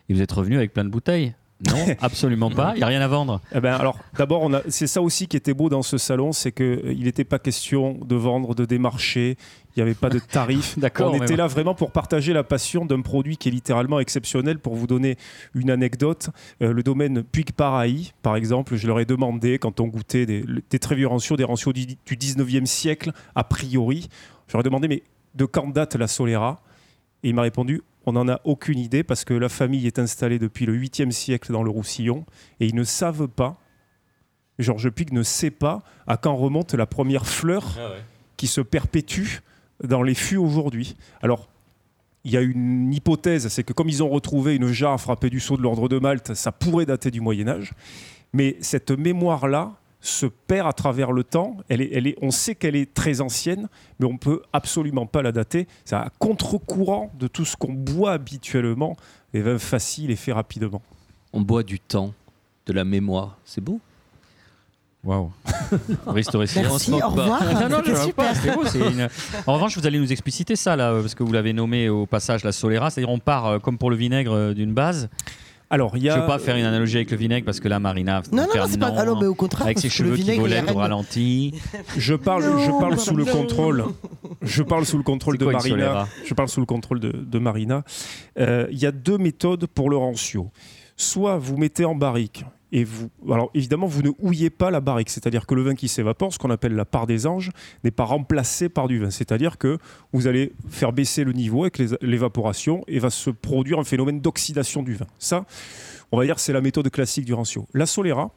et 0.09 0.15
vous 0.15 0.23
êtes 0.23 0.33
revenu 0.33 0.57
avec 0.57 0.73
plein 0.73 0.85
de 0.85 0.91
bouteilles. 0.91 1.35
Non, 1.71 1.87
absolument 2.01 2.51
pas. 2.51 2.73
Il 2.75 2.79
n'y 2.79 2.83
a 2.83 2.89
rien 2.89 3.01
à 3.01 3.07
vendre. 3.09 3.41
Eh 3.55 3.61
ben, 3.61 3.75
alors, 3.75 3.97
d'abord, 4.19 4.53
a- 4.55 4.63
c'est 4.69 4.87
ça 4.89 5.01
aussi 5.01 5.29
qui 5.29 5.37
était 5.37 5.55
beau 5.55 5.69
dans 5.69 5.83
ce 5.83 5.99
salon, 5.99 6.33
c'est 6.33 6.53
qu'il 6.53 7.05
n'était 7.05 7.25
pas 7.25 7.39
question 7.39 7.97
de 8.05 8.17
vendre, 8.17 8.55
de 8.55 8.65
démarcher, 8.65 9.37
il 9.75 9.79
n'y 9.79 9.83
avait 9.83 9.95
pas 9.95 10.11
de 10.11 10.19
tarifs. 10.19 10.79
D'accord, 10.79 11.15
On 11.15 11.23
était 11.23 11.37
là 11.37 11.47
vraiment 11.47 11.75
pour 11.75 11.91
partager 11.93 12.33
la 12.33 12.43
passion 12.43 12.85
d'un 12.85 13.01
produit 13.03 13.37
qui 13.37 13.49
est 13.49 13.53
littéralement 13.53 14.01
exceptionnel. 14.01 14.59
Pour 14.59 14.75
vous 14.75 14.87
donner 14.87 15.17
une 15.55 15.71
anecdote, 15.71 16.31
euh, 16.61 16.73
le 16.73 16.83
domaine 16.83 17.23
Puig 17.23 17.53
Paraï, 17.53 18.13
par 18.23 18.37
exemple, 18.37 18.75
je 18.77 18.87
leur 18.87 18.99
ai 19.01 19.05
demandé, 19.05 19.59
quand 19.59 19.81
on 19.81 19.87
goûtait 19.87 20.27
des, 20.27 20.45
des 20.69 20.79
très 20.79 20.97
vieux 20.97 21.07
rancios, 21.09 21.37
des 21.37 21.45
rancios 21.45 21.73
du, 21.73 21.87
du 21.87 22.17
19e 22.17 22.67
siècle, 22.67 23.13
a 23.37 23.45
priori, 23.45 24.09
je 24.49 24.53
leur 24.55 24.61
ai 24.61 24.65
demandé, 24.65 24.89
mais 24.89 25.03
de 25.35 25.45
quand 25.45 25.69
date 25.73 25.95
la 25.95 26.09
Solera? 26.09 26.61
Et 27.23 27.29
il 27.31 27.35
m'a 27.35 27.43
répondu, 27.43 27.81
on 28.07 28.13
n'en 28.13 28.29
a 28.29 28.41
aucune 28.45 28.79
idée 28.79 29.03
parce 29.03 29.25
que 29.25 29.35
la 29.35 29.49
famille 29.49 29.87
est 29.87 29.99
installée 29.99 30.39
depuis 30.39 30.67
le 30.67 30.77
8e 30.79 31.11
siècle 31.11 31.53
dans 31.53 31.63
le 31.63 31.71
Roussillon 31.71 32.25
et 32.61 32.67
ils 32.67 32.75
ne 32.75 32.85
savent 32.85 33.29
pas, 33.29 33.57
Georges 34.59 34.91
Puig 34.91 35.13
ne 35.13 35.23
sait 35.23 35.51
pas 35.51 35.83
à 36.07 36.17
quand 36.17 36.37
remonte 36.37 36.75
la 36.75 36.87
première 36.87 37.27
fleur 37.27 37.79
qui 38.37 38.47
se 38.47 38.61
perpétue 38.61 39.41
dans 39.83 40.03
les 40.03 40.15
fûts 40.15 40.37
aujourd'hui. 40.37 40.97
Alors, 41.23 41.49
il 42.25 42.33
y 42.33 42.37
a 42.37 42.41
une 42.41 42.93
hypothèse, 42.93 43.49
c'est 43.49 43.65
que 43.65 43.73
comme 43.73 43.89
ils 43.89 44.03
ont 44.03 44.09
retrouvé 44.09 44.57
une 44.57 44.69
jarre 44.69 45.01
frappée 45.01 45.29
du 45.29 45.41
sceau 45.41 45.57
de 45.57 45.63
l'ordre 45.63 45.89
de 45.89 45.99
Malte, 45.99 46.35
ça 46.35 46.53
pourrait 46.53 46.87
dater 46.87 47.11
du 47.11 47.21
Moyen 47.21 47.49
Âge. 47.49 47.73
Mais 48.33 48.57
cette 48.61 48.91
mémoire-là 48.91 49.75
se 50.07 50.27
perd 50.27 50.69
à 50.69 50.73
travers 50.73 51.13
le 51.13 51.25
temps. 51.25 51.57
Elle 51.69 51.81
est, 51.81 51.91
elle 51.93 52.07
est, 52.07 52.17
on 52.21 52.31
sait 52.31 52.55
qu'elle 52.55 52.77
est 52.77 52.93
très 52.93 53.21
ancienne, 53.21 53.69
mais 53.99 54.07
on 54.07 54.19
peut 54.19 54.43
absolument 54.53 55.07
pas 55.07 55.23
la 55.23 55.33
dater. 55.33 55.67
C'est 55.85 55.97
à 55.97 56.11
contre-courant 56.19 57.11
de 57.19 57.27
tout 57.27 57.45
ce 57.45 57.57
qu'on 57.57 57.73
boit 57.73 58.13
habituellement, 58.13 58.97
les 59.33 59.41
vins 59.43 59.59
faciles 59.59 60.11
et 60.11 60.17
faits 60.17 60.35
rapidement. 60.35 60.83
On 61.33 61.41
boit 61.41 61.63
du 61.63 61.81
temps, 61.81 62.13
de 62.67 62.73
la 62.73 62.85
mémoire. 62.85 63.39
C'est 63.45 63.63
beau. 63.63 63.81
Waouh. 65.03 65.31
Merci, 66.15 66.31
se 66.87 66.91
moque 66.91 67.05
au 67.05 67.09
revoir. 67.09 67.45
Non, 67.55 67.69
non, 67.69 67.77
je 67.85 67.85
C'était 67.85 67.91
veux 67.93 68.05
super. 68.07 68.15
pas, 68.15 68.35
c'est 68.35 68.55
beau, 68.55 68.65
c'est 68.65 68.79
une- 68.91 69.09
En 69.47 69.55
revanche, 69.55 69.77
vous 69.77 69.87
allez 69.87 69.99
nous 69.99 70.13
expliciter 70.13 70.57
ça, 70.57 70.77
là, 70.77 70.93
parce 71.01 71.15
que 71.15 71.23
vous 71.23 71.33
l'avez 71.33 71.53
nommé 71.53 71.89
au 71.91 72.07
passage 72.07 72.43
la 72.45 72.53
Solera. 72.53 72.91
C'est-à-dire, 72.91 73.13
on 73.13 73.19
part, 73.19 73.47
euh, 73.47 73.59
comme 73.59 73.77
pour 73.79 73.91
le 73.91 73.97
vinaigre, 73.97 74.33
euh, 74.33 74.55
d'une 74.55 74.73
base. 74.73 75.09
Alors, 75.71 75.97
il 75.97 76.03
y 76.03 76.09
a. 76.09 76.13
Je 76.13 76.19
ne 76.19 76.23
veux 76.23 76.29
pas 76.29 76.39
faire 76.39 76.57
une 76.57 76.65
analogie 76.65 76.97
avec 76.97 77.11
le 77.11 77.17
vinaigre, 77.17 77.45
parce 77.45 77.59
que 77.61 77.69
là, 77.69 77.81
Marina, 77.81 78.23
Non, 78.33 78.43
non, 78.43 78.49
c'est 78.69 78.79
pas. 78.79 78.91
non, 78.91 78.97
Ah 78.99 79.05
non, 79.05 79.19
mais 79.21 79.27
au 79.27 79.35
contraire, 79.35 79.67
avec 79.67 79.79
ses 79.79 79.89
le 79.89 79.93
cheveux 79.93 80.17
qui 80.17 80.37
volent 80.37 80.73
au 80.73 80.77
ralenti. 80.79 81.55
Je 81.97 82.15
parle, 82.15 82.45
Non, 82.45 82.59
je 82.59 82.71
parle 82.81 82.99
sous 82.99 83.17
le 83.17 83.25
contrôle. 83.25 83.85
Je 84.43 84.63
parle 84.63 84.85
sous 84.85 84.99
le 84.99 85.03
contrôle 85.03 85.39
de 85.39 85.45
quoi 85.45 85.55
Marina. 85.55 86.07
Je 86.25 86.35
parle 86.35 86.49
sous 86.49 86.61
le 86.61 86.67
contrôle 86.67 87.01
de, 87.01 87.13
de 87.13 87.39
Marina. 87.39 87.83
Euh, 88.39 88.67
Il 88.71 88.79
y 88.79 88.87
a 88.87 88.93
deux 88.93 89.19
méthodes 89.19 89.67
pour 89.67 89.91
le 89.91 89.97
rancio. 89.97 90.51
Soit 90.97 91.39
vous 91.39 91.57
mettez 91.57 91.85
en 91.85 91.95
barrique 91.95 92.45
Et 92.77 92.85
alors 93.31 93.53
évidemment, 93.55 93.87
vous 93.87 94.03
ne 94.03 94.11
houillez 94.19 94.51
pas 94.51 94.73
la 94.73 94.81
barrique, 94.81 95.09
c'est-à-dire 95.09 95.47
que 95.47 95.55
le 95.55 95.63
vin 95.63 95.77
qui 95.77 95.87
s'évapore, 95.87 96.33
ce 96.33 96.39
qu'on 96.41 96.51
appelle 96.51 96.75
la 96.75 96.85
part 96.85 97.07
des 97.07 97.25
anges, 97.25 97.53
n'est 97.85 97.93
pas 97.93 98.05
remplacé 98.05 98.69
par 98.69 98.89
du 98.89 98.99
vin. 98.99 99.11
C'est-à-dire 99.11 99.59
que 99.59 99.79
vous 100.13 100.27
allez 100.27 100.53
faire 100.69 100.93
baisser 100.93 101.23
le 101.23 101.33
niveau 101.33 101.63
avec 101.63 101.79
l'évaporation 102.03 102.83
et 102.89 102.99
va 102.99 103.11
se 103.11 103.31
produire 103.31 103.79
un 103.79 103.85
phénomène 103.85 104.21
d'oxydation 104.21 104.83
du 104.83 104.95
vin. 104.95 105.07
Ça, 105.21 105.47
on 106.11 106.19
va 106.19 106.25
dire, 106.25 106.41
c'est 106.41 106.53
la 106.53 106.61
méthode 106.61 106.91
classique 106.91 107.25
du 107.25 107.33
rancio. 107.33 107.69
La 107.75 107.87
Solera, 107.87 108.33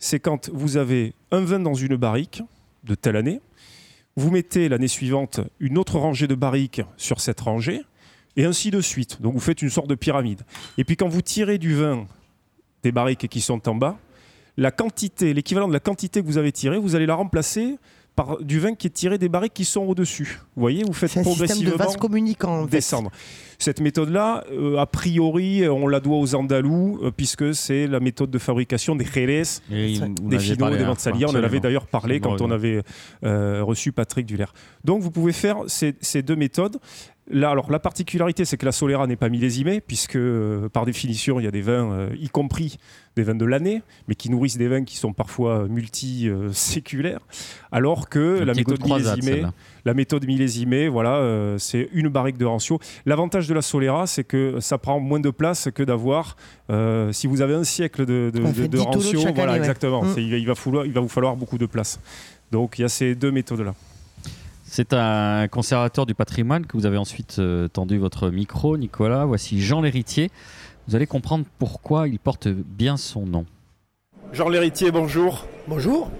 c'est 0.00 0.18
quand 0.18 0.50
vous 0.52 0.76
avez 0.76 1.14
un 1.30 1.42
vin 1.42 1.60
dans 1.60 1.74
une 1.74 1.94
barrique 1.94 2.42
de 2.82 2.96
telle 2.96 3.14
année, 3.14 3.40
vous 4.16 4.32
mettez 4.32 4.68
l'année 4.68 4.88
suivante 4.88 5.38
une 5.60 5.78
autre 5.78 6.00
rangée 6.00 6.26
de 6.26 6.34
barriques 6.34 6.82
sur 6.96 7.20
cette 7.20 7.38
rangée, 7.40 7.82
et 8.36 8.44
ainsi 8.44 8.72
de 8.72 8.80
suite. 8.80 9.22
Donc 9.22 9.34
vous 9.34 9.40
faites 9.40 9.62
une 9.62 9.70
sorte 9.70 9.88
de 9.88 9.94
pyramide. 9.94 10.42
Et 10.78 10.84
puis 10.84 10.96
quand 10.96 11.08
vous 11.08 11.22
tirez 11.22 11.58
du 11.58 11.74
vin 11.74 12.06
des 12.82 12.92
barriques 12.92 13.28
qui 13.28 13.40
sont 13.40 13.68
en 13.68 13.74
bas, 13.74 13.98
la 14.56 14.70
quantité, 14.70 15.34
l'équivalent 15.34 15.68
de 15.68 15.72
la 15.72 15.80
quantité 15.80 16.20
que 16.20 16.26
vous 16.26 16.38
avez 16.38 16.52
tirée, 16.52 16.78
vous 16.78 16.96
allez 16.96 17.06
la 17.06 17.14
remplacer 17.14 17.78
par 18.18 18.42
du 18.42 18.58
vin 18.58 18.74
qui 18.74 18.88
est 18.88 18.90
tiré 18.90 19.16
des 19.16 19.28
barriques 19.28 19.54
qui 19.54 19.64
sont 19.64 19.82
au-dessus. 19.82 20.40
Vous 20.56 20.60
voyez, 20.60 20.82
vous 20.82 20.92
faites 20.92 21.10
C'est 21.10 21.20
un 21.20 21.22
système 21.22 21.46
de 21.46 21.46
progressivement 21.46 21.76
vase 21.76 21.96
communicant. 21.96 22.62
en 22.62 22.64
fait. 22.64 22.70
descendre. 22.72 23.12
Cette 23.60 23.80
méthode-là, 23.80 24.42
euh, 24.50 24.76
a 24.76 24.86
priori, 24.86 25.68
on 25.68 25.86
la 25.86 26.00
doit 26.00 26.18
aux 26.18 26.34
Andalous, 26.34 26.98
euh, 27.00 27.12
puisque 27.16 27.54
c'est 27.54 27.86
la 27.86 28.00
méthode 28.00 28.32
de 28.32 28.38
fabrication 28.38 28.96
des 28.96 29.04
Jerez, 29.04 29.44
des 29.70 30.56
parlé, 30.58 30.78
des 30.78 30.82
hein, 30.82 30.86
Mansalia. 30.88 31.28
On 31.28 31.30
en 31.30 31.44
avait 31.44 31.60
d'ailleurs 31.60 31.86
parlé 31.86 32.18
quand 32.18 32.40
on 32.40 32.50
avait 32.50 32.82
euh, 33.22 33.62
reçu 33.62 33.92
Patrick 33.92 34.26
Duller. 34.26 34.46
Donc 34.82 35.00
vous 35.00 35.12
pouvez 35.12 35.32
faire 35.32 35.58
ces, 35.68 35.94
ces 36.00 36.22
deux 36.22 36.36
méthodes. 36.36 36.78
Là, 37.30 37.50
alors, 37.50 37.70
la 37.70 37.78
particularité, 37.78 38.44
c'est 38.44 38.56
que 38.56 38.64
la 38.64 38.72
Solera 38.72 39.06
n'est 39.06 39.16
pas 39.16 39.28
millésimée, 39.28 39.80
puisque 39.80 40.16
euh, 40.16 40.68
par 40.70 40.86
définition, 40.86 41.38
il 41.40 41.44
y 41.44 41.46
a 41.46 41.50
des 41.50 41.60
vins, 41.60 41.92
euh, 41.92 42.08
y 42.18 42.28
compris 42.28 42.78
des 43.16 43.22
vins 43.22 43.34
de 43.34 43.44
l'année, 43.44 43.82
mais 44.06 44.14
qui 44.14 44.30
nourrissent 44.30 44.56
des 44.56 44.68
vins 44.68 44.84
qui 44.84 44.96
sont 44.96 45.12
parfois 45.12 45.66
multi-séculaires, 45.68 47.20
alors 47.72 48.08
que 48.08 48.40
Un 48.42 48.44
la 48.44 48.54
méthode 48.54 48.78
croisade, 48.78 49.18
millésimée, 49.22 49.48
la 49.84 49.94
méthode 49.94 50.26
millésimée, 50.26 50.88
voilà, 50.88 51.16
euh, 51.16 51.58
c'est 51.58 51.88
une 51.92 52.08
barrique 52.08 52.38
de 52.38 52.44
rancio. 52.44 52.78
L'avantage 53.06 53.48
de 53.48 53.54
la 53.54 53.62
Solera, 53.62 54.06
c'est 54.06 54.24
que 54.24 54.60
ça 54.60 54.78
prend 54.78 55.00
moins 55.00 55.20
de 55.20 55.30
place 55.30 55.68
que 55.74 55.82
d'avoir, 55.82 56.36
euh, 56.70 57.12
si 57.12 57.26
vous 57.26 57.40
avez 57.42 57.54
un 57.54 57.64
siècle 57.64 58.06
de, 58.06 58.30
de, 58.32 58.40
On 58.40 58.48
de- 58.48 58.52
fait 58.54 58.68
de 58.68 58.76
10 58.78 58.84
tonneaux 58.84 58.90
rancio, 59.00 59.20
chaque 59.20 59.34
voilà, 59.34 59.52
année, 59.52 59.60
ouais. 59.60 59.66
exactement. 59.66 60.02
Mm. 60.02 60.12
Va, 60.14 60.20
il 60.20 60.46
va 60.46 60.54
falloir- 60.54 60.86
il 60.86 60.92
va 60.92 61.00
vous 61.00 61.08
falloir 61.08 61.36
beaucoup 61.36 61.58
de 61.58 61.66
place. 61.66 62.00
Donc 62.52 62.78
il 62.78 62.82
y 62.82 62.84
a 62.84 62.88
ces 62.88 63.14
deux 63.14 63.30
méthodes-là. 63.30 63.74
C'est 64.70 64.92
un 64.92 65.48
conservateur 65.48 66.04
du 66.04 66.14
patrimoine 66.14 66.66
que 66.66 66.76
vous 66.76 66.84
avez 66.84 66.98
ensuite 66.98 67.38
euh, 67.38 67.68
tendu 67.68 67.96
votre 67.96 68.28
micro, 68.28 68.76
Nicolas. 68.76 69.24
Voici 69.24 69.62
Jean 69.62 69.80
l'héritier. 69.80 70.30
Vous 70.86 70.94
allez 70.94 71.06
comprendre 71.06 71.46
pourquoi 71.58 72.06
il 72.06 72.18
porte 72.18 72.48
bien 72.48 72.98
son 72.98 73.24
nom. 73.24 73.46
Jean 74.30 74.50
l'héritier, 74.50 74.90
bonjour. 74.90 75.46
Bonjour. 75.66 76.10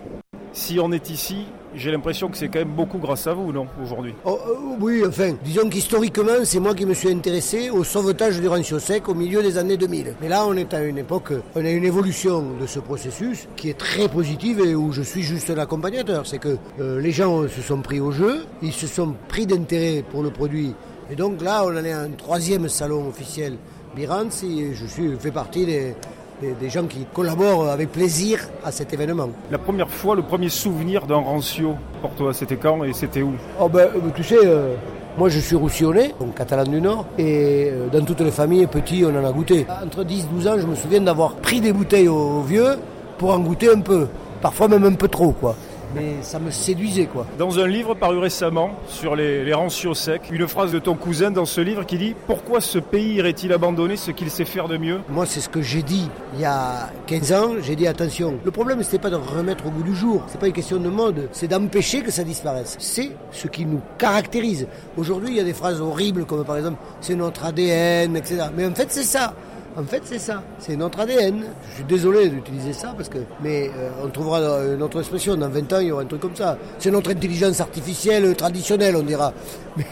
Si 0.53 0.81
on 0.81 0.92
est 0.92 1.11
ici, 1.11 1.44
j'ai 1.75 1.92
l'impression 1.92 2.29
que 2.29 2.38
c'est 2.38 2.49
quand 2.49 2.61
même 2.61 2.75
beaucoup 2.75 2.97
grâce 2.97 3.27
à 3.27 3.35
vous, 3.35 3.53
non, 3.53 3.66
aujourd'hui? 3.83 4.14
Oh, 4.25 4.38
euh, 4.49 4.55
oui, 4.81 5.03
enfin, 5.07 5.35
disons 5.44 5.68
qu'historiquement, 5.68 6.42
c'est 6.44 6.59
moi 6.59 6.75
qui 6.75 6.87
me 6.87 6.94
suis 6.94 7.11
intéressé 7.11 7.68
au 7.68 7.85
sauvetage 7.85 8.40
du 8.40 8.49
rancio 8.49 8.79
sec 8.79 9.11
au 9.11 9.14
milieu 9.14 9.42
des 9.42 9.59
années 9.59 9.77
2000. 9.77 10.14
Mais 10.23 10.29
là, 10.29 10.47
on 10.47 10.55
est 10.55 10.73
à 10.73 10.83
une 10.83 10.97
époque, 10.97 11.35
on 11.55 11.62
a 11.62 11.68
une 11.68 11.85
évolution 11.85 12.42
de 12.59 12.66
ce 12.66 12.81
processus 12.81 13.47
qui 13.57 13.68
est 13.68 13.79
très 13.79 14.09
positive 14.09 14.61
et 14.61 14.75
où 14.75 14.90
je 14.90 15.03
suis 15.03 15.23
juste 15.23 15.51
l'accompagnateur. 15.51 16.27
C'est 16.27 16.38
que 16.38 16.57
euh, 16.81 17.01
les 17.03 17.12
gens 17.12 17.47
se 17.47 17.61
sont 17.61 17.83
pris 17.83 18.01
au 18.01 18.11
jeu, 18.11 18.47
ils 18.62 18.73
se 18.73 18.87
sont 18.87 19.14
pris 19.29 19.47
d'intérêt 19.47 20.03
pour 20.03 20.23
le 20.23 20.31
produit. 20.31 20.75
Et 21.11 21.14
donc 21.14 21.42
là, 21.42 21.62
on 21.62 21.77
en 21.77 21.85
est 21.85 21.92
à 21.92 22.01
un 22.01 22.11
troisième 22.11 22.71
salon 22.71 23.07
officiel 23.07 23.59
Birance 23.94 24.42
et 24.44 24.75
je 24.75 24.87
suis, 24.87 25.11
je 25.11 25.16
fais 25.16 25.31
partie 25.31 25.64
des, 25.66 25.94
des- 26.40 26.53
des 26.53 26.68
gens 26.70 26.85
qui 26.85 27.07
collaborent 27.12 27.68
avec 27.68 27.90
plaisir 27.92 28.40
à 28.64 28.70
cet 28.72 28.92
événement. 28.92 29.29
La 29.51 29.59
première 29.59 29.88
fois, 29.90 30.14
le 30.16 30.22
premier 30.22 30.48
souvenir 30.48 31.07
d'un 31.07 31.16
rancio 31.16 31.74
pour 32.01 32.11
toi, 32.12 32.33
c'était 32.33 32.57
quand 32.57 32.85
et 32.85 32.92
c'était 32.92 33.22
où? 33.22 33.33
Oh 33.61 33.68
ben, 33.68 33.88
euh, 33.94 34.01
tu 34.14 34.22
sais, 34.24 34.38
euh, 34.44 34.74
moi 35.16 35.29
je 35.29 35.40
suis 35.40 35.57
roussillonnais, 35.57 36.14
donc 36.20 36.35
catalan 36.35 36.64
du 36.70 36.81
Nord, 36.81 37.07
et 37.18 37.70
euh, 37.72 37.88
dans 37.92 38.05
toutes 38.05 38.20
les 38.20 38.31
familles, 38.31 38.66
petits, 38.66 39.05
on 39.05 39.14
en 39.18 39.24
a 39.24 39.33
goûté. 39.33 39.66
Entre 39.85 40.05
10 40.05 40.29
12 40.29 40.46
ans, 40.46 40.57
je 40.59 40.66
me 40.66 40.74
souviens 40.74 41.01
d'avoir 41.01 41.35
pris 41.35 41.61
des 41.61 41.72
bouteilles 41.72 42.09
aux 42.09 42.40
vieux 42.42 42.77
pour 43.18 43.33
en 43.33 43.38
goûter 43.40 43.70
un 43.70 43.81
peu. 43.81 44.07
Parfois 44.40 44.68
même 44.68 44.85
un 44.85 44.92
peu 44.94 45.09
trop, 45.09 45.33
quoi. 45.33 45.57
Mais 45.94 46.16
ça 46.22 46.38
me 46.38 46.51
séduisait, 46.51 47.07
quoi. 47.07 47.27
Dans 47.38 47.59
un 47.59 47.66
livre 47.66 47.94
paru 47.94 48.18
récemment 48.18 48.72
sur 48.87 49.16
les, 49.16 49.44
les 49.44 49.55
rancios 49.55 49.94
secs, 49.94 50.22
une 50.31 50.46
phrase 50.46 50.72
de 50.72 50.79
ton 50.79 50.94
cousin 50.94 51.31
dans 51.31 51.46
ce 51.46 51.61
livre 51.61 51.85
qui 51.85 51.98
dit 51.98 52.14
Pourquoi 52.27 52.61
ce 52.61 52.79
pays 52.79 53.14
irait-il 53.14 53.53
abandonner 53.53 53.96
ce 53.96 54.11
qu'il 54.11 54.31
sait 54.31 54.44
faire 54.44 54.68
de 54.68 54.77
mieux? 54.77 55.01
Moi, 55.09 55.27
c'est 55.27 55.40
ce 55.40 55.48
que 55.48 55.62
j'ai 55.62 55.83
dit 55.83 56.09
il 56.35 56.40
y 56.40 56.44
a 56.44 56.90
15 57.07 57.33
ans. 57.33 57.51
J'ai 57.62 57.77
dit 57.77 57.87
attention. 57.87 58.38
Le 58.44 58.51
problème, 58.51 58.83
c'était 58.83 58.98
pas 58.98 59.11
de 59.11 59.16
remettre 59.16 59.66
au 59.66 59.70
goût 59.70 59.83
du 59.83 59.94
jour. 59.94 60.22
C'est 60.29 60.40
pas 60.40 60.46
une 60.46 60.53
question 60.53 60.79
de 60.79 60.88
mode. 60.88 61.29
C'est 61.33 61.48
d'empêcher 61.48 62.03
que 62.03 62.11
ça 62.11 62.24
disparaisse. 62.24 62.77
C'est 62.79 63.11
ce 63.33 63.48
qui 63.48 63.64
nous 63.64 63.81
caractérise. 63.98 64.66
Aujourd'hui, 64.96 65.31
il 65.31 65.37
y 65.37 65.40
a 65.40 65.44
des 65.44 65.55
phrases 65.55 65.81
horribles 65.81 66.24
comme 66.24 66.44
par 66.44 66.57
exemple 66.57 66.79
c'est 67.01 67.14
notre 67.14 67.44
ADN, 67.44 68.16
etc. 68.16 68.44
Mais 68.57 68.66
en 68.66 68.74
fait, 68.74 68.88
c'est 68.90 69.03
ça. 69.03 69.35
En 69.76 69.85
fait, 69.85 70.02
c'est 70.04 70.18
ça. 70.18 70.42
C'est 70.59 70.76
notre 70.76 71.00
ADN. 71.00 71.44
Je 71.70 71.74
suis 71.76 71.85
désolé 71.85 72.28
d'utiliser 72.28 72.72
ça 72.72 72.94
parce 72.96 73.09
que, 73.09 73.18
mais 73.42 73.70
euh, 73.76 73.90
on 74.04 74.09
trouvera 74.09 74.40
une 74.74 74.83
autre 74.83 74.98
expression. 74.98 75.37
Dans 75.37 75.48
20 75.48 75.72
ans, 75.72 75.78
il 75.81 75.88
y 75.88 75.92
aura 75.92 76.02
un 76.02 76.07
truc 76.07 76.20
comme 76.20 76.37
ça. 76.37 76.59
C'est 76.78 76.90
notre 76.90 77.11
intelligence 77.11 77.61
artificielle 77.61 78.35
traditionnelle, 78.35 78.96
on 78.96 79.02
dira. 79.02 79.33
Mais, 79.76 79.85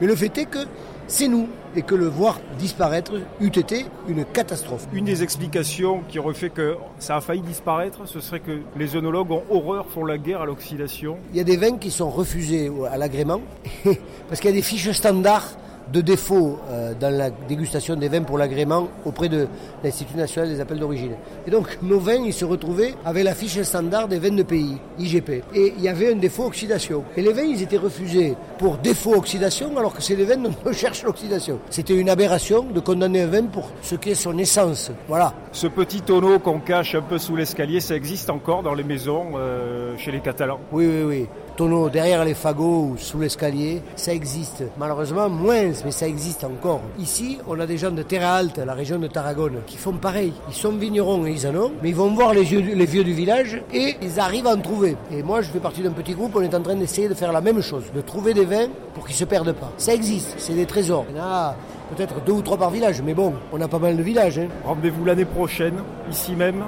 mais 0.00 0.06
le 0.06 0.14
fait 0.14 0.38
est 0.38 0.44
que 0.44 0.60
c'est 1.08 1.28
nous 1.28 1.48
et 1.76 1.82
que 1.82 1.94
le 1.94 2.06
voir 2.06 2.40
disparaître 2.58 3.12
eût 3.40 3.48
été 3.48 3.86
une 4.08 4.24
catastrophe. 4.24 4.86
Une 4.92 5.04
des 5.04 5.22
explications 5.22 6.02
qui 6.08 6.18
aurait 6.18 6.34
fait 6.34 6.50
que 6.50 6.76
ça 6.98 7.16
a 7.16 7.20
failli 7.20 7.42
disparaître, 7.42 8.06
ce 8.06 8.20
serait 8.20 8.40
que 8.40 8.60
les 8.76 8.96
œnologues 8.96 9.30
ont 9.30 9.42
horreur, 9.50 9.86
font 9.86 10.04
la 10.04 10.18
guerre 10.18 10.42
à 10.42 10.46
l'oxydation. 10.46 11.18
Il 11.32 11.36
y 11.36 11.40
a 11.40 11.44
des 11.44 11.56
vins 11.56 11.76
qui 11.78 11.90
sont 11.90 12.10
refusés 12.10 12.70
à 12.90 12.96
l'agrément 12.96 13.40
parce 14.28 14.40
qu'il 14.40 14.50
y 14.50 14.52
a 14.52 14.56
des 14.56 14.62
fiches 14.62 14.90
standards 14.92 15.56
de 15.92 16.00
défaut 16.00 16.58
euh, 16.70 16.94
dans 16.98 17.10
la 17.10 17.30
dégustation 17.30 17.96
des 17.96 18.08
vins 18.08 18.22
pour 18.22 18.38
l'agrément 18.38 18.88
auprès 19.04 19.28
de 19.28 19.46
l'Institut 19.82 20.16
national 20.16 20.48
des 20.48 20.60
appels 20.60 20.78
d'origine. 20.78 21.12
Et 21.46 21.50
donc 21.50 21.78
nos 21.82 21.98
vins, 21.98 22.22
ils 22.24 22.32
se 22.32 22.44
retrouvaient 22.44 22.94
avec 23.04 23.24
la 23.24 23.34
fiche 23.34 23.60
standard 23.62 24.08
des 24.08 24.18
vins 24.18 24.34
de 24.34 24.42
pays, 24.42 24.76
IGP. 24.98 25.42
Et 25.54 25.74
il 25.76 25.82
y 25.82 25.88
avait 25.88 26.12
un 26.12 26.16
défaut 26.16 26.44
oxydation. 26.44 27.04
Et 27.16 27.22
les 27.22 27.32
vins, 27.32 27.42
ils 27.42 27.62
étaient 27.62 27.76
refusés 27.76 28.34
pour 28.58 28.78
défaut 28.78 29.14
oxydation 29.14 29.76
alors 29.76 29.94
que 29.94 30.02
c'est 30.02 30.16
les 30.16 30.24
vins 30.24 30.36
dont 30.36 30.54
on 30.64 30.72
cherche 30.72 31.02
l'oxydation. 31.02 31.58
C'était 31.70 31.94
une 31.94 32.08
aberration 32.08 32.64
de 32.64 32.80
condamner 32.80 33.22
un 33.22 33.26
vin 33.26 33.44
pour 33.44 33.70
ce 33.82 33.94
qui 33.94 34.10
est 34.10 34.14
son 34.14 34.36
essence. 34.38 34.90
Voilà. 35.08 35.34
Ce 35.52 35.66
petit 35.66 36.00
tonneau 36.00 36.38
qu'on 36.38 36.60
cache 36.60 36.94
un 36.94 37.02
peu 37.02 37.18
sous 37.18 37.36
l'escalier, 37.36 37.80
ça 37.80 37.94
existe 37.94 38.30
encore 38.30 38.62
dans 38.62 38.74
les 38.74 38.84
maisons 38.84 39.32
euh, 39.36 39.96
chez 39.98 40.10
les 40.10 40.20
Catalans? 40.20 40.60
Oui, 40.72 40.86
oui, 40.86 41.02
oui. 41.02 41.28
Tonneau 41.56 41.88
derrière 41.88 42.24
les 42.24 42.34
fagots 42.34 42.90
ou 42.92 42.96
sous 42.98 43.18
l'escalier, 43.20 43.80
ça 43.94 44.12
existe. 44.12 44.64
Malheureusement, 44.76 45.28
moins, 45.28 45.70
mais 45.84 45.90
ça 45.92 46.08
existe 46.08 46.42
encore. 46.42 46.80
Ici, 46.98 47.38
on 47.46 47.60
a 47.60 47.66
des 47.66 47.78
gens 47.78 47.92
de 47.92 48.02
Terre 48.02 48.40
Haute, 48.42 48.58
la 48.58 48.74
région 48.74 48.98
de 48.98 49.06
Tarragone, 49.06 49.58
qui 49.66 49.76
font 49.76 49.92
pareil. 49.92 50.32
Ils 50.48 50.54
sont 50.54 50.72
vignerons 50.72 51.24
et 51.26 51.30
ils 51.32 51.46
en 51.46 51.54
ont, 51.54 51.72
mais 51.82 51.90
ils 51.90 51.94
vont 51.94 52.12
voir 52.12 52.34
les 52.34 52.42
vieux, 52.42 52.60
les 52.60 52.86
vieux 52.86 53.04
du 53.04 53.12
village 53.12 53.62
et 53.72 53.94
ils 54.02 54.18
arrivent 54.18 54.48
à 54.48 54.54
en 54.54 54.60
trouver. 54.60 54.96
Et 55.12 55.22
moi, 55.22 55.42
je 55.42 55.48
fais 55.50 55.60
partie 55.60 55.82
d'un 55.82 55.92
petit 55.92 56.14
groupe, 56.14 56.32
on 56.34 56.40
est 56.42 56.54
en 56.54 56.60
train 56.60 56.74
d'essayer 56.74 57.08
de 57.08 57.14
faire 57.14 57.32
la 57.32 57.40
même 57.40 57.60
chose, 57.62 57.84
de 57.94 58.00
trouver 58.00 58.34
des 58.34 58.44
vins 58.44 58.66
pour 58.94 59.06
qu'ils 59.06 59.14
se 59.16 59.24
perdent 59.24 59.52
pas. 59.52 59.70
Ça 59.76 59.94
existe, 59.94 60.34
c'est 60.38 60.54
des 60.54 60.66
trésors. 60.66 61.04
Il 61.10 61.16
y 61.16 61.20
en 61.20 61.24
a 61.24 61.54
peut-être 61.94 62.20
deux 62.24 62.32
ou 62.32 62.42
trois 62.42 62.56
par 62.56 62.70
village, 62.70 63.00
mais 63.00 63.14
bon, 63.14 63.32
on 63.52 63.60
a 63.60 63.68
pas 63.68 63.78
mal 63.78 63.96
de 63.96 64.02
villages. 64.02 64.38
Hein. 64.40 64.48
Rendez-vous 64.64 65.04
l'année 65.04 65.24
prochaine, 65.24 65.74
ici 66.10 66.32
même, 66.34 66.64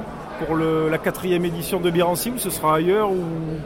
pour 0.47 0.55
le- 0.55 0.89
la 0.91 0.99
quatrième 0.99 1.45
édition 1.45 1.81
de 1.81 1.91
Birancy, 1.91 2.31
ou 2.31 2.39
ce 2.39 2.51
sera 2.51 2.77
ailleurs 2.77 3.11
ou 3.11 3.17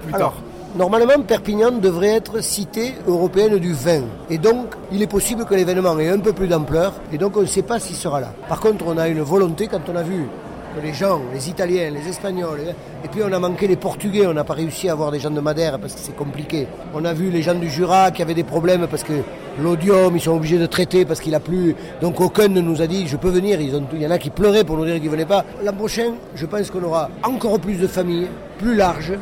plus 0.02 0.14
Alors, 0.14 0.32
tard? 0.32 0.42
Normalement, 0.76 1.20
Perpignan 1.26 1.72
devrait 1.72 2.14
être 2.14 2.40
cité 2.44 2.94
européenne 3.08 3.58
du 3.58 3.72
vin. 3.72 4.02
Et 4.30 4.38
donc, 4.38 4.76
il 4.92 5.02
est 5.02 5.08
possible 5.08 5.44
que 5.44 5.54
l'événement 5.54 5.98
ait 5.98 6.10
un 6.10 6.20
peu 6.20 6.32
plus 6.32 6.46
d'ampleur. 6.46 6.92
Et 7.12 7.18
donc, 7.18 7.36
on 7.36 7.40
ne 7.40 7.46
sait 7.46 7.62
pas 7.62 7.80
s'il 7.80 7.96
sera 7.96 8.20
là. 8.20 8.32
Par 8.48 8.60
contre, 8.60 8.84
on 8.86 8.96
a 8.96 9.08
une 9.08 9.20
volonté 9.20 9.66
quand 9.66 9.80
on 9.92 9.96
a 9.96 10.04
vu 10.04 10.28
que 10.76 10.80
les 10.80 10.94
gens, 10.94 11.20
les 11.34 11.48
Italiens, 11.48 11.90
les 11.90 12.08
Espagnols, 12.08 12.60
et 13.04 13.08
puis 13.08 13.20
on 13.24 13.32
a 13.32 13.38
manqué 13.40 13.66
les 13.66 13.74
Portugais, 13.74 14.28
on 14.28 14.32
n'a 14.32 14.44
pas 14.44 14.54
réussi 14.54 14.88
à 14.88 14.92
avoir 14.92 15.10
des 15.10 15.18
gens 15.18 15.32
de 15.32 15.40
Madère 15.40 15.80
parce 15.80 15.94
que 15.94 16.00
c'est 16.00 16.14
compliqué. 16.14 16.68
On 16.94 17.04
a 17.04 17.12
vu 17.12 17.30
les 17.30 17.42
gens 17.42 17.56
du 17.56 17.68
Jura 17.68 18.12
qui 18.12 18.22
avaient 18.22 18.34
des 18.34 18.44
problèmes 18.44 18.86
parce 18.86 19.02
que 19.02 19.14
l'odium, 19.60 20.14
ils 20.14 20.20
sont 20.20 20.36
obligés 20.36 20.58
de 20.58 20.66
traiter 20.66 21.04
parce 21.04 21.18
qu'il 21.18 21.34
a 21.34 21.40
plu. 21.40 21.74
Donc 22.00 22.20
aucun 22.20 22.46
ne 22.46 22.60
nous 22.60 22.80
a 22.80 22.86
dit 22.86 23.08
je 23.08 23.16
peux 23.16 23.30
venir. 23.30 23.60
Il 23.60 24.00
y 24.00 24.06
en 24.06 24.10
a 24.12 24.18
qui 24.18 24.30
pleuraient 24.30 24.62
pour 24.62 24.76
nous 24.76 24.84
dire 24.84 24.94
qu'ils 24.94 25.06
ne 25.06 25.10
venaient 25.10 25.26
pas. 25.26 25.44
L'an 25.64 25.72
prochain, 25.72 26.12
je 26.36 26.46
pense 26.46 26.70
qu'on 26.70 26.84
aura 26.84 27.10
encore 27.24 27.58
plus 27.58 27.80
de 27.80 27.88
familles, 27.88 28.28
plus 28.60 28.76
larges, 28.76 29.14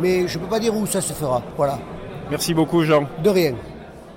mais 0.00 0.26
je 0.28 0.38
ne 0.38 0.44
peux 0.44 0.50
pas 0.50 0.60
dire 0.60 0.76
où 0.76 0.86
ça 0.86 1.00
se 1.00 1.12
fera. 1.12 1.42
Voilà, 1.56 1.78
Merci 2.30 2.54
beaucoup, 2.54 2.82
Jean. 2.84 3.08
de 3.22 3.30
rien. 3.30 3.54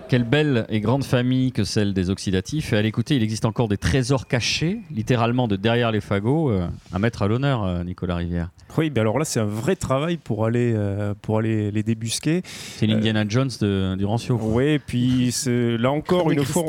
Quelle 0.10 0.24
belle 0.24 0.66
et 0.70 0.80
grande 0.80 1.04
famille 1.04 1.52
que 1.52 1.66
celle 1.66 1.94
des 1.94 2.10
oxydatifs. 2.10 2.72
Et 2.72 2.78
à 2.78 2.82
l'écouter, 2.82 3.18
il 3.18 3.24
existe 3.24 3.44
encore 3.44 3.68
des 3.68 3.76
trésors 3.76 4.26
cachés, 4.26 4.80
littéralement 4.90 5.50
de 5.50 5.58
derrière 5.58 5.92
les 5.92 6.00
fagots, 6.00 6.50
euh, 6.50 6.66
à 6.94 7.00
mettre 7.00 7.24
à 7.24 7.28
l'honneur, 7.28 7.66
euh, 7.66 7.84
Nicolas 7.84 8.16
Rivière. 8.16 8.48
Oui, 8.78 8.90
mais 8.96 9.02
alors 9.02 9.20
là, 9.20 9.26
c'est 9.26 9.42
un 9.42 9.46
vrai 9.46 9.76
travail 9.76 10.16
pour 10.16 10.46
aller, 10.46 10.72
euh, 10.74 11.14
pour 11.22 11.40
aller 11.40 11.72
les 11.72 11.84
débusquer. 11.84 12.42
C'est 12.46 12.88
l'Indiana 12.88 13.26
Jones 13.28 13.50
de, 13.60 13.96
du 13.98 14.06
Rancio. 14.06 14.40
Oui, 14.42 14.64
et 14.68 14.80
puis 14.80 15.34
c'est- 15.34 15.78
là 15.78 15.92
encore, 15.92 16.32
une 16.32 16.46
fois. 16.46 16.64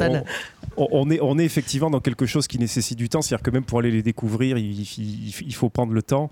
On, 0.79 1.39
est, 1.39 1.45
effectivement 1.45 1.91
dans 1.91 2.01
quelque 2.01 2.27
chose 2.27 2.47
qui 2.47 2.59
nécessite 2.59 2.99
du 2.99 3.09
temps. 3.09 3.23
C'est-à-dire 3.23 3.43
que 3.43 3.51
même 3.51 3.65
pour 3.65 3.79
aller 3.81 3.91
les 3.91 4.03
découvrir, 4.03 4.57
il, 4.59 5.55
faut 5.55 5.71
prendre 5.71 5.93
le 5.93 6.03
temps. 6.03 6.31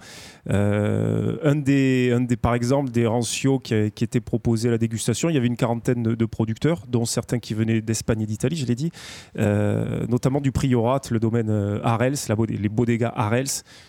Euh, 0.51 1.36
un, 1.42 1.57
des, 1.57 2.36
par 2.40 2.55
exemple, 2.55 2.90
des 2.90 3.07
rancios 3.07 3.59
qui, 3.59 3.74
a- 3.74 3.90
qui 3.90 4.05
étaient 4.05 4.20
proposés 4.20 4.68
à 4.68 4.72
la 4.72 4.78
dégustation, 4.78 5.28
il 5.28 5.34
y 5.34 5.38
avait 5.38 5.47
une 5.47 5.57
quarantaine 5.57 6.03
de, 6.03 6.26
producteurs, 6.26 6.84
dont 6.88 7.05
certains 7.05 7.38
qui 7.38 7.55
venaient 7.55 7.80
d'Espagne 7.80 8.22
et 8.22 8.26
d'Italie, 8.26 8.57
je 8.57 8.66
l'ai 8.66 8.74
dit, 8.74 8.90
euh, 9.38 10.07
notamment 10.09 10.40
du 10.40 10.53
Priorat, 10.53 11.01
le 11.11 11.20
domaine 11.20 11.51
euh, 11.51 11.80
Arels, 11.82 12.16
la 12.28 12.36
les 12.49 12.68
bodegas 12.68 13.12
Arels, 13.14 13.47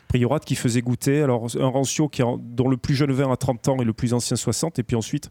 Priorat 0.07 0.39
qui 0.39 0.55
faisait 0.55 0.81
goûter 0.81 1.21
alors 1.21 1.47
un 1.59 1.67
rancio 1.67 2.07
qui 2.09 2.21
dont 2.39 2.69
le 2.69 2.77
plus 2.77 2.95
jeune 2.95 3.11
vin 3.11 3.31
a 3.31 3.35
30 3.35 3.67
ans 3.67 3.77
et 3.79 3.83
le 3.83 3.93
plus 3.93 4.13
ancien 4.13 4.35
60, 4.35 4.79
et 4.79 4.83
puis 4.83 4.95
ensuite 4.95 5.29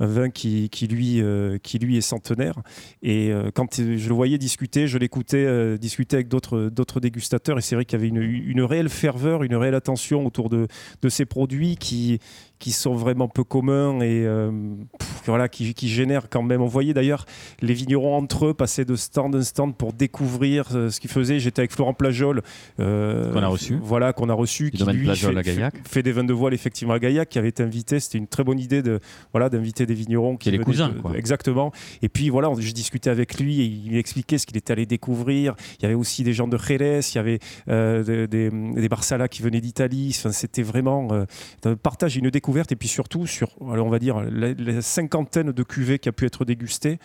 un 0.00 0.06
vin 0.06 0.30
qui, 0.30 0.68
lui, 0.90 1.22
qui 1.62 1.78
lui 1.78 1.96
est 1.96 2.00
centenaire. 2.02 2.56
Et 3.02 3.32
quand 3.54 3.76
je 3.76 4.08
le 4.08 4.14
voyais 4.14 4.38
discuter, 4.38 4.65
je 4.74 4.98
l'écoutais 4.98 5.44
euh, 5.44 5.76
discuter 5.78 6.16
avec 6.16 6.28
d'autres 6.28 6.68
d'autres 6.70 7.00
dégustateurs, 7.00 7.58
et 7.58 7.62
c'est 7.62 7.74
vrai 7.74 7.84
qu'il 7.84 7.98
y 7.98 8.00
avait 8.00 8.08
une, 8.08 8.22
une 8.22 8.62
réelle 8.62 8.88
ferveur, 8.88 9.42
une 9.42 9.54
réelle 9.54 9.74
attention 9.74 10.26
autour 10.26 10.48
de, 10.48 10.66
de 11.02 11.08
ces 11.08 11.24
produits 11.24 11.76
qui, 11.76 12.20
qui 12.58 12.72
sont 12.72 12.94
vraiment 12.94 13.28
peu 13.28 13.44
communs 13.44 14.00
et 14.00 14.24
euh, 14.24 14.50
pff, 14.98 15.22
voilà, 15.26 15.48
qui, 15.48 15.74
qui 15.74 15.88
génèrent 15.88 16.28
quand 16.30 16.42
même. 16.42 16.62
On 16.62 16.66
voyait 16.66 16.94
d'ailleurs 16.94 17.26
les 17.60 17.74
vignerons 17.74 18.16
entre 18.16 18.46
eux 18.46 18.54
passer 18.54 18.84
de 18.84 18.96
stand 18.96 19.34
en 19.34 19.42
stand 19.42 19.76
pour 19.76 19.92
découvrir 19.92 20.64
euh, 20.74 20.88
ce 20.90 20.98
qu'ils 21.00 21.10
faisaient. 21.10 21.38
J'étais 21.38 21.60
avec 21.60 21.72
Florent 21.72 21.92
Plajol. 21.94 22.42
euh, 22.80 23.32
Qu'on 23.32 23.42
a 23.42 23.46
reçu. 23.48 23.78
Voilà, 23.82 24.12
qu'on 24.12 24.28
a 24.28 24.32
reçu. 24.34 24.70
Domaine 24.70 25.02
Plajol 25.02 25.34
fait, 25.44 25.52
fait- 25.54 25.88
fait 25.88 26.02
des 26.02 26.12
vins 26.12 26.24
de 26.24 26.32
voile 26.32 26.54
effectivement 26.54 26.94
à 26.94 26.98
Gaillac, 26.98 27.28
qui 27.28 27.38
avait 27.38 27.48
été 27.50 27.62
invité. 27.62 28.00
C'était 28.00 28.18
une 28.18 28.26
très 28.28 28.42
bonne 28.44 28.58
idée 28.58 28.82
de 28.82 29.00
voilà 29.32 29.48
d'inviter 29.50 29.84
des 29.84 29.94
vignerons 29.94 30.36
qui 30.36 30.48
Et 30.48 30.52
les 30.52 30.58
cousins, 30.58 30.88
de- 30.88 30.98
quoi. 31.00 31.16
exactement. 31.16 31.72
Et 32.02 32.08
puis 32.08 32.30
voilà, 32.30 32.50
je 32.58 32.72
discutais 32.72 33.10
avec 33.10 33.38
lui 33.38 33.60
et 33.60 33.64
il 33.64 33.92
m'expliquait 33.92 34.38
ce 34.38 34.46
qu'il 34.46 34.56
était 34.56 34.72
allé 34.72 34.86
découvrir. 34.86 35.54
Il 35.78 35.82
y 35.82 35.86
avait 35.86 35.94
aussi 35.94 36.24
des 36.24 36.32
gens 36.32 36.48
de 36.48 36.56
Jerez, 36.56 37.00
il 37.12 37.16
y 37.16 37.18
avait 37.18 37.38
euh, 37.68 38.02
des, 38.02 38.26
des, 38.26 38.50
des 38.50 38.88
Barsalas 38.88 39.28
qui 39.28 39.42
venaient 39.42 39.60
d'Italie. 39.60 40.14
Enfin, 40.16 40.32
c'était 40.32 40.62
vraiment 40.62 41.08
un 41.12 41.74
partage 41.76 42.16
une 42.16 42.30
découverte. 42.30 42.45
Et 42.70 42.76
puis 42.76 42.88
surtout, 42.88 43.26
sur, 43.26 43.50
alors, 43.72 43.86
on 43.86 43.90
va 43.90 43.98
dire, 43.98 44.20
la, 44.20 44.54
la 44.54 44.82
cinquantaine 44.82 45.52
de 45.52 45.62
cuvées 45.62 45.98
qui 45.98 46.08
a 46.08 46.12
pu 46.12 46.26
être 46.26 46.44
dégustée, 46.44 46.98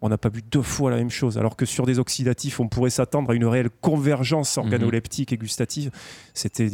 on 0.00 0.08
n'a 0.10 0.18
pas 0.18 0.28
bu 0.28 0.42
deux 0.42 0.62
fois 0.62 0.90
la 0.90 0.98
même 0.98 1.10
chose. 1.10 1.38
Alors 1.38 1.56
que 1.56 1.64
sur 1.64 1.86
des 1.86 1.98
oxydatifs, 1.98 2.60
on 2.60 2.68
pourrait 2.68 2.90
s'attendre 2.90 3.30
à 3.30 3.34
une 3.34 3.46
réelle 3.46 3.70
convergence 3.70 4.58
organoleptique 4.58 5.32
et 5.32 5.38
gustative. 5.38 5.90
C'était 6.34 6.68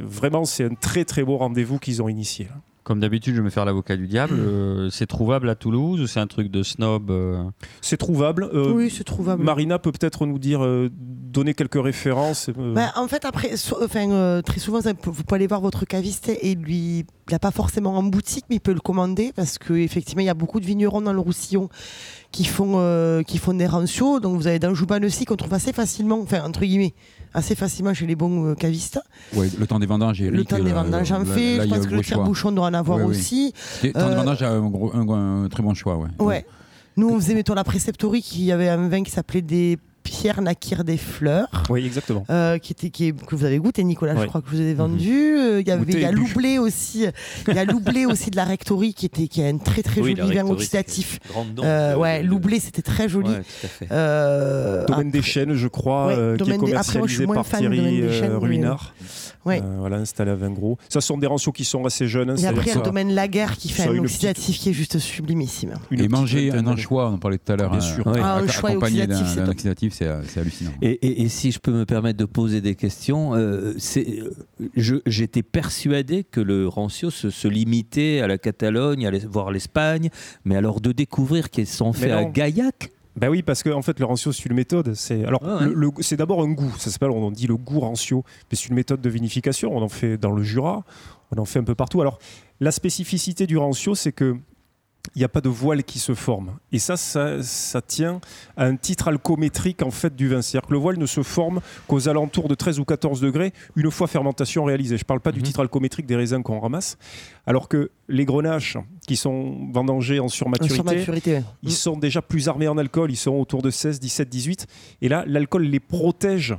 vraiment, 0.00 0.44
c'est 0.44 0.64
un 0.64 0.74
très 0.74 1.04
très 1.04 1.24
beau 1.24 1.38
rendez-vous 1.38 1.78
qu'ils 1.78 2.02
ont 2.02 2.08
initié. 2.08 2.48
Comme 2.88 3.00
d'habitude, 3.00 3.34
je 3.34 3.40
vais 3.40 3.44
me 3.44 3.50
faire 3.50 3.66
l'avocat 3.66 3.98
du 3.98 4.06
diable. 4.06 4.32
Euh, 4.38 4.88
c'est 4.90 5.04
trouvable 5.06 5.50
à 5.50 5.54
Toulouse 5.54 6.00
ou 6.00 6.06
c'est 6.06 6.20
un 6.20 6.26
truc 6.26 6.50
de 6.50 6.62
snob 6.62 7.10
euh 7.10 7.44
C'est 7.82 7.98
trouvable. 7.98 8.48
Euh, 8.54 8.72
Oui, 8.72 8.88
c'est 8.90 9.04
trouvable. 9.04 9.44
Marina 9.44 9.78
peut 9.78 9.92
peut-être 9.92 10.24
nous 10.24 10.38
dire, 10.38 10.64
euh, 10.64 10.88
donner 10.98 11.52
quelques 11.52 11.82
références. 11.82 12.48
euh, 12.58 12.72
Bah, 12.72 12.90
en 12.96 13.06
fait, 13.06 13.26
après, 13.26 13.58
so- 13.58 13.76
enfin, 13.84 14.10
euh, 14.10 14.40
très 14.40 14.58
souvent, 14.58 14.80
vous 14.80 14.94
pouvez 14.94 15.36
aller 15.36 15.46
voir 15.46 15.60
votre 15.60 15.84
caviste 15.84 16.30
et 16.40 16.54
lui, 16.54 17.00
il 17.00 17.04
n'a 17.30 17.38
pas 17.38 17.50
forcément 17.50 17.94
en 17.94 18.02
boutique, 18.04 18.46
mais 18.48 18.56
il 18.56 18.60
peut 18.60 18.72
le 18.72 18.80
commander 18.80 19.32
parce 19.36 19.58
qu'effectivement, 19.58 20.22
il 20.22 20.26
y 20.26 20.30
a 20.30 20.34
beaucoup 20.34 20.58
de 20.58 20.64
vignerons 20.64 21.02
dans 21.02 21.12
le 21.12 21.20
Roussillon 21.20 21.68
qui 22.32 22.44
font, 22.46 22.76
euh, 22.76 23.22
qui 23.22 23.36
font 23.36 23.52
des 23.52 23.66
rancios. 23.66 24.18
Donc, 24.18 24.34
vous 24.40 24.46
avez 24.46 24.58
dans 24.60 24.72
Jouban 24.72 25.02
aussi 25.04 25.26
qu'on 25.26 25.36
trouve 25.36 25.52
assez 25.52 25.74
facilement, 25.74 26.18
enfin, 26.22 26.42
entre 26.42 26.60
guillemets, 26.60 26.94
assez 27.34 27.54
facilement 27.54 27.94
chez 27.94 28.06
les 28.06 28.16
bons 28.16 28.46
euh, 28.50 28.54
cavistes. 28.54 29.00
Ouais, 29.34 29.48
le 29.58 29.66
temps 29.66 29.78
des 29.78 29.86
vendanges, 29.86 30.20
le 30.20 30.44
temps 30.44 30.58
des 30.58 30.70
là, 30.72 30.82
vendanges 30.82 31.12
en 31.12 31.24
fait. 31.24 31.58
là, 31.58 31.64
Je 31.64 31.68
pense 31.68 31.78
que 31.78 31.84
le 31.84 31.90
gros 31.96 32.02
Pierre 32.02 32.16
choix. 32.18 32.24
Bouchon 32.24 32.52
doit 32.52 32.66
en 32.66 32.74
avoir 32.74 33.04
aussi. 33.04 33.52
Le 33.82 33.92
temps 33.92 34.06
des 34.08 34.12
Euh, 34.14 34.16
vendanges 34.16 34.42
a 34.42 34.50
un, 34.50 34.68
gros- 34.68 34.90
un- 34.94 35.44
un 35.44 35.48
très 35.48 35.62
bon 35.62 35.74
choix, 35.74 35.96
ouais. 35.96 36.08
Ouais. 36.18 36.46
Nous, 36.96 37.08
on 37.08 37.20
faisait, 37.20 37.34
mettons, 37.34 37.54
la 37.54 37.62
préceptorie 37.64 38.22
qui 38.22 38.44
y 38.46 38.52
avait 38.52 38.68
un 38.68 38.88
vin 38.88 39.02
qui 39.04 39.10
s'appelait 39.12 39.42
des 39.42 39.78
Pierre 40.08 40.40
Nakir 40.40 40.84
des 40.84 40.96
Fleurs. 40.96 41.48
Oui, 41.68 41.84
exactement. 41.84 42.24
euh, 42.30 42.56
qui 42.58 42.72
était, 42.72 42.88
qui 42.90 43.08
est- 43.08 43.12
que 43.26 43.36
vous 43.36 43.44
avez 43.44 43.58
goûté, 43.58 43.84
Nicolas, 43.84 44.14
je 44.18 44.24
crois 44.26 44.40
que 44.40 44.48
vous 44.48 44.58
avez 44.60 44.72
vendu. 44.74 45.36
Euh, 45.36 45.60
Il 45.60 45.68
y 45.68 45.70
avait, 45.70 45.92
il 45.92 46.00
y 46.00 46.04
a. 46.04 46.12
Loublé 46.12 46.58
aussi. 46.58 47.06
Il 47.46 47.54
y 47.54 47.58
a 47.58 47.64
Loublé 47.64 48.06
aussi 48.06 48.30
de 48.30 48.36
la 48.36 48.44
Rectory 48.44 48.94
qui 48.94 49.06
était, 49.06 49.28
qui 49.28 49.42
a 49.42 49.46
un 49.46 49.58
très 49.58 49.82
très 49.82 50.00
Oui, 50.00 50.16
joli 50.16 50.34
la 50.34 50.42
vin 50.42 50.48
oxydatif. 50.50 51.18
Euh, 51.62 51.92
le- 51.92 51.98
ouais, 51.98 52.22
Loublé, 52.22 52.58
c'était 52.58 52.82
très 52.82 53.08
joli. 53.08 53.28
Ouais, 53.30 53.40
tout 53.40 53.66
à 53.66 53.68
fait. 53.68 53.88
Euh, 53.92 54.86
Domaine 54.86 55.10
des 55.10 55.22
Chênes, 55.22 55.54
je 55.54 55.68
crois, 55.68 56.06
Ouais, 56.06 56.14
euh, 56.16 56.36
qui 56.36 56.50
est 56.50 56.58
des- 56.58 56.74
après, 56.74 56.98
moi, 56.98 57.06
je 57.06 57.14
suis 57.14 57.26
commercialisé 57.26 57.26
moins 57.26 57.34
par 57.36 57.46
fan 57.46 57.60
Thierry 57.60 58.00
euh, 58.02 58.20
mais- 58.22 58.36
Ruinard. 58.36 58.94
Ouais. 59.44 59.60
Euh, 59.62 59.76
voilà, 59.78 59.96
installé 59.98 60.30
à 60.30 60.34
20 60.34 60.50
gros. 60.50 60.78
Ça 60.88 61.00
sont 61.00 61.16
des 61.18 61.26
rançons 61.26 61.52
qui 61.52 61.64
sont 61.64 61.84
assez 61.84 62.06
jeunes. 62.08 62.30
hein, 62.30 62.34
après, 62.44 62.62
il 62.62 62.66
y 62.66 62.70
a 62.70 62.72
ça- 62.74 62.78
le 62.80 62.84
domaine 62.84 63.14
Laguerre 63.14 63.56
qui 63.56 63.68
fait 63.68 63.84
un 63.84 63.98
oxydatif 63.98 64.58
qui 64.58 64.70
est 64.70 64.72
juste 64.72 64.98
sublimissime. 64.98 65.74
une 65.90 66.00
Et 66.00 66.08
manger 66.08 66.52
un 66.52 66.66
anchois, 66.66 67.08
on 67.08 67.14
en 67.14 67.18
parlait 67.18 67.38
tout 67.38 67.52
à 67.52 67.56
l'heure. 67.56 67.70
Bien 67.70 67.78
hein, 67.78 67.94
sûr. 67.94 68.06
Ouais. 68.06 68.20
Ah, 68.22 68.36
un 68.36 68.46
choix 68.48 68.70
accompagné 68.70 69.02
oxydatif, 69.02 69.36
d'un- 69.36 69.44
c'est 69.44 69.50
oxydatif, 69.50 69.92
c'est 69.94 70.06
euh, 70.06 70.22
hallucinant. 70.36 70.72
Et, 70.82 70.90
et- 70.90 71.22
et 71.22 71.28
si 71.28 71.50
je 71.52 71.58
peux 71.58 71.72
me 71.72 71.84
permettre 71.84 72.18
de 72.18 72.24
poser 72.24 72.60
des 72.60 72.74
questions, 72.74 73.34
euh, 73.34 73.74
c'est- 73.78 74.20
euh, 74.20 74.68
je- 74.76 74.96
j'étais 75.06 75.42
persuadé 75.42 76.24
que 76.24 76.40
le 76.40 76.68
rancio 76.68 77.10
se, 77.10 77.30
se 77.30 77.48
limitait 77.48 78.20
à 78.20 78.26
la 78.26 78.38
Catalogne, 78.38 79.06
à 79.06 79.10
l'Es- 79.10 79.26
voire 79.30 79.50
l'Espagne, 79.50 80.10
mais 80.44 80.56
alors 80.56 80.80
de 80.80 80.92
découvrir 80.92 81.50
qu'ils 81.50 81.66
sont 81.66 81.92
faits 81.92 82.12
à. 82.12 82.24
Gaillac, 82.24 82.90
Ben 83.18 83.28
oui, 83.28 83.42
parce 83.42 83.62
que 83.62 83.70
en 83.70 83.82
fait, 83.82 83.98
le 84.00 84.06
rancio, 84.06 84.32
c'est 84.32 84.44
une 84.46 84.54
méthode. 84.54 84.94
C'est 84.94 85.24
alors 85.24 85.42
Ouais, 85.42 85.52
ouais. 85.54 85.64
le- 85.66 85.74
le- 85.74 85.90
c'est 86.00 86.16
d'abord 86.16 86.42
un 86.42 86.48
goût. 86.52 86.72
Ça 86.78 86.90
s'appelle, 86.90 87.10
on 87.10 87.30
dit 87.30 87.46
le 87.46 87.56
goût 87.56 87.80
rancio, 87.80 88.24
mais 88.50 88.56
c'est 88.56 88.68
une 88.68 88.74
méthode 88.74 89.00
de 89.00 89.08
vinification. 89.10 89.76
On 89.76 89.82
en 89.82 89.88
fait 89.88 90.16
dans 90.18 90.32
le 90.32 90.42
Jura, 90.42 90.84
on 91.34 91.38
en 91.40 91.44
fait 91.44 91.58
un 91.58 91.64
peu 91.64 91.74
partout. 91.74 92.00
Alors 92.00 92.18
la 92.60 92.70
spécificité 92.72 93.46
du 93.46 93.56
rancio, 93.56 93.94
c'est 93.94 94.12
que 94.12 94.36
il 95.14 95.18
n'y 95.18 95.24
a 95.24 95.28
pas 95.28 95.40
de 95.40 95.48
voile 95.48 95.84
qui 95.84 95.98
se 95.98 96.14
forme. 96.14 96.58
Et 96.72 96.78
ça, 96.78 96.96
ça, 96.96 97.42
ça 97.42 97.80
tient 97.82 98.20
à 98.56 98.64
un 98.64 98.76
titre 98.76 99.08
alcométrique 99.08 99.82
en 99.82 99.90
fait 99.90 100.14
du 100.14 100.28
vin. 100.28 100.42
C'est-à-dire 100.42 100.68
que 100.68 100.72
le 100.72 100.78
voile 100.78 100.98
ne 100.98 101.06
se 101.06 101.22
forme 101.22 101.60
qu'aux 101.86 102.08
alentours 102.08 102.48
de 102.48 102.54
13 102.54 102.78
ou 102.80 102.84
14 102.84 103.20
degrés 103.20 103.52
une 103.76 103.90
fois 103.90 104.06
fermentation 104.06 104.64
réalisée. 104.64 104.96
Je 104.96 105.02
ne 105.04 105.06
parle 105.06 105.20
pas 105.20 105.32
du 105.32 105.40
Mhm. 105.40 105.46
titre 105.46 105.60
alcométrique 105.60 106.06
des 106.06 106.16
raisins 106.16 106.42
qu'on 106.42 106.60
ramasse. 106.60 106.96
Alors 107.46 107.68
que 107.68 107.90
les 108.08 108.24
grenaches 108.24 108.76
qui 109.06 109.16
sont 109.16 109.68
vendangés 109.72 110.20
en 110.20 110.28
surmaturité, 110.28 110.74
Sur 110.74 110.84
maturité. 110.84 111.34
ouais. 111.34 111.44
ils 111.62 111.72
sont 111.72 111.96
déjà 111.96 112.22
plus 112.22 112.48
armés 112.48 112.68
en 112.68 112.78
alcool, 112.78 113.10
ils 113.10 113.16
sont 113.16 113.32
autour 113.32 113.62
de 113.62 113.70
16, 113.70 114.00
17, 114.00 114.28
18. 114.28 114.66
Et 115.02 115.08
là, 115.08 115.24
l'alcool 115.26 115.62
les 115.64 115.80
protège 115.80 116.54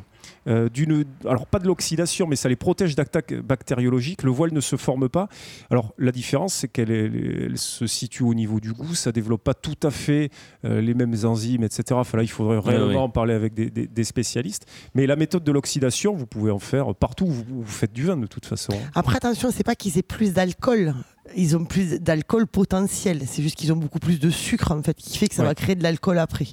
euh, 0.50 0.68
d'une. 0.70 1.06
Alors, 1.28 1.46
pas 1.48 1.60
de 1.60 1.68
l'oxydation, 1.68 2.28
mais 2.28 2.36
ça 2.36 2.50
les 2.50 2.56
protège 2.56 2.96
d'attaques 2.96 3.34
bactériologiques. 3.34 4.24
Le 4.24 4.32
voile 4.32 4.52
ne 4.54 4.62
se 4.62 4.76
forme 4.76 5.08
pas. 5.10 5.28
Alors, 5.70 5.94
la 5.98 6.12
différence, 6.12 6.54
c'est 6.54 6.68
qu'elle 6.68 7.54
se 7.58 7.88
situe 7.88 8.24
au 8.24 8.34
niveau 8.34 8.60
du 8.60 8.74
goût. 8.74 8.96
Ça 8.96 9.12
développe 9.12 9.44
pas 9.44 9.54
tout 9.54 9.78
à 9.84 9.92
fait 9.92 10.30
euh, 10.66 10.82
les 10.82 10.94
mêmes 10.94 11.16
enzymes, 11.24 11.64
etc. 11.64 11.84
Enfin, 11.94 12.18
là, 12.18 12.24
il 12.24 12.30
faudrait 12.30 12.60
réellement 12.60 13.04
en 13.06 13.10
parler 13.10 13.34
avec 13.34 13.54
des, 13.54 13.70
des- 13.70 13.88
des 13.88 14.04
spécialistes. 14.04 14.66
Mais 14.96 15.06
la 15.08 15.16
méthode 15.16 15.44
de 15.44 15.52
l'oxydation, 15.52 16.14
vous 16.16 16.26
pouvez 16.26 16.52
en 16.52 16.60
faire 16.60 16.94
partout 16.96 17.26
où 17.26 17.32
vous, 17.32 17.44
où 17.52 17.62
vous 17.62 17.68
faites 17.72 17.94
du 17.94 18.04
vin, 18.06 18.18
de 18.18 18.28
toute 18.28 18.46
façon. 18.46 18.74
Après, 18.96 19.18
attention, 19.18 19.50
c'est 19.52 19.64
pas 19.64 19.76
qu'ils 19.76 19.98
aient 19.98 20.04
plus 20.04 20.34
d'alcool. 20.34 20.94
Ils 21.38 21.56
ont 21.56 21.64
plus 21.64 22.00
d'alcool 22.02 22.48
potentiel. 22.48 23.22
C'est 23.28 23.44
juste 23.44 23.56
qu'ils 23.56 23.72
ont 23.72 23.76
beaucoup 23.76 24.00
plus 24.00 24.20
de 24.20 24.32
sucre, 24.32 24.72
en 24.72 24.82
fait, 24.82 24.96
qui 24.96 25.16
fait 25.18 25.28
que 25.28 25.36
ça 25.36 25.44
Ouais. 25.44 25.50
va 25.50 25.56
créer 25.56 25.76
de 25.76 25.84
l'alcool 25.84 26.18
après. 26.18 26.46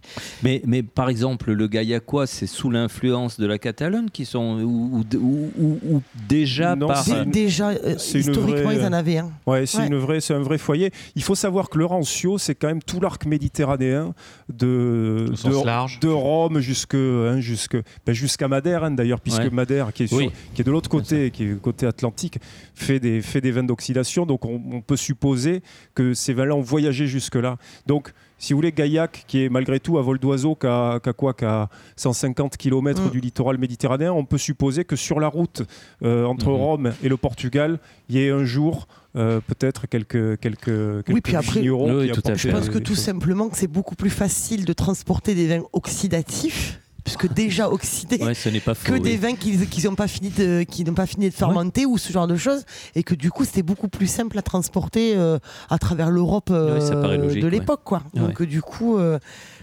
mais, 0.42 0.60
mais 0.66 0.82
par 0.82 1.08
exemple 1.08 1.50
le 1.52 1.66
Gaillacois, 1.66 2.26
c'est 2.26 2.46
sous 2.46 2.68
l'influence 2.70 3.40
de 3.40 3.46
la 3.46 3.58
Catalogne 3.58 4.08
qui 4.12 4.26
sont 4.26 4.60
ou, 4.60 5.02
ou- 5.14 5.16
ou- 5.18 5.50
ou- 5.58 5.78
ou 5.94 6.02
déjà 6.28 6.76
Non, 6.76 6.88
par 6.88 7.02
c'est- 7.04 7.24
Déjà, 7.24 7.70
euh, 7.70 7.94
historiquement, 7.96 8.42
vraie- 8.64 8.76
ils 8.76 8.84
en 8.84 8.92
avaient 8.92 9.18
un. 9.18 9.30
Ouais, 9.46 9.64
c'est 9.64 9.78
Ouais. 9.78 9.86
une 9.86 9.96
vraie, 9.96 10.20
c'est 10.20 10.34
un 10.34 10.40
vrai 10.42 10.58
foyer. 10.58 10.90
Il 11.14 11.22
faut 11.22 11.34
savoir 11.34 11.70
que 11.70 11.78
le 11.78 11.86
rancio, 11.86 12.36
c'est 12.36 12.54
quand 12.54 12.68
même 12.68 12.82
tout 12.82 13.00
l'arc 13.00 13.24
méditerranéen 13.24 14.14
de, 14.48 15.26
de, 15.44 15.64
large. 15.64 16.00
de 16.00 16.08
Rome 16.08 16.60
jusque, 16.60 16.94
hein, 16.94 17.40
jusque 17.40 17.76
ben, 18.04 18.12
jusqu'à 18.12 18.48
Madère 18.48 18.84
hein, 18.84 18.90
d'ailleurs, 18.90 19.20
puisque 19.20 19.40
Ouais. 19.40 19.50
Madère, 19.50 19.92
qui 19.92 20.04
est, 20.04 20.06
sur- 20.06 20.18
Oui. 20.18 20.30
qui 20.54 20.60
est 20.62 20.64
de 20.64 20.70
l'autre 20.70 20.88
côté, 20.90 21.30
qui 21.30 21.44
est 21.44 21.46
du 21.46 21.56
côté 21.56 21.86
atlantique, 21.86 22.38
fait 22.74 23.00
des, 23.00 23.22
fait 23.22 23.40
des 23.40 23.50
vins 23.50 23.62
d'oxydation. 23.64 24.26
Donc 24.26 24.44
on, 24.44 24.60
on 24.72 24.80
peut 24.80 24.96
supposer 24.96 25.62
que 25.94 26.14
ces 26.14 26.32
vins-là 26.34 26.54
ont 26.54 26.60
voyagé 26.60 27.06
jusque-là. 27.06 27.56
Donc 27.86 28.12
si 28.38 28.52
vous 28.52 28.58
voulez, 28.58 28.72
Gaillac, 28.72 29.24
qui 29.26 29.44
est 29.44 29.48
malgré 29.48 29.80
tout 29.80 29.96
à 29.98 30.02
vol 30.02 30.18
d'oiseau, 30.18 30.54
qu'à 30.54 31.00
quoi 31.16 31.32
Qu'à 31.32 31.68
150 31.96 32.56
km 32.56 33.10
du 33.10 33.20
littoral 33.20 33.56
méditerranéen, 33.58 34.12
on 34.12 34.24
peut 34.26 34.36
supposer 34.38 34.84
que 34.84 34.94
sur 34.96 35.20
la 35.20 35.28
route 35.28 35.62
euh, 36.02 36.24
entre 36.26 36.48
Mhm. 36.50 36.54
Rome 36.56 36.92
et 37.02 37.08
le 37.08 37.16
Portugal, 37.16 37.78
il 38.08 38.16
y 38.16 38.22
ait 38.24 38.30
un 38.30 38.44
jour 38.44 38.88
euh, 39.16 39.40
peut-être 39.46 39.86
quelques, 39.86 40.38
quelques, 40.40 41.04
quelques 41.04 41.22
puis 41.22 41.36
après- 41.36 41.60
Oui, 41.70 42.10
tout 42.12 42.20
à 42.26 42.34
fait. 42.34 42.50
Je 42.50 42.54
pense 42.54 42.68
que 42.68 42.78
tout 42.78 42.94
simplement 42.94 43.48
que 43.48 43.56
c'est 43.56 43.66
beaucoup 43.66 43.94
plus 43.94 44.10
facile 44.10 44.66
de 44.66 44.72
transporter 44.74 45.34
des 45.34 45.46
vins 45.46 45.64
oxydatifs, 45.72 46.80
puisque 47.06 47.32
déjà 47.32 47.70
oxydés, 47.70 48.18
ouais, 48.20 48.34
ce 48.34 48.48
n'est 48.48 48.58
pas 48.58 48.74
faux. 48.74 48.92
que 48.92 48.98
des 48.98 49.16
vins 49.16 49.36
qui 49.36 49.56
n'ont 49.84 49.94
pas 49.94 50.08
fini 50.08 50.30
de 50.30 50.64
qui 50.64 50.82
n'ont 50.82 50.92
pas 50.92 51.06
fini 51.06 51.28
de 51.30 51.34
fermenter 51.34 51.86
ou 51.86 51.98
ce 51.98 52.12
genre 52.12 52.26
de 52.26 52.36
choses, 52.36 52.64
et 52.96 53.04
que 53.04 53.14
du 53.14 53.30
coup 53.30 53.44
c'était 53.44 53.62
beaucoup 53.62 53.86
plus 53.86 54.08
simple 54.08 54.36
à 54.36 54.42
transporter 54.42 55.14
euh, 55.16 55.38
à 55.70 55.78
travers 55.78 56.10
l'Europe 56.10 56.48
euh, 56.50 56.66
Ouais, 56.76 57.40
de 57.40 57.46
l'époque, 57.46 57.82
quoi. 57.84 58.02
Donc 58.14 58.42
euh, 58.42 58.46
du 58.46 58.60
coup. 58.60 58.98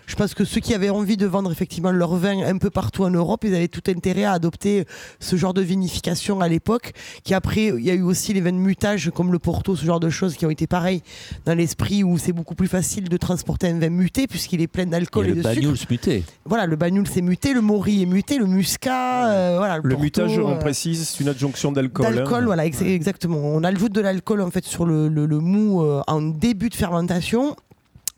Je 0.05 0.15
pense 0.15 0.33
que 0.33 0.43
ceux 0.45 0.59
qui 0.61 0.73
avaient 0.73 0.89
envie 0.89 1.17
de 1.17 1.25
vendre 1.25 1.51
effectivement 1.51 1.91
leur 1.91 2.15
vin 2.15 2.43
un 2.45 2.57
peu 2.57 2.69
partout 2.69 3.03
en 3.03 3.09
Europe, 3.09 3.43
ils 3.45 3.55
avaient 3.55 3.67
tout 3.67 3.81
intérêt 3.89 4.23
à 4.25 4.33
adopter 4.33 4.85
ce 5.19 5.35
genre 5.35 5.53
de 5.53 5.61
vinification 5.61 6.41
à 6.41 6.47
l'époque. 6.47 6.93
Qui 7.23 7.33
après, 7.33 7.67
il 7.67 7.81
y 7.83 7.89
a 7.89 7.93
eu 7.93 8.01
aussi 8.01 8.33
les 8.33 8.41
vins 8.41 8.51
de 8.51 8.57
mutage 8.57 9.11
comme 9.15 9.31
le 9.31 9.39
Porto, 9.39 9.75
ce 9.75 9.85
genre 9.85 9.99
de 9.99 10.09
choses 10.09 10.35
qui 10.35 10.45
ont 10.45 10.49
été 10.49 10.67
pareilles 10.67 11.01
dans 11.45 11.55
l'esprit 11.55 12.03
où 12.03 12.17
c'est 12.17 12.33
beaucoup 12.33 12.55
plus 12.55 12.67
facile 12.67 13.09
de 13.09 13.17
transporter 13.17 13.67
un 13.67 13.79
vin 13.79 13.89
muté 13.89 14.27
puisqu'il 14.27 14.61
est 14.61 14.67
plein 14.67 14.85
d'alcool 14.85 15.25
et 15.25 15.29
le 15.29 15.35
de 15.35 15.41
sucre. 15.41 15.55
Banyuls 15.61 15.77
muté. 15.89 16.23
Voilà, 16.45 16.65
le 16.65 16.75
bagnoul 16.75 17.07
c'est 17.07 17.21
muté, 17.21 17.53
le 17.53 17.61
mori 17.61 18.03
est 18.03 18.05
muté, 18.05 18.37
le 18.37 18.45
muscat, 18.45 19.27
euh, 19.29 19.55
voilà, 19.57 19.77
Le 19.77 19.81
Porto, 19.89 20.03
mutage, 20.03 20.37
on 20.39 20.51
euh, 20.51 20.55
précise, 20.59 21.07
c'est 21.09 21.23
une 21.23 21.29
adjonction 21.29 21.71
d'alcool. 21.71 22.05
hein. 22.07 22.11
D'alcool, 22.15 22.45
voilà, 22.45 22.65
ex- 22.65 22.81
exactement. 22.81 23.37
On 23.37 23.63
ajoute 23.63 23.91
de 23.93 24.01
l'alcool 24.01 24.41
en 24.41 24.51
fait 24.51 24.65
sur 24.65 24.85
le, 24.85 25.07
le- 25.07 25.25
le 25.25 25.39
mou 25.39 25.81
euh, 25.81 26.01
en 26.07 26.21
début 26.21 26.69
de 26.69 26.75
fermentation 26.75 27.55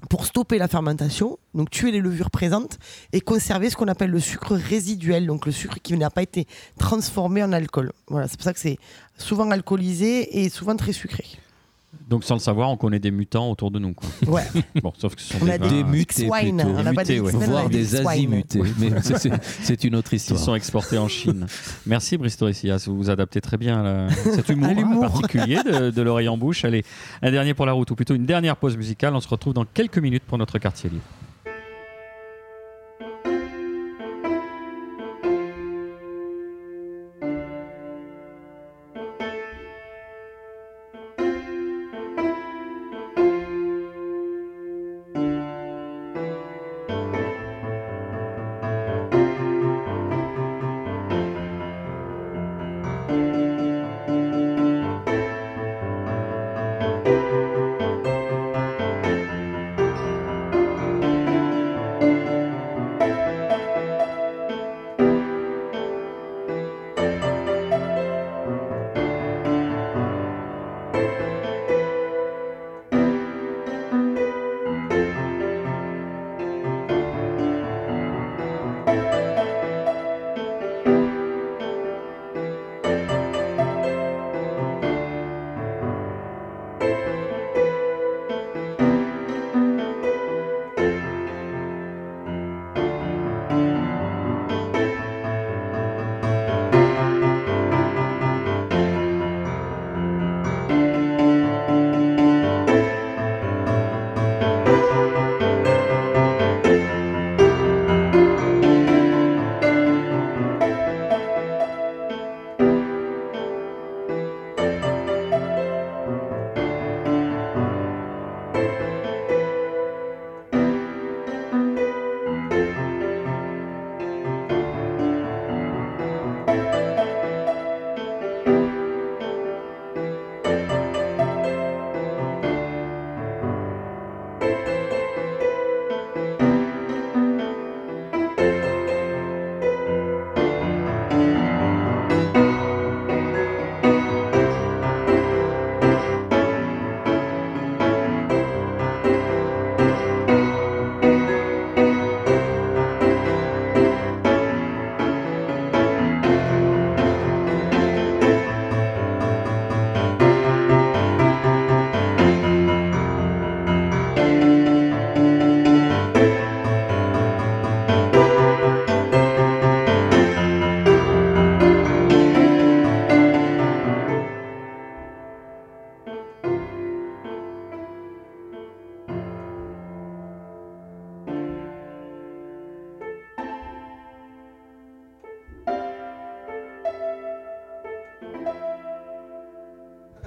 pour 0.10 0.26
stopper 0.26 0.58
la 0.58 0.68
fermentation, 0.68 1.38
donc 1.54 1.70
tuer 1.70 1.92
les 1.92 2.00
levures 2.00 2.32
présentes 2.32 2.78
et 3.14 3.22
conserver 3.22 3.70
ce 3.70 3.76
qu'on 3.76 3.88
appelle 3.88 4.12
le 4.12 4.20
sucre 4.20 4.56
résiduel, 4.56 5.26
donc 5.26 5.46
le 5.46 5.52
sucre 5.52 5.78
qui 5.82 5.96
n'a 5.98 6.10
pas 6.10 6.22
été 6.22 6.48
transformé 6.78 7.44
en 7.44 7.52
alcool. 7.52 7.92
Voilà, 8.08 8.28
c'est 8.28 8.38
pour 8.38 8.44
ça 8.44 8.54
que 8.54 8.60
c'est 8.60 8.78
souvent 9.18 9.50
alcoolisé 9.52 10.44
et 10.44 10.50
souvent 10.50 10.76
très 10.76 10.94
sucré. 10.94 11.26
Donc, 12.08 12.24
sans 12.24 12.36
le 12.36 12.40
savoir, 12.40 12.70
on 12.70 12.78
connaît 12.78 13.00
des 13.00 13.10
mutants 13.12 13.50
autour 13.50 13.72
de 13.72 13.80
nous. 13.80 13.94
Quoi. 13.94 14.08
Ouais. 14.28 14.44
Bon, 14.84 14.94
sauf 14.98 15.16
que 15.16 15.22
ce 15.22 15.34
sont 15.34 15.40
On 15.42 15.46
des 15.46 15.52
a 15.54 15.58
Des 15.58 15.80
X 15.80 15.90
mutés 15.90 16.30
plutôt. 16.30 16.68
on 16.68 16.84
n'a 16.84 16.94
pas 16.94 17.02
Mutés, 17.02 17.14
des 17.16 17.20
ouais. 17.20 17.34
A 17.34 17.38
Voire 17.48 17.70
des 17.70 17.96
azimutés. 17.96 18.62
Mais 18.80 18.92
c'est- 19.02 19.84
une 19.84 19.96
autre 19.96 20.14
histoire. 20.14 20.40
sont 20.40 20.56
exportés 20.56 20.98
en 20.98 21.08
Chine. 21.08 21.48
Merci 21.86 22.18
Bristo 22.18 22.48
Issias, 22.48 22.84
vous 22.88 22.96
vous 22.98 23.10
adaptez 23.10 23.42
très 23.42 23.58
bien 23.58 23.80
à 23.80 23.84
la- 23.84 24.10
cet 24.10 24.50
humour, 24.50 24.70
À 24.70 24.82
hein, 24.82 25.00
particulier 25.10 25.58
de, 25.64 25.90
de 25.90 26.02
l'oreille 26.02 26.30
en 26.30 26.38
bouche. 26.38 26.64
Allez, 26.66 26.84
un 27.22 27.32
dernier 27.32 27.54
pour 27.54 27.66
la 27.66 27.72
route, 27.74 27.90
ou 27.92 27.96
plutôt 27.96 28.14
une 28.16 28.26
dernière 28.26 28.56
pause 28.58 28.78
musicale. 28.78 29.16
On 29.16 29.20
se 29.20 29.28
retrouve 29.28 29.54
dans 29.54 29.66
quelques 29.66 29.98
minutes 29.98 30.24
pour 30.28 30.38
notre 30.38 30.60
quartier 30.60 30.90
libre. 30.90 31.04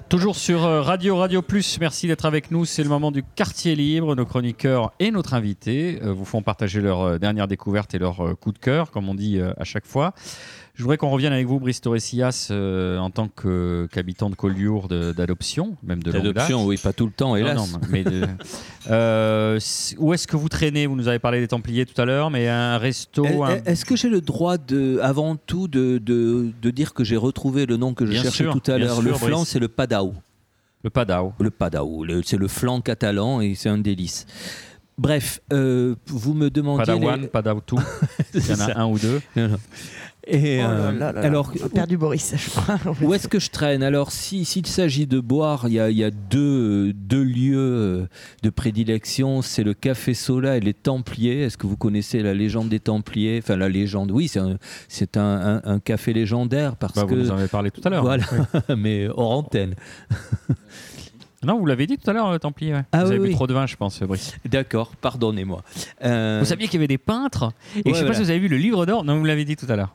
Toujours 0.08 0.36
sur 0.36 0.64
euh, 0.64 0.80
Radio 0.80 1.18
Radio 1.18 1.42
Plus, 1.42 1.78
merci 1.80 2.06
d'être 2.06 2.24
avec 2.24 2.50
nous. 2.50 2.64
C'est 2.64 2.82
le 2.82 2.88
moment 2.88 3.10
du 3.10 3.22
quartier 3.22 3.76
libre. 3.76 4.16
Nos 4.16 4.24
chroniqueurs 4.24 4.94
et 5.00 5.10
notre 5.10 5.34
invité 5.34 5.98
euh, 6.02 6.14
vous 6.14 6.24
font 6.24 6.40
partager 6.40 6.80
leurs 6.80 7.02
euh, 7.02 7.18
dernières 7.18 7.46
découvertes 7.46 7.94
et 7.94 7.98
leurs 7.98 8.26
euh, 8.26 8.34
coups 8.34 8.54
de 8.54 8.58
cœur, 8.58 8.90
comme 8.90 9.06
on 9.10 9.14
dit 9.14 9.38
à 9.38 9.64
chaque 9.64 9.84
fois. 9.84 10.14
Je 10.78 10.84
voudrais 10.84 10.96
qu'on 10.96 11.10
revienne 11.10 11.32
avec 11.32 11.44
vous, 11.48 11.58
Brice 11.58 11.80
Torresias, 11.80 12.48
euh, 12.52 12.98
en 12.98 13.10
tant 13.10 13.26
que- 13.26 13.88
qu'habitant 13.90 14.30
de 14.30 14.36
Collioure 14.36 14.86
d'adoption, 14.86 15.76
même 15.82 16.00
de. 16.04 16.12
L'adoption, 16.12 16.64
oui, 16.66 16.76
pas 16.76 16.92
tout 16.92 17.04
le 17.06 17.10
temps, 17.10 17.34
hélas. 17.34 17.56
non, 17.56 17.66
mais 17.90 18.04
de- 18.04 18.22
Euh, 18.90 19.58
où 19.98 20.14
est-ce 20.14 20.26
que 20.28 20.36
vous 20.36 20.48
traînez 20.48 20.86
Vous 20.86 20.94
nous 20.94 21.08
avez 21.08 21.18
parlé 21.18 21.40
des 21.40 21.48
Templiers 21.48 21.84
tout 21.84 22.00
à 22.00 22.04
l'heure, 22.04 22.30
mais 22.30 22.46
un 22.48 22.78
resto. 22.78 23.26
Un- 23.44 23.56
Est-ce 23.66 23.84
que 23.84 23.96
j'ai 23.96 24.08
le 24.08 24.20
droit, 24.20 24.56
de, 24.56 25.00
avant 25.02 25.34
tout, 25.34 25.66
de, 25.66 25.98
de, 25.98 26.52
de 26.62 26.70
dire 26.70 26.94
que 26.94 27.02
j'ai 27.02 27.16
retrouvé 27.16 27.66
le 27.66 27.76
nom 27.76 27.92
que 27.92 28.06
je 28.06 28.12
Bien 28.12 28.22
cherchais 28.22 28.44
sûr, 28.44 28.58
tout 28.58 28.70
à 28.70 28.78
l'heure? 28.78 29.02
Le 29.02 29.10
sûr, 29.10 29.18
flan, 29.18 29.36
Brice. 29.38 29.48
c'est 29.48 29.58
le 29.58 29.68
Padao. 29.68 30.14
Le 30.84 30.90
Padao. 30.90 31.34
Le 31.40 31.50
Padao, 31.50 32.06
c'est 32.24 32.36
le 32.38 32.46
flan 32.48 32.80
catalan 32.80 33.40
et 33.40 33.56
c'est 33.56 33.68
un 33.68 33.78
délice. 33.78 34.26
Bref, 34.96 35.40
euh, 35.52 35.94
vous 36.06 36.34
me 36.34 36.48
demandiez. 36.50 36.86
Padawan, 36.86 37.20
les- 37.20 37.26
Padaoutou. 37.28 37.78
Il 38.34 38.46
y 38.46 38.50
en 38.50 38.54
a 38.54 38.56
ça. 38.56 38.72
un 38.80 38.86
ou 38.86 38.98
deux. 38.98 39.20
Et 40.30 40.58
Oh 40.60 40.62
là 40.62 40.70
euh, 40.70 40.92
là 40.92 40.98
là 40.98 41.12
là. 41.12 41.20
alors, 41.26 41.52
On 41.62 41.66
a 41.66 41.68
perdu 41.70 41.96
Boris, 41.96 42.34
je 42.36 42.50
crois. 42.50 42.78
où 43.02 43.14
est-ce 43.14 43.28
que 43.28 43.38
je 43.40 43.48
traîne? 43.50 43.82
Alors, 43.82 44.12
si- 44.12 44.44
s'il 44.44 44.66
s'agit 44.66 45.06
de 45.06 45.20
boire, 45.20 45.64
il 45.68 45.72
y 45.72 45.80
a, 45.80 45.88
il 45.90 45.96
y 45.96 46.04
a 46.04 46.10
deux, 46.10 46.92
deux 46.92 47.22
lieux 47.22 47.56
euh, 47.56 48.06
de 48.42 48.50
prédilection. 48.50 49.40
C'est 49.40 49.62
le 49.64 49.72
Café 49.72 50.12
Sola 50.12 50.56
et 50.58 50.60
les 50.60 50.74
Templiers. 50.74 51.42
Est-ce 51.44 51.56
que 51.56 51.66
vous 51.66 51.76
connaissez 51.78 52.22
la 52.22 52.34
légende 52.34 52.68
des 52.68 52.80
Templiers? 52.80 53.40
Enfin, 53.42 53.56
la 53.56 53.68
légende, 53.70 54.10
oui, 54.10 54.28
c'est 54.28 54.40
un, 54.40 54.58
c'est 54.88 55.16
un, 55.16 55.60
un- 55.64 55.72
un 55.72 55.78
café 55.80 56.12
légendaire 56.12 56.76
parce 56.76 56.94
Bah, 56.94 57.04
que. 57.04 57.14
Vous 57.14 57.30
en 57.30 57.38
avez 57.38 57.48
parlé 57.48 57.70
tout 57.70 57.80
à 57.84 57.88
l'heure. 57.88 58.02
Voilà, 58.02 58.24
mais 58.76 59.08
hors 59.08 59.30
antenne. 59.30 59.74
Non, 61.44 61.56
vous 61.60 61.66
l'avez 61.66 61.86
dit 61.86 61.96
tout 61.96 62.10
à 62.10 62.12
l'heure, 62.12 62.32
le 62.32 62.40
Templier. 62.40 62.74
ouais. 62.74 62.82
Ah 62.90 63.04
vous 63.04 63.10
oui, 63.10 63.14
avez 63.14 63.22
bu 63.22 63.28
oui. 63.28 63.34
trop 63.34 63.46
de 63.46 63.54
vin, 63.54 63.64
je 63.64 63.76
pense, 63.76 64.00
Brice. 64.02 64.34
D'accord, 64.44 64.90
pardonnez-moi. 65.00 65.62
Euh, 66.04 66.40
Vous 66.40 66.46
saviez 66.46 66.66
qu'il 66.66 66.74
y 66.74 66.78
avait 66.78 66.88
des 66.88 66.98
peintres? 66.98 67.52
Et 67.76 67.82
Ouais, 67.88 67.94
je 67.94 68.00
sais 68.00 68.06
pas 68.06 68.14
si 68.14 68.22
vous 68.24 68.30
avez 68.30 68.40
vu 68.40 68.48
le 68.48 68.56
livre 68.56 68.86
d'or. 68.86 69.04
Non, 69.04 69.16
vous 69.18 69.24
l'avez 69.24 69.44
dit 69.44 69.54
tout 69.54 69.66
à 69.68 69.76
l'heure. 69.76 69.94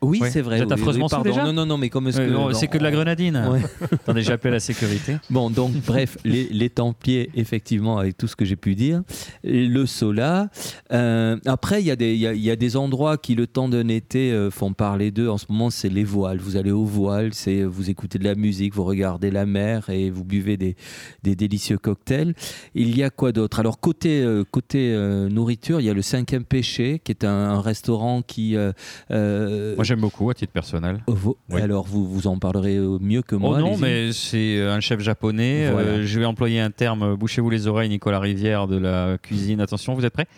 Oui, 0.00 0.20
c'est 0.30 0.40
vrai. 0.42 0.58
Vous 0.58 0.62
êtes 0.62 0.68
oui, 0.68 0.74
oui, 0.76 0.80
affreusement 0.80 1.08
pardon. 1.08 1.28
déjà 1.30 1.44
Non, 1.44 1.52
non, 1.52 1.66
non, 1.66 1.76
mais 1.76 1.88
comme 1.88 2.10
C'est 2.12 2.68
que 2.68 2.78
de 2.78 2.82
la 2.82 2.90
grenadine. 2.90 3.42
Ouais. 3.50 3.60
Attendez, 3.92 4.22
j'ai 4.22 4.32
appelé 4.32 4.52
la 4.52 4.60
sécurité. 4.60 5.16
Bon, 5.30 5.50
donc, 5.50 5.72
bref, 5.86 6.16
les, 6.24 6.44
les 6.50 6.70
Templiers, 6.70 7.30
effectivement, 7.34 7.98
avec 7.98 8.16
tout 8.16 8.26
ce 8.28 8.36
que 8.36 8.44
j'ai 8.44 8.56
pu 8.56 8.74
dire. 8.74 9.02
Le 9.42 9.86
Sola. 9.86 10.50
Euh, 10.92 11.36
après, 11.46 11.80
il 11.82 11.86
y, 11.86 11.90
a 11.90 11.96
des- 11.96 12.14
il 12.14 12.20
y 12.20 12.26
a- 12.26 12.32
il 12.32 12.40
y 12.42 12.50
a 12.50 12.56
des 12.56 12.76
endroits 12.76 13.16
qui, 13.18 13.34
le 13.34 13.46
temps 13.46 13.68
d'un 13.68 13.88
été, 13.88 14.30
euh, 14.32 14.50
font 14.50 14.72
parler 14.72 15.10
d'eux. 15.10 15.28
En 15.28 15.38
ce 15.38 15.46
moment, 15.48 15.70
c'est 15.70 15.88
les 15.88 16.04
voiles. 16.04 16.38
Vous 16.38 16.56
allez 16.56 16.70
aux 16.70 16.84
voiles, 16.84 17.34
c'est 17.34 17.62
vous 17.64 17.90
écoutez 17.90 18.18
de 18.18 18.24
la 18.24 18.34
musique, 18.36 18.74
vous 18.74 18.84
regardez 18.84 19.30
la 19.30 19.46
mer 19.46 19.90
et 19.90 20.10
vous 20.10 20.24
buvez 20.24 20.56
des, 20.56 20.76
des 21.24 21.34
délicieux 21.34 21.78
cocktails. 21.78 22.34
Il 22.74 22.96
y 22.96 23.02
a 23.02 23.10
quoi 23.10 23.32
d'autre? 23.32 23.58
Alors, 23.60 23.80
côté, 23.80 24.22
euh, 24.22 24.44
côté 24.50 24.92
euh, 24.94 25.28
nourriture, 25.28 25.80
il 25.80 25.86
y 25.86 25.90
a 25.90 25.94
le 25.94 26.02
Cinquième 26.02 26.44
Péché, 26.44 27.00
qui 27.02 27.10
est 27.12 27.24
un, 27.24 27.28
un 27.30 27.60
restaurant 27.60 28.22
qui. 28.22 28.56
euh, 28.56 28.72
euh, 29.10 29.74
Moi, 29.74 29.84
j'aime 29.88 30.00
beaucoup 30.00 30.30
à 30.30 30.34
titre 30.34 30.52
personnel. 30.52 31.02
Oui. 31.50 31.60
Alors, 31.60 31.84
vous, 31.86 32.06
vous 32.06 32.26
en 32.26 32.38
parlerez 32.38 32.76
euh, 32.76 32.98
mieux 33.00 33.22
que 33.22 33.34
moi. 33.34 33.56
oh 33.56 33.58
non, 33.60 33.66
allez-y. 33.68 33.80
mais 33.80 34.12
c'est 34.12 34.60
un 34.62 34.80
chef 34.80 35.00
japonais. 35.00 35.66
Euh, 35.66 36.06
je 36.06 36.20
vais 36.20 36.26
employer 36.26 36.60
un 36.60 36.70
terme. 36.70 37.02
euh, 37.02 37.16
Bouchez-vous 37.16 37.50
les 37.50 37.66
oreilles, 37.66 37.88
Nicolas 37.88 38.20
Rivière 38.20 38.68
de 38.68 38.76
la 38.76 39.16
cuisine. 39.20 39.60
Attention, 39.60 39.94
vous 39.94 40.04
êtes 40.04 40.12
prêts. 40.12 40.28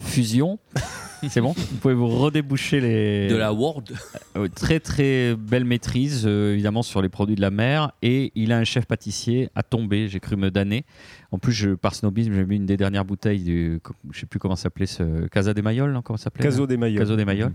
Fusion. 0.00 0.58
c'est 1.28 1.40
bon 1.40 1.52
Vous 1.56 1.76
pouvez 1.80 1.94
vous 1.94 2.08
redéboucher 2.08 2.80
les. 2.80 3.28
De 3.28 3.36
la 3.36 3.52
World. 3.52 3.92
Euh, 4.36 4.48
très 4.48 4.80
très 4.80 5.34
belle 5.36 5.64
maîtrise 5.64 6.24
euh, 6.26 6.52
évidemment 6.52 6.82
sur 6.82 7.02
les 7.02 7.08
produits 7.08 7.36
de 7.36 7.40
la 7.40 7.50
mer 7.50 7.92
et 8.02 8.32
il 8.34 8.52
a 8.52 8.58
un 8.58 8.64
chef 8.64 8.86
pâtissier 8.86 9.48
à 9.54 9.62
tomber 9.62 10.08
j'ai 10.08 10.20
cru 10.20 10.36
me 10.36 10.50
damner 10.50 10.84
en 11.30 11.38
plus 11.38 11.52
je, 11.52 11.70
par 11.70 11.94
snobisme 11.94 12.34
j'ai 12.34 12.44
mis 12.44 12.56
une 12.56 12.66
des 12.66 12.76
dernières 12.76 13.04
bouteilles 13.04 13.42
du 13.44 13.80
je 14.10 14.20
sais 14.20 14.26
plus 14.26 14.38
comment 14.38 14.56
ça 14.56 14.64
s'appelait 14.64 14.86
ce 14.86 15.26
Casa 15.28 15.54
des 15.54 15.62
non 15.62 16.02
comment 16.02 16.16
ça 16.16 16.24
s'appelait 16.24 16.42
Caso 16.44 16.66
des. 16.66 16.76
Caso 16.76 17.16
des 17.16 17.24
Mailloles 17.24 17.54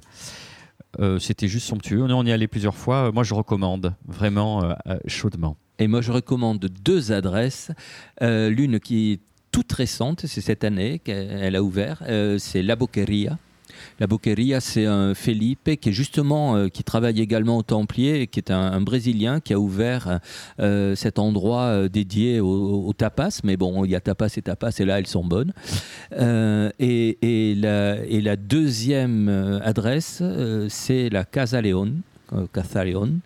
Euh, 0.99 1.19
c'était 1.19 1.47
juste 1.47 1.67
somptueux 1.67 2.01
on 2.01 2.25
y 2.25 2.31
allé 2.31 2.47
plusieurs 2.47 2.75
fois 2.75 3.07
Euh, 3.07 3.11
moi 3.11 3.23
je 3.23 3.35
recommande 3.35 3.93
vraiment 4.07 4.63
euh, 4.63 4.97
chaudement 5.05 5.55
Et 5.77 5.87
moi, 5.87 6.01
je 6.01 6.11
recommande 6.11 6.59
deux 6.59 7.11
adresses. 7.11 7.71
L'une 8.21 8.79
qui 8.79 9.13
est 9.13 9.19
toute 9.51 9.71
récente, 9.71 10.25
c'est 10.25 10.41
cette 10.41 10.63
année 10.63 10.99
qu'elle 10.99 11.55
a 11.55 11.63
ouvert, 11.63 12.03
c'est 12.37 12.61
La 12.61 12.75
Boqueria. 12.75 13.37
La 13.99 14.07
Boqueria, 14.07 14.59
c'est 14.59 14.85
un 14.85 15.13
Felipe 15.13 15.69
qui 15.79 15.93
justement, 15.93 16.55
euh, 16.55 16.67
qui 16.67 16.83
travaille 16.83 17.19
également 17.19 17.57
au 17.57 17.63
Templier, 17.63 18.21
et 18.21 18.27
qui 18.27 18.39
est 18.39 18.51
un, 18.51 18.81
Brésilien 18.81 19.39
qui 19.39 19.53
a 19.53 19.59
ouvert 19.59 20.19
euh, 20.59 20.95
cet 20.95 21.19
endroit 21.19 21.63
euh, 21.63 21.89
dédié 21.89 22.39
au, 22.39 22.85
au 22.87 22.93
tapas. 22.93 23.41
Mais 23.43 23.57
bon, 23.57 23.85
il 23.85 23.91
y 23.91 23.95
a 23.95 23.99
tapas 23.99 24.33
et 24.37 24.41
tapas, 24.41 24.71
et 24.79 24.85
là, 24.85 24.99
elles 24.99 25.07
sont 25.07 25.25
bonnes. 25.25 25.53
Et, 26.79 27.55
la, 27.55 28.35
deuxième 28.35 29.59
adresse, 29.63 30.21
c'est 30.69 31.09
la 31.09 31.25
Casa 31.25 31.61
León. 31.61 32.01
Euh, 32.33 32.47
León, 32.83 33.19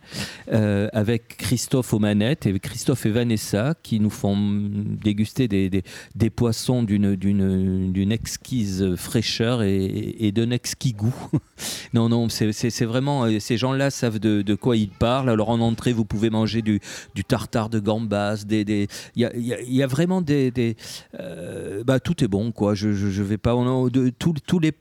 euh, 0.51 0.88
avec 0.93 1.38
Christophe 1.38 1.93
aux 1.93 1.99
manettes 1.99 2.45
et 2.45 2.60
Christophe 2.60 3.06
et 3.06 3.12
Vanessa 3.12 3.76
qui 3.84 3.99
nous 3.99 4.10
font 4.10 4.38
déguster 4.38 5.47
des, 5.47 5.70
des, 5.70 6.30
poissons 6.30 6.84
d'une, 6.84 8.12
exquise 8.12 8.95
fraîcheur 8.95 9.64
et, 9.64 10.16
et 10.20 10.32
d'un 10.32 10.51
exquis 10.51 10.93
goût. 10.93 11.16
non, 11.93 12.10
non, 12.10 12.30
c'est, 12.30 12.86
vraiment. 12.86 13.26
euh, 13.26 13.39
Ces 13.39 13.58
gens-là 13.58 13.89
savent 13.89 14.20
de, 14.20 14.41
de 14.41 14.56
quoi 14.56 14.76
ils 14.78 14.89
parlent. 14.89 15.30
Alors 15.30 15.49
en 15.49 15.60
entrée, 15.60 15.93
vous 15.93 16.06
pouvez 16.06 16.30
manger 16.30 16.62
du, 16.62 16.80
du 17.16 17.24
tartare 17.24 17.70
de 17.70 17.80
gambas. 17.80 18.43
des- 18.45 18.66
des- 18.66 18.88
Il 19.16 19.22
y, 19.22 19.26
a, 19.26 19.36
il 19.36 19.45
y 19.45 19.54
il 19.68 19.76
y 19.76 19.84
a 19.84 19.88
vraiment 19.88 20.22
des. 20.22 20.76
bah, 21.86 21.99
tout 21.99 22.24
est 22.24 22.28
bon, 22.28 22.51
quoi. 22.51 22.76
Je, 22.76 22.93
je, 22.93 23.24
vais 23.24 23.38
pas. 23.38 23.54
De, 23.54 24.10
tous 24.10 24.60
les 24.60 24.72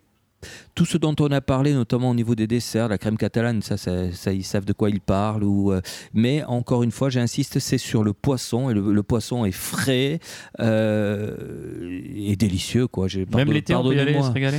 tout 0.74 0.84
ce 0.84 0.98
dont 0.98 1.14
on 1.20 1.30
a 1.30 1.40
parlé, 1.40 1.72
notamment 1.74 2.10
au 2.10 2.14
niveau 2.14 2.34
des 2.34 2.46
desserts, 2.46 2.88
la 2.88 2.98
crème 2.98 3.16
catalane, 3.16 3.62
ça, 3.62 3.76
ça, 3.76 4.10
ça, 4.12 4.32
ils 4.32 4.44
savent 4.44 4.64
de 4.64 4.72
quoi 4.72 4.90
ils 4.90 5.00
parlent. 5.00 5.44
Ou, 5.44 5.72
euh, 5.72 5.80
mais 6.14 6.42
encore 6.44 6.82
une 6.82 6.90
fois, 6.90 7.10
j'insiste, 7.10 7.58
c'est 7.58 7.78
sur 7.78 8.04
le 8.04 8.12
poisson. 8.12 8.70
Et 8.70 8.74
le, 8.74 8.92
le 8.92 9.02
poisson 9.02 9.44
est 9.44 9.52
frais 9.52 10.18
euh, 10.60 12.00
et 12.14 12.36
délicieux. 12.36 12.86
Quoi. 12.86 13.06
Même 13.34 13.52
l'été 13.52 13.74
on 13.74 13.82
peut 13.82 13.94
y 13.94 13.98
aller 14.00 14.14
se 14.22 14.30
régaler? 14.30 14.58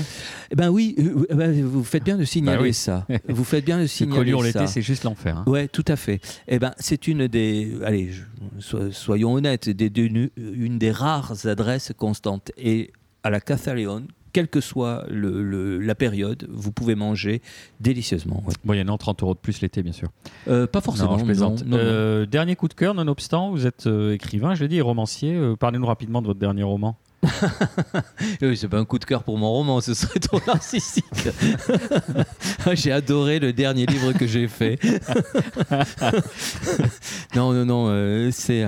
Eh 0.51 0.55
ben 0.55 0.69
oui, 0.69 0.95
euh, 0.99 1.25
ben, 1.35 1.63
vous 1.65 1.83
faites 1.83 2.03
bien 2.03 2.17
de 2.17 2.25
signaler 2.25 2.57
Bah 2.57 2.63
oui. 2.63 2.73
ça. 2.73 3.05
Vous 3.29 3.43
faites 3.43 3.65
bien 3.65 3.77
de 3.77 3.81
le 3.83 3.87
signaler 3.87 4.31
ça. 4.31 4.43
l'été 4.43 4.67
c'est 4.67 4.81
juste 4.81 5.03
l'enfer 5.03 5.37
hein. 5.37 5.43
Ouais, 5.47 5.67
tout 5.67 5.85
à 5.87 5.95
fait. 5.95 6.19
Eh 6.47 6.59
ben, 6.59 6.73
c'est 6.77 7.07
une 7.07 7.27
des, 7.27 7.71
allez, 7.83 8.11
so- 8.59 8.91
soyons 8.91 9.33
honnêtes, 9.33 9.69
des, 9.69 9.89
des- 9.89 10.29
une 10.37 10.77
des 10.77 10.91
rares 10.91 11.45
adresses 11.45 11.91
constantes. 11.97 12.51
Et 12.57 12.91
à 13.23 13.29
la 13.29 13.39
Casa 13.39 13.73
León, 13.73 14.07
quelle 14.33 14.47
que 14.49 14.59
soit 14.59 15.05
le- 15.09 15.43
le- 15.43 15.79
la 15.79 15.95
période, 15.95 16.47
vous 16.51 16.71
pouvez 16.71 16.95
manger 16.95 17.41
délicieusement. 17.79 18.43
ouais. 18.47 18.53
moyennant 18.65 18.97
30 18.97 19.21
euros 19.23 19.33
de 19.33 19.39
plus 19.39 19.61
l'été 19.61 19.83
bien 19.83 19.93
sûr 19.93 20.09
Euh, 20.47 20.67
pas 20.67 20.81
forcément. 20.81 21.11
non, 21.13 21.19
je 21.19 21.25
plaisante. 21.25 21.63
non, 21.65 21.77
non, 21.77 21.83
non. 21.83 21.83
Euh, 21.89 22.25
dernier 22.25 22.55
coup 22.55 22.67
de 22.67 22.73
cœur, 22.73 22.93
nonobstant, 22.93 23.51
vous 23.51 23.65
êtes 23.67 23.87
euh, 23.87 24.13
écrivain, 24.13 24.55
je 24.55 24.63
l'ai 24.63 24.67
dit, 24.67 24.77
et 24.77 24.81
romancier. 24.81 25.39
Parlez-nous 25.59 25.85
rapidement 25.85 26.21
de 26.21 26.27
votre 26.27 26.39
dernier 26.39 26.63
roman. 26.63 26.97
Oui, 28.41 28.57
c'est 28.57 28.67
pas 28.67 28.77
un 28.77 28.85
coup 28.85 28.99
de 28.99 29.05
cœur 29.05 29.23
pour 29.23 29.37
mon 29.37 29.49
roman, 29.51 29.81
ce 29.81 29.93
serait 29.93 30.19
trop 30.19 30.39
narcissique. 30.45 31.05
j'ai 32.73 32.91
adoré 32.91 33.39
le 33.39 33.53
dernier 33.53 33.85
livre 33.85 34.13
que 34.13 34.27
j'ai 34.27 34.47
fait. 34.47 34.79
non, 37.35 37.53
non, 37.53 37.65
non, 37.65 37.85
euh, 37.89 38.29
c'est 38.31 38.65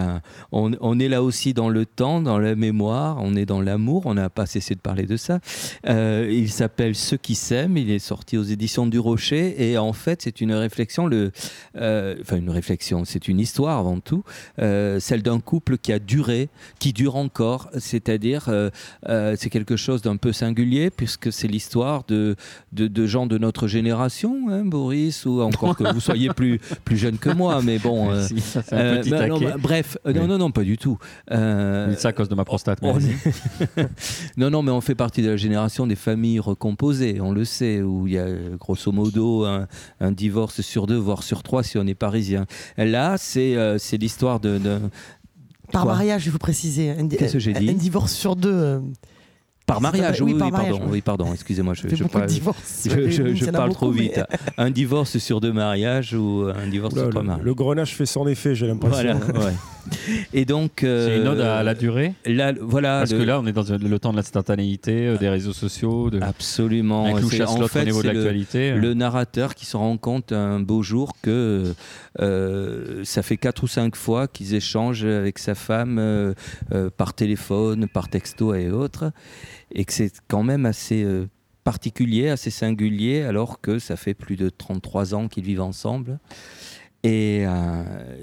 on, 0.52 1.00
est 1.00 1.08
là 1.08 1.24
aussi 1.24 1.54
dans 1.54 1.70
le 1.70 1.86
temps, 1.86 2.22
dans 2.22 2.40
la 2.40 2.56
mémoire, 2.56 3.18
on 3.22 3.36
est 3.36 3.46
dans 3.46 3.62
l'amour, 3.62 4.04
on 4.06 4.14
n'a 4.14 4.30
pas 4.30 4.46
cessé 4.46 4.76
de 4.76 4.80
parler 4.80 5.06
de 5.06 5.18
ça. 5.18 5.40
Euh, 5.88 6.30
il 6.32 6.52
s'appelle 6.52 6.96
Ceux 6.96 7.18
qui 7.18 7.36
s'aiment, 7.36 7.78
il 7.78 7.92
est 7.92 8.00
sorti 8.00 8.38
aux 8.38 8.44
éditions 8.44 8.88
du 8.88 9.00
Rocher, 9.00 9.70
et 9.70 9.78
en 9.78 9.94
fait, 9.94 10.22
c'est 10.22 10.42
une 10.42 10.54
réflexion, 10.54 11.08
le, 11.08 11.32
euh, 11.78 12.16
enfin 12.22 12.38
une 12.38 12.50
réflexion, 12.50 13.04
c'est 13.06 13.28
une 13.28 13.40
histoire 13.40 13.80
avant 13.80 14.00
tout, 14.00 14.24
celle 14.58 15.22
d'un 15.22 15.40
couple 15.40 15.78
qui 15.78 15.92
a 15.92 16.00
duré, 16.00 16.50
qui 16.80 16.94
dure 16.94 17.16
encore, 17.16 17.70
c'est-à-dire 17.78 18.45
euh, 18.50 18.70
euh, 19.10 19.36
c'est 19.38 19.50
quelque 19.50 19.76
chose 19.76 20.02
d'un 20.02 20.18
peu 20.18 20.34
singulier 20.34 20.90
puisque 20.90 21.32
c'est 21.32 21.48
l'histoire 21.48 22.04
de, 22.08 22.36
de, 22.72 22.88
de 22.88 23.06
gens 23.06 23.26
de 23.28 23.38
notre 23.38 23.68
génération, 23.68 24.48
hein, 24.50 24.64
Boris, 24.66 25.26
ou 25.26 25.42
encore 25.42 25.76
que 25.76 25.92
vous 25.94 26.00
soyez 26.00 26.30
plus, 26.30 26.60
plus 26.84 26.98
jeune 26.98 27.18
que 27.18 27.30
moi, 27.30 27.62
mais 27.64 27.80
bon. 27.80 28.12
euh, 28.12 28.24
un 28.72 28.98
petit 28.98 29.10
bah, 29.10 29.28
non, 29.28 29.40
bah, 29.40 29.56
bref, 29.60 29.98
non, 30.06 30.28
non, 30.28 30.38
non, 30.38 30.52
pas 30.52 30.64
du 30.64 30.78
tout. 30.78 30.98
Euh, 31.32 31.96
ça 31.96 32.10
à 32.10 32.14
cause 32.14 32.30
de 32.30 32.36
ma 32.36 32.46
prostate. 32.46 32.80
on 32.82 32.98
non, 34.38 34.50
non, 34.50 34.62
mais 34.62 34.72
on 34.72 34.82
fait 34.82 34.96
partie 34.96 35.22
de 35.22 35.30
la 35.30 35.38
génération 35.38 35.88
des 35.88 35.96
familles 35.96 36.40
recomposées, 36.40 37.20
on 37.22 37.32
le 37.32 37.46
sait, 37.46 37.82
où 37.82 38.08
il 38.08 38.14
y 38.14 38.20
a 38.20 38.28
grosso 38.60 38.92
modo 38.92 39.46
un, 39.46 39.68
un 40.00 40.12
divorce 40.12 40.62
sur 40.62 40.88
deux, 40.88 40.98
voire 40.98 41.24
sur 41.24 41.44
trois 41.44 41.64
si 41.64 41.78
on 41.78 41.86
est 41.88 41.96
parisien. 41.96 42.46
Là, 42.78 43.16
c'est 43.18 43.56
euh, 43.56 43.78
l'histoire 43.94 44.40
de- 44.40 44.60
Par 45.72 45.84
Quoi 45.84 45.94
mariage, 45.94 46.26
il 46.26 46.32
faut 46.32 46.38
préciser. 46.38 46.92
Un, 46.92 47.08
Qu'est-ce 47.08 47.34
que 47.34 47.40
j'ai 47.40 47.54
dit 47.54 47.70
Un 47.70 47.74
divorce 47.74 48.14
sur 48.14 48.36
deux. 48.36 48.52
euh, 48.54 48.80
Par 49.66 49.82
mariage, 49.82 50.22
oui, 50.22 50.34
oui, 50.34 50.38
par 50.40 50.48
oui, 50.48 50.52
pardon, 50.52 50.68
mariage, 50.74 50.90
oui, 50.92 51.02
pardon, 51.02 51.34
excusez-moi, 51.34 51.74
je, 51.74 51.82
ça 51.84 51.90
fait 51.90 51.96
je, 51.96 52.04
beaucoup 52.04 52.16
de 52.16 52.20
parle- 52.20 52.30
divorces. 52.32 52.84
je- 52.88 53.10
je- 53.10 53.24
Il 53.24 53.36
je 53.36 53.46
y 53.46 53.50
en 53.50 53.50
a 53.50 53.58
parle 53.58 53.70
beaucoup, 53.70 53.86
trop 53.86 53.94
mais- 53.94 54.02
vite. 54.02 54.22
Un 54.60 54.70
divorce 54.70 55.18
sur 55.18 55.42
deux 55.42 55.52
mariages 55.54 56.14
ou 56.14 56.46
un 56.56 56.68
divorce 56.68 56.94
Oula, 56.94 57.02
sur 57.04 57.10
trois 57.10 57.22
le, 57.24 57.28
mariages 57.28 57.46
le 57.46 57.54
grenage 57.56 57.96
fait 57.96 58.06
son 58.06 58.28
effet, 58.28 58.54
j'ai 58.56 58.68
l'impression. 58.68 59.18
Voilà, 59.20 59.46
ouais. 59.48 59.54
Et 60.34 60.46
donc. 60.46 60.72
C'est 60.82 61.18
une 61.18 61.28
ode 61.28 61.40
euh, 61.40 61.60
à 61.60 61.64
la 61.64 61.74
durée 61.74 62.14
là, 62.26 62.54
voilà. 62.62 63.00
Parce 63.00 63.12
le- 63.12 63.18
que 63.20 63.24
là, 63.24 63.40
on 63.40 63.46
est 63.48 63.52
dans 63.54 63.64
le 63.64 64.00
temps 64.00 64.12
de 64.12 64.18
l'instantanéité, 64.18 65.08
euh, 65.08 65.18
des 65.18 65.30
réseaux 65.30 65.54
sociaux, 65.54 66.10
de, 66.12 66.22
Absolument. 66.22 67.06
avec 67.06 67.22
Lou 67.22 67.30
C'est- 67.32 67.38
Chasse-Lotte 67.38 67.64
en 67.64 67.68
fait, 67.68 67.82
au 67.82 67.86
niveau 67.86 68.02
de 68.04 68.08
c'est 68.08 68.14
le- 68.14 68.20
l'actualité. 68.20 68.72
le 68.76 68.94
narrateur 68.94 69.56
qui 69.56 69.66
se 69.66 69.76
rend 69.78 69.98
compte 69.98 70.32
un 70.32 70.60
beau 70.60 70.84
jour 70.84 71.14
que 71.22 71.74
euh, 72.22 73.04
ça 73.04 73.22
fait 73.22 73.38
quatre 73.38 73.64
ou 73.64 73.68
cinq 73.68 73.96
fois 73.96 74.28
qu'ils 74.28 74.54
échangent 74.54 75.06
avec 75.06 75.40
sa 75.40 75.56
femme 75.56 75.98
euh, 76.00 76.34
euh, 76.74 76.90
par 76.90 77.14
téléphone, 77.14 77.88
par 77.88 78.10
texto 78.10 78.54
et 78.54 78.72
autres, 78.72 79.12
et 79.72 79.86
que 79.86 79.94
c'est 79.94 80.12
quand 80.28 80.44
même 80.44 80.66
assez 80.66 81.06
particulier, 81.64 82.30
assez 82.30 82.52
singulier, 82.52 83.24
alors 83.24 83.60
que 83.60 83.80
ça 83.80 83.96
fait 83.96 84.14
plus 84.14 84.36
de 84.36 84.50
33 84.50 85.16
ans 85.16 85.28
qu'ils 85.28 85.44
vivent 85.44 85.62
ensemble. 85.62 86.20
Et 87.04 87.46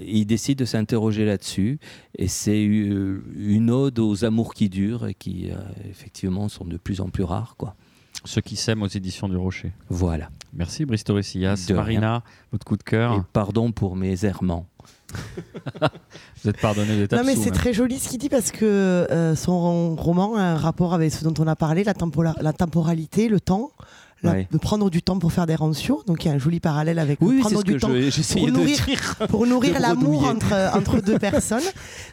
il 0.00 0.24
décide 0.26 0.58
de 0.58 0.64
s'interroger 0.64 1.24
là-dessus. 1.24 1.78
Et 2.18 2.26
c'est 2.26 2.60
une 2.60 3.70
ode 3.70 4.00
aux 4.00 4.24
amours 4.24 4.54
qui 4.54 4.68
durent 4.68 5.06
et 5.06 5.14
qui, 5.14 5.50
effectivement, 5.88 6.48
sont 6.48 6.64
de 6.64 6.76
plus 6.76 7.00
en 7.00 7.08
plus 7.08 7.22
rares. 7.22 7.54
Quoi. 7.56 7.76
Ceux 8.24 8.40
qui 8.40 8.56
s'aiment 8.56 8.82
aux 8.82 8.88
éditions 8.88 9.28
du 9.28 9.36
Rocher. 9.36 9.72
Voilà. 9.88 10.30
Merci 10.52 10.84
rien. 10.84 11.54
Marina, 11.70 12.22
votre 12.52 12.64
coup 12.64 12.76
de 12.76 12.82
cœur. 12.82 13.14
Et 13.14 13.20
pardon 13.32 13.72
pour 13.72 13.96
mes 13.96 14.24
errements. 14.24 14.66
Vous 16.42 16.50
êtes 16.50 16.60
pardonné 16.60 16.96
d'être 16.96 17.14
Non 17.14 17.24
mais 17.24 17.36
c'est 17.36 17.50
très 17.50 17.72
joli 17.72 17.98
ce 17.98 18.08
qu'il 18.08 18.18
dit 18.18 18.28
parce 18.28 18.50
que 18.50 18.64
euh, 18.64 19.34
son 19.36 19.94
roman 19.94 20.36
a 20.36 20.42
un 20.42 20.56
rapport 20.56 20.94
avec 20.94 21.12
ce 21.12 21.24
dont 21.24 21.34
on 21.38 21.46
a 21.46 21.56
parlé, 21.56 21.84
la, 21.84 21.94
la 22.40 22.52
temporalité, 22.52 23.28
le 23.28 23.40
temps, 23.40 23.70
la- 24.22 24.32
Ouais. 24.32 24.48
de 24.50 24.58
prendre 24.58 24.88
du 24.90 25.02
temps 25.02 25.18
pour 25.18 25.32
faire 25.32 25.46
des 25.46 25.54
rantios. 25.54 26.02
Donc 26.06 26.24
il 26.24 26.28
y 26.28 26.30
a 26.30 26.34
un 26.34 26.38
joli 26.38 26.60
parallèle 26.60 26.98
avec 26.98 27.18
Oui, 27.20 27.34
c'est 27.36 27.40
prendre 27.40 27.62
du 27.62 27.76
temps 27.76 27.88
je- 27.92 28.32
pour 28.38 28.48
nourrir, 28.48 28.84
dire. 28.86 29.16
pour 29.28 29.46
nourrir 29.46 29.80
l'amour 29.80 30.24
entre, 30.24 30.52
entre 30.76 31.00
deux 31.00 31.18
personnes. 31.18 31.62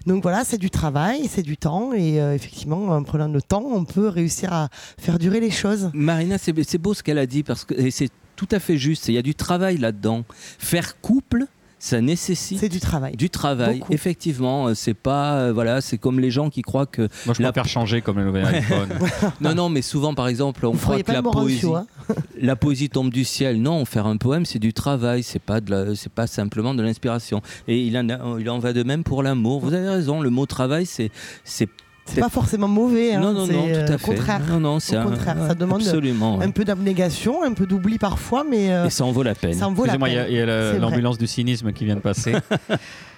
Donc 0.06 0.24
voilà, 0.24 0.44
c'est 0.44 0.58
du 0.58 0.70
travail, 0.70 1.28
c'est 1.30 1.44
du 1.44 1.58
temps 1.58 1.94
et 1.94 2.20
euh, 2.22 2.34
effectivement 2.34 2.88
en 2.90 3.04
prenant 3.04 3.28
le 3.28 3.42
temps, 3.42 3.64
on 3.66 3.86
peut 3.86 4.08
réussir 4.08 4.52
à 4.54 4.70
faire 4.98 5.20
durer 5.20 5.40
les 5.40 5.52
choses. 5.52 5.90
Marina, 5.94 6.38
c'est 6.38 6.78
beau 6.78 6.94
ce 6.94 7.04
qu'elle 7.04 7.18
a 7.20 7.26
dit 7.26 7.44
parce 7.44 7.64
que 7.66 7.74
et 7.76 7.92
c'est 7.92 8.10
tout 8.36 8.48
à 8.52 8.60
fait 8.60 8.78
juste. 8.78 9.08
Il 9.10 9.14
y 9.16 9.18
a 9.18 9.22
du 9.22 9.36
travail 9.36 9.78
là-dedans. 9.78 10.24
Faire 10.58 11.00
couple, 11.02 11.46
ça 11.80 12.02
nécessite 12.02 12.60
C'est 12.60 12.70
du 12.70 12.80
travail. 12.82 13.16
du 13.16 13.30
travail. 13.30 13.80
Beaucoup. 13.80 13.94
Effectivement, 13.94 14.68
euh, 14.68 14.74
c'est 14.76 14.94
pas 14.94 15.36
euh, 15.36 15.54
voilà, 15.54 15.80
c'est 15.82 15.98
comme 15.98 16.20
les 16.20 16.30
gens 16.30 16.50
qui 16.50 16.62
croient 16.62 16.86
que 16.86 17.04
Moi, 17.26 17.34
je 17.38 17.42
La- 17.42 17.52
préfère 17.54 17.70
changer 17.70 18.02
comme 18.02 18.18
le 18.20 18.26
nouvel 18.26 18.46
iPhone. 18.46 18.90
non 19.42 19.56
non, 19.56 19.70
mais 19.70 19.82
souvent 19.82 20.14
par 20.14 20.28
exemple, 20.28 20.66
on 20.66 20.72
Vous 20.72 20.78
croit 20.78 21.02
que 21.02 21.12
la 21.12 21.22
poésie, 21.24 21.66
hein 21.74 21.88
la 22.42 22.56
poésie 22.56 22.90
tombe 22.90 23.10
du 23.12 23.24
ciel. 23.24 23.62
Non, 23.62 23.86
faire 23.86 24.06
un 24.08 24.18
poème, 24.18 24.46
c'est 24.46 24.60
du 24.60 24.74
travail. 24.74 25.24
C'est 25.24 25.40
pas 25.42 25.62
de 25.62 25.72
la- 25.72 25.96
c'est 25.96 26.12
pas 26.12 26.28
simplement 26.28 26.74
de 26.74 26.84
l'inspiration. 26.84 27.42
Et 27.68 27.82
il 27.82 27.98
en 27.98 28.10
a- 28.10 28.40
il 28.40 28.50
en 28.50 28.60
va 28.60 28.74
de 28.74 28.84
même 28.84 29.04
pour 29.04 29.24
l'amour. 29.24 29.62
Vous 29.62 29.74
avez 29.74 29.88
raison. 29.90 30.20
Le 30.22 30.30
mot 30.30 30.46
travail, 30.46 30.86
c'est 30.86 31.12
c'est 31.44 31.70
C'est 32.14 32.22
pas 32.22 32.30
forcément 32.30 32.68
mauvais. 32.68 33.14
hein, 33.14 33.20
non 33.22 33.34
non 33.34 33.48
non, 33.48 33.66
euh, 33.68 33.86
tout 33.86 33.92
à 33.92 33.96
au 33.96 33.98
fait. 33.98 34.06
contraire. 34.06 34.42
Non 34.50 34.60
non, 34.60 34.80
c'est 34.80 34.98
Au 34.98 35.02
un- 35.02 35.04
contraire, 35.04 35.38
ça 35.48 35.56
demande 35.56 35.82
absolument. 35.82 36.38
ouais. 36.38 36.46
Un 36.46 36.52
peu 36.52 36.64
d'abnégation, 36.66 37.44
un 37.44 37.54
peu 37.54 37.66
d'oubli 37.66 37.98
parfois, 37.98 38.44
mais 38.50 38.72
euh, 38.72 38.86
Et 38.86 38.90
ça 38.90 39.06
en 39.06 39.12
vaut 39.12 39.24
la 39.24 39.36
peine. 39.36 39.54
ça 39.54 39.68
en 39.68 39.74
vaut 39.74 39.86
la 39.86 39.94
Excusez-moi, 39.96 40.10
il 40.10 40.16
y 40.16 40.18
a, 40.18 40.24
peine. 40.24 40.32
il 40.34 40.38
y 40.38 40.76
a 40.76 40.80
l'ambulance 40.80 41.18
du 41.18 41.28
cynisme 41.28 41.72
qui 41.74 41.86
vient 41.86 41.96
de 41.96 42.02
passer. 42.02 42.34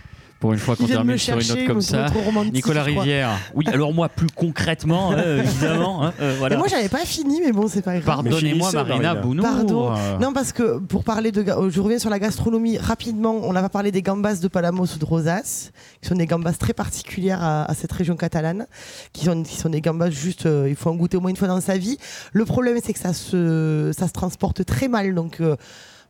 Pour 0.41 0.51
une 0.53 0.59
fois 0.59 0.75
qu'on 0.75 0.87
termine 0.87 1.17
sur 1.19 1.37
une 1.39 1.47
note 1.47 1.67
comme 1.67 1.75
me 1.77 1.81
ça. 1.81 2.07
Nicolas. 2.51 2.81
Rivière. 2.83 3.29
Oui, 3.53 3.63
alors 3.71 3.93
moi, 3.93 4.09
plus 4.09 4.27
concrètement, 4.35 5.11
hein, 5.11 5.37
évidemment. 5.37 6.03
hein, 6.03 6.13
euh, 6.19 6.35
voilà. 6.39 6.57
Moi, 6.57 6.67
j'avais 6.67 6.89
pas 6.89 7.05
fini, 7.05 7.39
mais 7.45 7.51
bon, 7.51 7.67
c'est 7.67 7.83
pas 7.83 7.93
grave. 7.99 8.05
Pardonnez-moi, 8.05 8.71
Marina. 8.73 9.13
Bounour. 9.15 9.45
Pardon. 9.45 9.93
Euh, 9.95 10.17
Non, 10.17 10.33
parce 10.33 10.51
que 10.51 10.79
pour 10.79 11.03
parler 11.03 11.31
de. 11.31 11.41
euh, 11.47 11.69
Je 11.69 11.79
reviens 11.79 11.99
sur 11.99 12.09
la 12.09 12.17
gastronomie 12.17 12.79
rapidement. 12.79 13.39
On 13.43 13.53
n'a 13.53 13.61
pas 13.61 13.69
parlé 13.69 13.91
des 13.91 14.01
gambas 14.01 14.35
de 14.41 14.47
Palamos 14.47 14.85
ou 14.95 14.97
de 14.97 15.05
Rosas, 15.05 15.69
qui 16.01 16.09
sont 16.09 16.15
des 16.15 16.25
gambas 16.25 16.53
très 16.53 16.73
particulières 16.73 17.43
à, 17.43 17.69
à 17.69 17.73
cette 17.75 17.91
région 17.91 18.15
catalane, 18.15 18.65
qui 19.13 19.25
sont, 19.25 19.43
qui 19.43 19.55
sont 19.57 19.69
des 19.69 19.81
gambas 19.81 20.09
juste. 20.09 20.47
euh, 20.47 20.65
il 20.67 20.75
faut 20.75 20.89
en 20.89 20.95
goûter 20.95 21.17
au 21.17 21.21
moins 21.21 21.29
une 21.29 21.37
fois 21.37 21.47
dans 21.49 21.61
sa 21.61 21.77
vie. 21.77 21.99
Le 22.33 22.45
problème, 22.45 22.77
c'est 22.83 22.93
que 22.93 22.99
ça 22.99 23.13
se, 23.13 23.91
ça 23.95 24.07
se 24.07 24.13
transporte 24.13 24.65
très 24.65 24.87
mal. 24.87 25.13
Donc. 25.13 25.39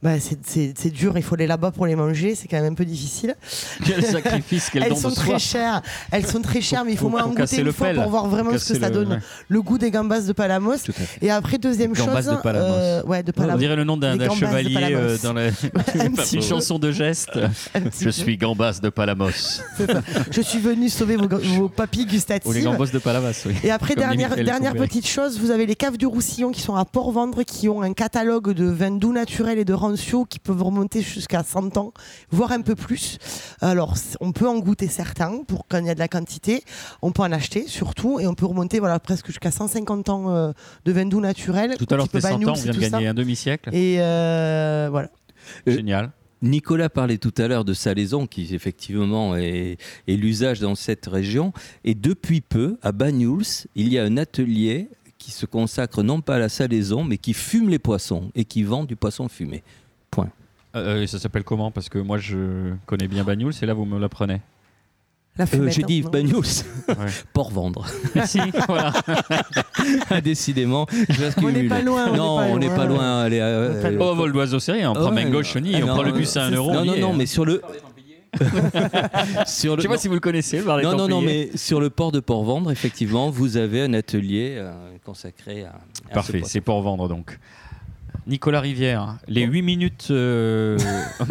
Euh, 0.04 0.10
bah, 0.18 0.20
c'est- 0.20 0.90
dur, 0.92 1.14
il 1.16 1.24
faut 1.24 1.36
aller 1.36 1.48
là-bas 1.48 1.72
pour 1.72 1.86
les 1.86 1.96
manger, 1.96 2.36
c'est 2.36 2.48
quand 2.48 2.58
même 2.62 2.74
un 2.74 2.76
peu 2.76 2.86
difficile. 2.86 3.36
Quel 3.86 4.04
sacrifice, 4.04 4.70
quel 4.72 4.84
Elles 4.84 4.90
don 4.90 4.96
sont 4.96 5.10
de 5.10 5.16
très 5.16 5.40
chères, 5.40 5.82
elles 6.12 6.26
sont 6.26 6.42
très 6.42 6.62
chères, 6.62 6.84
mais 6.86 6.92
il 6.94 6.98
faut 6.98 7.06
Faut- 7.06 7.10
moins 7.10 7.24
en 7.24 7.30
goûter 7.30 7.64
le 7.64 7.72
fois 7.72 7.88
pelle. 7.88 7.96
pour 7.98 8.10
voir 8.10 8.28
vraiment 8.28 8.58
ce 8.58 8.74
que 8.74 8.80
ça 8.80 8.90
donne. 8.90 9.10
ouais. 9.14 9.20
Le 9.48 9.62
goût 9.62 9.78
des 9.78 9.92
gambas 9.92 10.22
de 10.22 10.34
Palamos. 10.34 10.76
Et 11.22 11.30
après, 11.32 11.58
deuxième 11.58 11.96
chose. 11.96 12.06
Gambas 12.08 12.24
de 12.24 12.36
Palamos. 12.42 12.66
euh, 12.68 13.04
ouais, 13.04 13.24
de 13.24 13.32
On 13.36 13.40
Palamos. 13.42 13.60
dirait 13.60 13.76
le 13.76 13.84
nom 13.84 13.98
d'un 13.98 14.18
chevalier 14.34 14.94
euh, 14.94 15.18
dans 15.24 15.34
la... 15.34 15.48
Une 16.34 16.42
chanson 16.42 16.80
de 16.80 16.92
geste. 16.92 17.40
Je 18.00 18.10
suis 18.10 18.38
Gambas 18.38 18.80
de 18.82 18.90
Palamos. 18.90 19.30
Je 20.32 20.42
suis 20.42 20.60
venu 20.60 20.90
sauver 20.90 21.16
vos, 21.16 21.28
vos 21.28 21.70
papilles 21.70 22.08
Ou 22.46 22.52
les. 22.52 22.62
Gambas 22.62 22.88
de 22.92 23.00
Palamos, 23.00 23.32
oui. 23.46 23.54
Et 23.64 23.72
après, 23.72 23.94
Comme 23.96 24.04
dernière, 24.04 24.36
dernière 24.36 24.74
petite 24.76 25.08
chose, 25.08 25.40
vous 25.40 25.52
avez 25.52 25.66
les 25.66 25.76
caves 25.76 25.98
du 25.98 26.06
Roussillon 26.06 26.52
qui 26.52 26.62
sont 26.62 26.76
à 26.76 26.86
Port-Vendre, 26.86 27.44
qui 27.44 27.70
ont 27.70 27.82
un 27.82 27.94
catalogue 27.94 28.52
de 28.54 28.66
vins 28.66 28.92
doux 28.92 29.14
naturels 29.14 29.60
et 29.60 29.66
de 29.66 29.74
rancio 29.92 30.26
qui 30.26 30.40
peuvent 30.40 30.62
remonter 30.62 31.02
jusqu'à 31.02 31.44
100 31.44 31.78
ans, 31.78 31.94
voire 32.30 32.52
un 32.52 32.62
peu 32.62 32.76
plus. 32.76 33.18
Alors, 33.62 33.96
on 34.20 34.32
peut 34.32 34.48
en 34.48 34.60
goûter 34.60 34.88
certains 34.88 35.44
pour 35.44 35.68
quand 35.68 35.80
il 35.80 35.86
y 35.86 35.90
a 35.90 35.96
de 35.96 36.00
la 36.00 36.08
quantité. 36.08 36.64
On 37.02 37.12
peut 37.12 37.24
en 37.24 37.32
acheter 37.32 37.68
surtout 37.68 38.20
et 38.20 38.28
on 38.28 38.34
peut 38.34 38.46
remonter 38.46 38.80
voilà, 38.80 39.00
presque 39.00 39.28
jusqu'à 39.28 39.52
150 39.52 40.10
ans 40.10 40.30
euh, 40.30 40.52
de 40.86 40.92
vins 40.92 41.06
doux 41.06 41.22
naturels. 41.22 41.76
Tout 41.78 41.88
à 41.90 41.98
l'heure, 41.98 42.06
c'était 42.06 42.22
100 42.22 42.30
ans, 42.30 42.52
on 42.52 42.54
vient 42.54 42.74
de 42.74 42.82
ça. 42.82 42.90
gagner 42.90 43.08
un 43.08 43.14
demi-siècle. 43.14 43.70
Et 43.74 43.98
euh, 44.00 44.88
voilà. 44.90 45.10
Euh, 45.68 45.72
Génial. 45.74 46.12
Nicolas 46.44 46.90
parlait 46.90 47.20
tout 47.20 47.34
à 47.38 47.48
l'heure 47.48 47.66
de 47.66 47.74
salaison, 47.74 48.26
qui 48.26 48.56
effectivement 48.56 49.36
est, 49.36 49.78
est 50.08 50.16
l'usage 50.16 50.60
dans 50.60 50.74
cette 50.74 51.06
région. 51.06 51.54
Et 51.84 51.94
depuis 51.94 52.42
peu, 52.42 52.78
à 52.82 52.92
Banyuls, 52.92 53.68
il 53.76 53.94
y 53.94 54.00
a 54.00 54.04
un 54.04 54.18
atelier 54.18 54.90
qui 55.22 55.30
se 55.30 55.46
consacre 55.46 56.02
non 56.02 56.22
pas 56.22 56.36
à 56.36 56.40
la 56.40 56.50
salaison, 56.50 57.04
mais 57.04 57.20
qui 57.20 57.36
fume 57.36 57.70
les 57.70 57.78
poissons 57.78 58.32
et 58.34 58.44
qui 58.44 58.64
vend 58.64 58.86
du 58.86 58.96
poisson 58.96 59.30
fumé. 59.30 59.62
Point. 60.12 60.30
Euh, 60.76 61.04
euh, 61.04 61.08
ça 61.08 61.20
s'appelle 61.20 61.44
comment? 61.44 61.72
Parce 61.72 61.90
que 61.90 61.98
moi, 62.00 62.18
je 62.18 62.74
connais 62.86 63.08
bien 63.08 63.24
Bagnoul, 63.24 63.54
c'est 63.54 63.66
là 63.66 63.74
vous 63.74 63.86
me 63.86 64.00
l'apprenez. 64.00 64.42
La 65.38 65.46
Euh, 65.46 65.70
J'ai 65.70 65.84
hein, 65.84 65.86
dit 65.88 66.02
non 66.02 66.10
Banyuls, 66.10 66.36
Ouais. 66.90 66.96
pour 67.34 67.52
vendre. 67.52 67.86
Merci. 68.16 68.40
voilà. 68.68 68.92
Décidément, 70.24 70.86
je 71.10 71.32
On 71.42 71.50
n'est 71.50 71.70
pas 71.70 71.82
loin, 71.82 72.10
on 72.12 72.16
Non, 72.18 72.38
on 72.40 72.58
n'est 72.60 72.68
pas 72.68 72.86
loin. 72.86 73.22
Allez, 73.22 73.40
euh, 73.40 73.82
On 73.82 73.86
euh, 73.86 73.98
Oh, 74.12 74.16
vol 74.16 74.34
d'oiseau, 74.34 74.60
c'est 74.60 74.74
rien. 74.74 74.92
On 74.92 74.94
prend 74.94 75.14
Ouais, 75.14 75.24
Mango. 75.24 75.42
Chenille, 75.42 75.78
Ah, 75.78 75.84
on 75.84 75.88
non, 75.88 75.94
prend 75.94 76.04
le 76.04 76.12
bus 76.12 76.36
à 76.36 76.46
1 76.46 76.50
c'est 76.50 76.56
euro. 76.56 76.74
Non, 76.74 76.84
non, 76.84 76.98
non, 76.98 77.14
mais 77.14 77.26
sur 77.26 77.46
le. 77.46 77.62
sur 79.46 79.78
Je 79.78 79.82
sais 79.82 79.88
pas 79.88 79.98
si 79.98 80.08
vous 80.10 80.14
le 80.16 80.20
connaissez, 80.20 80.58
le 80.60 80.64
bar 80.66 80.78
des 80.78 80.84
non, 80.84 80.96
non, 80.96 81.08
non, 81.08 81.22
mais 81.22 81.50
sur 81.56 81.80
le 81.80 81.90
port 81.90 82.12
de 82.12 82.20
Port-Vendre, 82.20 82.70
effectivement, 82.72 83.30
vous 83.30 83.56
avez 83.58 83.82
un 83.82 83.94
atelier 83.94 84.56
euh, 84.58 84.74
consacré 85.06 85.64
à. 85.64 85.80
Parfait, 86.14 86.42
c'est 86.44 86.62
pour 86.62 86.82
vendre 86.82 87.08
donc. 87.08 87.40
Nicolas 88.28 88.62
Rivière, 88.62 89.18
les 89.28 89.44
8 89.44 89.62
minutes 89.62 90.08
euh, 90.12 90.78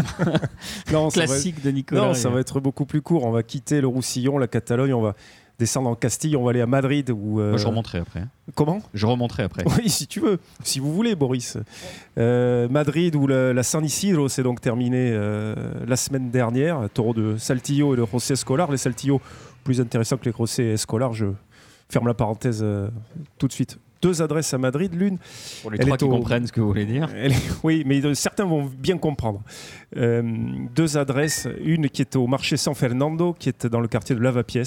Non, 0.93 1.09
va- 1.09 1.11
classiques 1.13 1.63
de 1.63 1.71
Nicolas. 1.71 2.01
Non, 2.09 2.15
ça 2.15 2.29
va 2.31 2.41
être 2.41 2.61
beaucoup 2.61 2.85
plus 2.87 3.03
court. 3.03 3.25
On 3.25 3.31
va 3.31 3.43
quitter 3.43 3.81
le 3.81 3.87
Roussillon, 3.87 4.39
la 4.39 4.49
Catalogne, 4.49 4.93
on 4.95 5.01
va 5.03 5.15
descendre 5.59 5.91
en 5.91 5.95
Castille, 5.95 6.37
on 6.37 6.43
va 6.45 6.51
aller 6.51 6.61
à 6.63 6.67
Madrid. 6.67 7.11
Où, 7.11 7.39
euh, 7.41 7.51
Moi, 7.51 7.59
je 7.59 7.67
remonterai 7.67 7.99
après. 7.99 8.25
Comment? 8.55 8.81
Je 8.95 9.07
remonterai 9.07 9.43
après. 9.45 9.63
Oui, 9.79 9.89
si 9.91 10.07
tu 10.07 10.19
veux, 10.21 10.39
si 10.65 10.81
vous 10.81 10.93
voulez, 10.93 11.15
Boris. 11.15 11.59
Euh, 12.19 12.69
Madrid, 12.69 13.15
où 13.15 13.27
la, 13.27 13.53
la 13.53 13.63
San 13.63 13.85
Isidro 13.85 14.29
s'est 14.29 14.43
donc 14.43 14.61
terminée 14.61 15.11
euh, 15.13 15.55
la 15.87 15.97
semaine 15.97 16.31
dernière. 16.31 16.89
Taureau 16.93 17.15
de 17.15 17.37
Saltillo 17.37 17.95
et 17.95 17.97
de 17.99 18.05
José 18.11 18.33
Escolar. 18.35 18.71
Les 18.71 18.79
Saltillo, 18.79 19.21
plus 19.63 19.81
intéressants 19.81 20.17
que 20.17 20.25
les 20.25 20.35
José 20.37 20.73
Escolar. 20.73 21.13
Je 21.13 21.27
ferme 21.89 22.07
la 22.09 22.15
parenthèse 22.15 22.65
tout 23.39 23.47
de 23.47 23.53
suite. 23.53 23.79
Deux 24.03 24.23
adresses 24.23 24.55
à 24.55 24.59
Madrid. 24.59 24.95
L'une, 24.95 25.19
Pour 25.63 25.71
les 25.71 25.79
Elle 25.79 25.85
trois 25.87 25.95
est 25.95 25.99
qui 25.99 26.05
au- 26.05 26.09
comprennent 26.11 26.47
ce 26.47 26.53
que 26.53 26.61
vous 26.61 26.69
voulez 26.69 26.87
dire. 26.87 27.09
Est- 27.15 27.35
oui, 27.63 27.83
mais 27.87 28.15
certains 28.15 28.45
vont 28.45 28.65
bien 28.65 28.97
comprendre. 28.99 29.43
Euh, 29.97 30.23
deux 30.75 30.97
adresses. 30.97 31.47
Une 31.63 31.89
qui 31.91 32.03
est 32.03 32.17
au 32.17 32.27
marché 32.27 32.57
San 32.57 32.75
Fernando, 32.75 33.35
qui 33.39 33.49
est 33.51 33.67
dans 33.67 33.81
le 33.81 33.89
quartier 33.89 34.15
de 34.17 34.21
Lavapiés, 34.21 34.63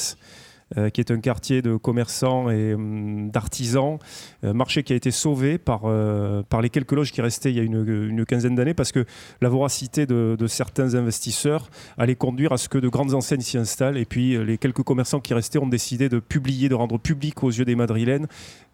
euh, 0.77 0.89
qui 0.89 1.01
est 1.01 1.11
un 1.11 1.19
quartier 1.19 1.61
de 1.61 1.75
commerçants 1.75 2.49
et 2.49 2.73
hum, 2.73 3.29
d'artisans. 3.29 3.99
Euh, 4.43 4.53
marché 4.53 4.83
qui 4.83 4.93
a 4.93 4.95
été 4.95 5.11
sauvé 5.11 5.57
par, 5.57 5.81
euh, 5.85 6.43
par 6.43 6.61
les 6.61 6.69
quelques 6.69 6.91
loges 6.91 7.11
qui 7.11 7.21
restaient 7.21 7.51
il 7.51 7.57
y 7.57 7.59
a 7.59 7.63
une, 7.63 8.09
une 8.09 8.25
quinzaine 8.25 8.55
d'années, 8.55 8.73
parce 8.73 8.91
que 8.91 9.05
la 9.41 9.49
voracité 9.49 10.05
de, 10.05 10.37
certains 10.47 10.95
investisseurs 10.95 11.69
allait 11.97 12.15
conduire 12.15 12.51
à 12.51 12.57
ce 12.57 12.69
que 12.69 12.77
de 12.77 12.89
grandes 12.89 13.13
enseignes 13.13 13.41
s'y 13.41 13.57
installent. 13.57 13.97
Et 13.97 14.05
puis 14.05 14.35
euh, 14.35 14.43
les 14.43 14.57
quelques 14.57 14.83
commerçants 14.83 15.19
qui 15.19 15.33
restaient 15.33 15.59
ont 15.59 15.67
décidé 15.67 16.09
de 16.09 16.19
publier, 16.19 16.69
de 16.69 16.75
rendre 16.75 16.97
public 16.97 17.43
aux 17.43 17.49
yeux 17.49 17.65
des 17.65 17.75
Madrilènes 17.75 18.27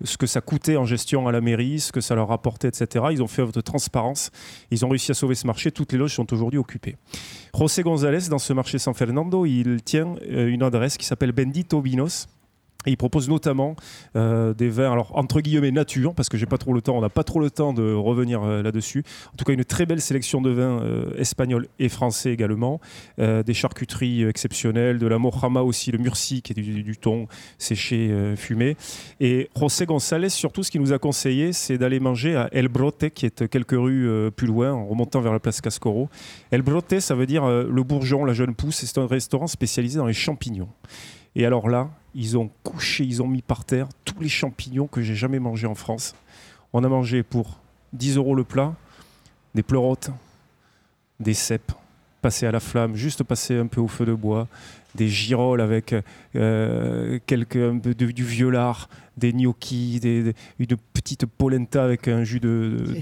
ce 0.03 0.17
que 0.17 0.27
ça 0.27 0.41
coûtait 0.41 0.77
en 0.77 0.85
gestion 0.85 1.27
à 1.27 1.31
la 1.31 1.41
mairie, 1.41 1.79
ce 1.79 1.91
que 1.91 2.01
ça 2.01 2.15
leur 2.15 2.31
apportait, 2.31 2.69
etc. 2.69 3.05
Ils 3.11 3.21
ont 3.21 3.27
fait 3.27 3.41
œuvre 3.41 3.51
de 3.51 3.61
transparence. 3.61 4.31
Ils 4.71 4.85
ont 4.85 4.89
réussi 4.89 5.11
à 5.11 5.13
sauver 5.13 5.35
ce 5.35 5.45
marché. 5.45 5.71
Toutes 5.71 5.91
les 5.91 5.97
loges 5.97 6.13
sont 6.15 6.31
aujourd'hui 6.33 6.57
occupées. 6.57 6.95
José 7.57 7.83
González, 7.83 8.29
dans 8.29 8.37
ce 8.37 8.53
marché 8.53 8.79
San 8.79 8.93
Fernando, 8.93 9.45
il 9.45 9.81
tient 9.83 10.15
une 10.29 10.63
adresse 10.63 10.97
qui 10.97 11.05
s'appelle 11.05 11.31
Bendito 11.31 11.81
Et 12.85 12.91
il 12.91 12.97
propose 12.97 13.27
notamment 13.27 13.75
euh, 14.15 14.53
des 14.53 14.69
vins, 14.69 14.89
alors 14.89 15.11
entre 15.17 15.41
guillemets 15.41 15.71
nature, 15.71 16.15
parce 16.15 16.29
que 16.29 16.37
j'ai 16.37 16.45
pas 16.45 16.57
trop 16.57 16.71
le 16.71 16.81
temps, 16.81 16.97
on 16.97 17.01
n'a 17.01 17.09
pas 17.09 17.25
trop 17.25 17.41
le 17.41 17.51
temps 17.51 17.73
de 17.73 17.93
revenir 17.93 18.41
euh, 18.41 18.61
là-dessus. 18.61 19.03
En 19.33 19.35
tout 19.35 19.43
cas, 19.43 19.51
une 19.51 19.65
très 19.65 19.85
belle 19.85 19.99
sélection 19.99 20.39
de 20.39 20.49
vins 20.49 20.81
euh, 20.81 21.11
espagnols 21.17 21.67
et 21.79 21.89
français 21.89 22.31
également, 22.31 22.79
des 23.17 23.53
charcuteries 23.53 24.23
exceptionnelles, 24.23 24.97
de 24.97 25.07
la 25.07 25.17
mojama 25.17 25.61
aussi, 25.61 25.91
le 25.91 25.97
murci 25.97 26.41
qui 26.41 26.53
est 26.53 26.61
du, 26.61 26.83
du 26.83 26.97
thon 26.97 27.27
séché, 27.57 28.13
fumé. 28.37 28.77
Et 29.19 29.49
José 29.59 29.85
González, 29.85 30.29
surtout, 30.29 30.63
ce 30.63 30.71
qu'il 30.71 30.81
nous 30.81 30.93
a 30.93 30.99
conseillé, 30.99 31.51
c'est 31.51 31.77
d'aller 31.77 31.99
manger 31.99 32.35
à 32.35 32.47
El 32.53 32.69
Brote, 32.69 33.09
qui 33.09 33.25
est 33.25 33.47
quelques 33.49 33.71
rues 33.71 34.31
plus 34.35 34.47
loin, 34.47 34.71
en 34.71 34.85
remontant 34.85 35.19
vers 35.21 35.33
la 35.33 35.39
place 35.39 35.59
Cascoro. 35.59 36.09
El 36.51 36.61
Brote, 36.61 36.99
ça 36.99 37.15
veut 37.15 37.25
dire 37.25 37.45
le 37.45 37.83
bourgeon, 37.83 38.23
la 38.23 38.33
jeune 38.33 38.55
pousse. 38.55 38.85
C'est 38.85 38.97
un 38.97 39.07
restaurant 39.07 39.47
spécialisé 39.47 39.97
dans 39.97 40.07
les 40.07 40.13
champignons. 40.13 40.69
Et 41.35 41.45
alors 41.45 41.69
là, 41.69 41.89
ils 42.15 42.37
ont 42.37 42.49
couché, 42.63 43.03
ils 43.03 43.21
ont 43.21 43.27
mis 43.27 43.41
par 43.41 43.65
terre 43.65 43.87
tous 44.05 44.19
les 44.19 44.29
champignons 44.29 44.87
que 44.87 45.01
j'ai 45.01 45.15
jamais 45.15 45.39
mangés 45.39 45.67
en 45.67 45.75
France. 45.75 46.15
On 46.73 46.83
a 46.83 46.89
mangé 46.89 47.23
pour 47.23 47.59
10 47.93 48.17
euros 48.17 48.35
le 48.35 48.43
plat, 48.43 48.73
des 49.55 49.63
pleurotes, 49.63 50.11
des 51.19 51.33
cèpes 51.33 51.71
passés 52.21 52.45
à 52.45 52.51
la 52.51 52.59
flamme, 52.59 52.95
juste 52.95 53.23
passés 53.23 53.57
un 53.57 53.67
peu 53.67 53.81
au 53.81 53.87
feu 53.87 54.05
de 54.05 54.13
bois, 54.13 54.47
des 54.95 55.07
girolles 55.07 55.61
avec 55.61 55.95
euh, 56.35 57.19
quelques, 57.25 57.81
du 57.81 58.23
violard, 58.23 58.89
des 59.19 59.33
gnocchis, 59.33 59.99
des, 59.99 60.23
des- 60.23 60.33
une 60.59 60.67
petite 60.93 61.25
polenta 61.25 61.83
avec 61.83 62.07
un 62.07 62.23
jus 62.23 62.39
de, 62.39 62.77
de- 62.87 62.99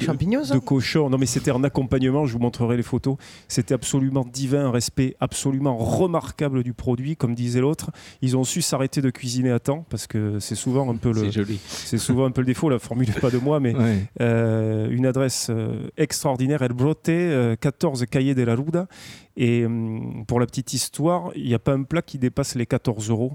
de 0.54 0.60
cochon. 0.60 1.10
Non, 1.10 1.18
mais 1.18 1.26
c'était 1.26 1.52
en 1.52 1.64
accompagnement. 1.64 2.26
Je 2.26 2.34
vous 2.34 2.40
montrerai 2.40 2.76
les 2.78 2.84
photos. 2.84 3.18
C'était 3.48 3.74
absolument 3.74 4.26
divin, 4.32 4.66
un 4.66 4.72
respect 4.72 5.16
absolument 5.20 5.78
remarquable 5.78 6.64
du 6.64 6.74
produit. 6.74 7.16
Comme 7.16 7.36
disait 7.36 7.62
l'autre, 7.62 7.92
ils 8.22 8.36
ont 8.36 8.44
su 8.44 8.62
s'arrêter 8.62 9.02
de 9.02 9.10
cuisiner 9.10 9.52
à 9.52 9.60
temps 9.60 9.86
parce 9.90 10.08
que 10.08 10.40
c'est 10.40 10.56
souvent 10.56 10.90
un 10.92 10.96
peu 10.98 11.12
le, 11.14 11.26
C'est 11.26 11.32
joli. 11.32 11.60
c'est 11.68 11.98
souvent 11.98 12.26
un 12.26 12.32
peu 12.32 12.42
le 12.42 12.48
défaut. 12.48 12.70
La 12.70 12.80
formule 12.80 13.08
n'est 13.08 13.14
pas 13.22 13.30
de 13.32 13.38
moi, 13.38 13.60
mais 13.60 13.76
Ouais. 13.76 14.06
euh, 14.22 14.90
une 14.90 15.06
adresse 15.06 15.48
euh, 15.50 15.88
extraordinaire. 15.98 16.62
El 16.62 16.74
Brote, 16.74 17.10
euh, 17.10 17.56
14 17.56 18.06
Cahiers 18.10 18.36
de 18.36 18.44
la 18.44 18.56
Ruda. 18.56 18.88
Et 19.36 19.66
hum, 19.66 20.24
pour 20.28 20.40
la 20.40 20.46
petite 20.48 20.74
histoire, 20.74 21.32
il 21.36 21.46
n'y 21.46 21.54
a 21.54 21.60
pas 21.60 21.74
un 21.74 21.84
plat 21.84 22.02
qui 22.02 22.18
dépasse 22.18 22.56
les 22.56 22.66
14 22.66 23.10
euros. 23.10 23.34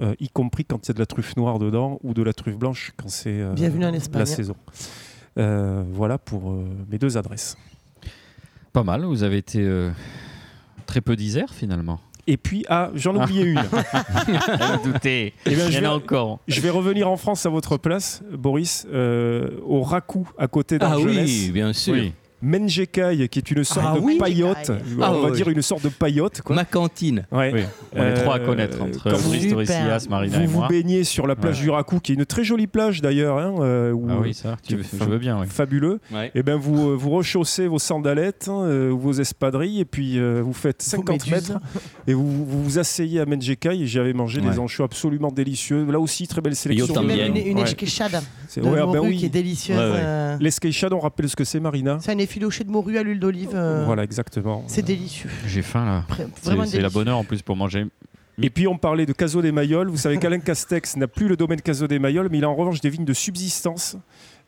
Euh, 0.00 0.14
y 0.20 0.28
compris 0.28 0.64
quand 0.64 0.86
il 0.86 0.88
y 0.88 0.90
a 0.90 0.94
de 0.94 0.98
la 0.98 1.06
truffe 1.06 1.36
noire 1.36 1.58
dedans 1.58 1.98
ou 2.02 2.14
de 2.14 2.22
la 2.22 2.32
truffe 2.32 2.56
blanche 2.56 2.92
quand 2.96 3.08
c'est 3.08 3.40
euh, 3.40 3.54
la 4.12 4.26
saison. 4.26 4.56
Euh, 5.38 5.84
voilà 5.92 6.18
pour 6.18 6.50
euh, 6.52 6.64
mes 6.90 6.98
deux 6.98 7.16
adresses. 7.16 7.56
Pas 8.72 8.82
mal, 8.82 9.04
vous 9.04 9.22
avez 9.22 9.38
été 9.38 9.60
euh, 9.62 9.90
très 10.86 11.00
peu 11.00 11.16
d'Isère 11.16 11.52
finalement. 11.54 12.00
Et 12.28 12.36
puis, 12.36 12.64
ah, 12.68 12.90
j'en 12.96 13.14
ai 13.14 13.22
oublié 13.22 13.44
une. 13.44 13.62
Douté. 14.84 15.32
Eh 15.46 15.54
bien, 15.54 15.70
je 15.70 15.74
y 15.74 15.76
en 15.76 15.78
a 15.78 15.82
vais- 15.82 15.86
encore. 16.04 16.40
Je 16.48 16.60
vais 16.60 16.70
revenir 16.70 17.08
en 17.08 17.16
France 17.16 17.46
à 17.46 17.50
votre 17.50 17.76
place, 17.76 18.22
Boris, 18.36 18.84
euh, 18.92 19.50
au 19.64 19.82
Raku, 19.82 20.28
à 20.36 20.48
côté 20.48 20.74
Ah 20.76 20.78
d'Argelès. 20.88 21.24
oui, 21.24 21.50
bien 21.52 21.72
sûr. 21.72 21.94
Oui. 21.94 22.12
Menjekai, 22.42 23.28
qui 23.28 23.38
est 23.38 23.50
une 23.50 23.64
sorte 23.64 23.86
Ah 23.88 23.94
de 23.96 24.00
oui, 24.00 24.18
paillote, 24.18 24.70
on 24.70 25.02
Ah 25.02 25.10
va 25.12 25.20
oui. 25.30 25.32
dire 25.32 25.48
une 25.48 25.62
sorte 25.62 25.82
de 25.84 25.88
paillote. 25.88 26.42
Quoi. 26.42 26.54
Ma 26.56 26.64
cantine. 26.64 27.24
Ouais. 27.32 27.50
Oui. 27.54 27.60
On 27.94 27.98
est 27.98 28.00
Euh, 28.00 28.22
trois 28.22 28.34
à 28.36 28.38
connaître 28.40 28.80
entre 28.82 29.10
Brice 29.10 30.08
Marina 30.08 30.36
vous 30.38 30.42
et 30.42 30.46
vous 30.46 30.62
baignez 30.68 31.04
sur 31.04 31.26
la 31.26 31.34
plage 31.36 31.58
Ouais. 31.58 31.64
du 31.64 31.70
Raku, 31.70 32.00
qui 32.00 32.12
est 32.12 32.14
une 32.14 32.26
très 32.26 32.44
jolie 32.44 32.66
plage 32.66 33.00
d'ailleurs, 33.00 33.38
hein, 33.38 33.54
euh, 33.60 33.94
Ah 34.08 34.14
oui, 34.20 34.34
ça, 34.34 34.56
tu 34.62 34.76
veux- 34.76 34.82
je 34.82 35.04
veux 35.04 35.18
bien, 35.18 35.40
oui. 35.40 35.46
fabuleux. 35.48 35.98
Ouais. 36.12 36.30
Et 36.34 36.42
ben 36.42 36.56
vous, 36.56 36.90
euh, 36.90 36.94
vous 36.94 37.10
rechaussez 37.10 37.66
vos 37.66 37.78
sandalettes, 37.78 38.46
hein, 38.48 38.62
euh, 38.64 38.90
vos 38.92 39.12
espadrilles, 39.12 39.80
et 39.80 39.84
puis 39.84 40.18
euh, 40.18 40.40
vous 40.44 40.52
faites 40.52 40.82
50 40.82 41.26
méduses. 41.26 41.30
mètres 41.50 41.60
et 42.06 42.14
vous 42.14 42.26
vous, 42.44 42.62
vous 42.62 42.78
asseyez 42.78 43.20
à 43.20 43.26
Menjekai. 43.26 43.80
Et 43.80 43.86
j'avais 43.86 44.12
mangé 44.12 44.40
des 44.40 44.58
anchois 44.58 44.84
absolument 44.86 45.30
délicieux. 45.30 45.86
Là 45.90 45.98
aussi, 46.00 46.26
très 46.26 46.40
belle 46.40 46.56
sélection. 46.56 46.86
De- 46.94 47.06
Même 47.06 47.36
une, 47.36 47.36
une 47.36 47.58
Ouais. 48.62 48.80
ah 48.82 48.86
ben 48.92 49.10
qui 49.12 49.24
est 49.26 49.28
délicieuse. 49.28 49.78
Euh, 49.80 50.36
L'esqueixade, 50.40 50.92
on 50.92 50.98
rappelle 50.98 51.28
ce 51.28 51.36
que 51.36 51.44
c'est, 51.44 51.60
Marina 51.60 51.98
C'est 52.00 52.12
un 52.26 52.28
effiloché 52.28 52.64
de 52.64 52.70
morue 52.70 52.98
à 52.98 53.02
l'huile 53.02 53.20
d'olive. 53.20 53.50
euh, 53.54 53.84
Voilà, 53.86 54.02
exactement. 54.02 54.64
C'est 54.66 54.82
délicieux. 54.82 55.30
J'ai 55.46 55.62
faim 55.62 55.84
là. 55.84 56.04
C'est 56.66 56.80
la 56.80 56.90
bonne 56.90 57.08
heure 57.08 57.18
en 57.18 57.24
plus 57.24 57.42
pour 57.42 57.56
manger. 57.56 57.86
Et 58.42 58.50
puis 58.50 58.66
on 58.66 58.76
parlait 58.76 59.06
de 59.06 59.12
Caso 59.14 59.40
des 59.40 59.52
Mayol. 59.52 59.88
Vous 59.88 59.96
savez 59.96 60.18
qu'Alain 60.18 60.40
Castex 60.40 60.96
n'a 60.98 61.06
plus 61.08 61.26
le 61.28 61.36
domaine 61.36 61.60
Caso 61.62 61.86
des 61.86 61.98
Mayol, 61.98 62.28
mais 62.30 62.38
il 62.38 62.44
a 62.44 62.50
en 62.50 62.54
revanche 62.54 62.80
des 62.82 62.90
vignes 62.90 63.06
de 63.06 63.14
subsistance 63.14 63.96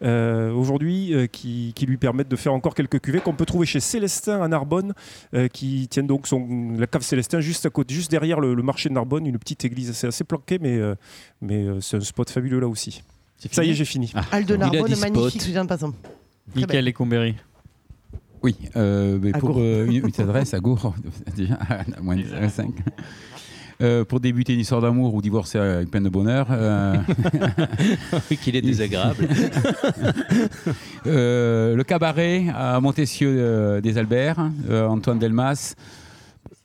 euh, 0.03 0.53
aujourd'hui 0.53 1.15
euh, 1.15 1.27
qui, 1.27 1.73
qui 1.75 1.87
lui 1.87 1.97
permettent 1.97 2.29
de 2.29 2.37
faire 2.37 2.53
encore 2.53 2.75
quelques 2.75 3.01
cuvées 3.01 3.21
qu'on 3.21 3.33
peut 3.33 3.47
trouver 3.47 3.65
chez 3.67 3.81
Célestin 3.81 4.43
à 4.43 4.49
Narbonne, 4.49 4.93
euh, 5.35 5.49
qui 5.49 5.89
tiennent 5.89 6.07
donc 6.07 6.27
son, 6.27 6.75
la 6.79 6.87
cave 6.87 7.03
Célestin 7.03 7.41
juste 7.41 7.65
à 7.65 7.71
côté, 7.71 7.95
juste 7.95 8.11
derrière 8.11 8.41
le, 8.41 8.55
le 8.55 8.63
marché 8.63 8.91
de 8.91 8.95
Narbonne, 8.95 9.27
une 9.27 9.39
petite 9.39 9.65
église. 9.65 9.93
C'est 9.93 10.09
assez 10.09 10.25
planqué, 10.25 10.59
mais, 10.61 10.77
euh, 10.77 10.95
mais 11.41 11.65
euh, 11.65 11.81
c'est 11.81 11.97
un 11.97 12.01
spot 12.01 12.29
fabuleux 12.29 12.61
là 12.61 12.69
aussi. 12.69 13.03
Ça 13.51 13.65
y 13.65 13.71
est, 13.71 13.75
j'ai 13.75 13.85
fini. 13.87 14.13
Ah. 14.15 14.23
Alde 14.33 14.51
Il 14.51 14.55
a 14.55 14.59
Narbonne, 14.59 14.99
magnifique, 15.01 15.43
je 15.45 15.51
viens 15.51 15.65
de 15.65 15.75
Michael 16.55 16.85
Lecomberi. 16.85 17.37
Oui, 18.43 18.57
euh, 18.77 19.19
mais 19.21 19.33
pour 19.33 19.57
euh, 19.59 19.87
une, 19.87 19.95
une 20.07 20.21
adresse 20.21 20.55
à 20.55 20.61
Gour, 20.61 20.95
déjà, 21.37 21.55
à 21.55 22.01
moins 22.01 22.17
de 22.17 22.25
5. 22.49 22.71
Euh, 23.81 24.05
pour 24.05 24.19
débuter 24.19 24.55
une 24.55 24.61
histoire 24.61 24.81
d'amour 24.81 25.15
ou 25.15 25.23
divorcer 25.23 25.57
avec 25.57 25.89
peine 25.89 26.03
de 26.03 26.09
bonheur, 26.09 26.49
euh, 26.51 26.97
Qu'il 28.43 28.57
est 28.57 28.61
désagréable. 28.63 29.29
euh, 31.07 31.77
le 31.77 31.85
cabaret 31.85 32.47
à 32.53 32.81
Montessieu 32.81 33.37
euh, 33.39 33.81
des 33.81 33.97
Alberts, 33.97 34.51
euh, 34.69 34.89
Antoine 34.89 35.21
Delmas. 35.21 35.77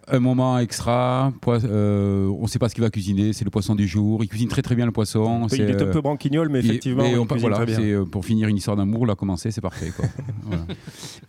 Un 0.08 0.20
moment 0.20 0.60
extra, 0.60 1.32
euh, 1.47 2.28
on 2.28 2.43
ne 2.43 2.47
sait 2.47 2.60
pas 2.60 2.68
ce 2.68 2.76
qu'il 2.76 2.84
va 2.84 2.89
cuisiner, 2.89 3.32
c'est 3.32 3.45
le 3.45 3.49
poisson 3.51 3.74
du 3.74 3.88
jour. 3.88 4.24
Il 4.24 4.28
cuisine 4.28 4.49
très 4.49 4.62
très 4.62 4.76
bien 4.76 4.86
le 4.86 4.91
poisson. 4.91 5.47
il 5.51 5.62
est 5.62 5.82
un 5.82 5.86
euh, 5.86 5.91
peu 5.91 6.01
branquignol, 6.01 6.49
mais 6.49 6.60
effectivement, 6.60 7.06
et 7.06 7.12
il 7.12 7.20
on- 7.20 7.26
cuisine 7.26 7.49
voilà, 7.49 7.66
très 7.66 7.78
bien. 7.78 7.80
euh, 7.80 8.06
pour 8.06 8.26
finir 8.26 8.49
une 8.49 8.58
histoire 8.58 8.76
d'amour, 8.76 9.06
là, 9.06 9.16
commencer, 9.16 9.51
c'est 9.51 9.62
parfait. 9.62 9.91
quoi. 9.95 10.06
Voilà. 10.43 10.64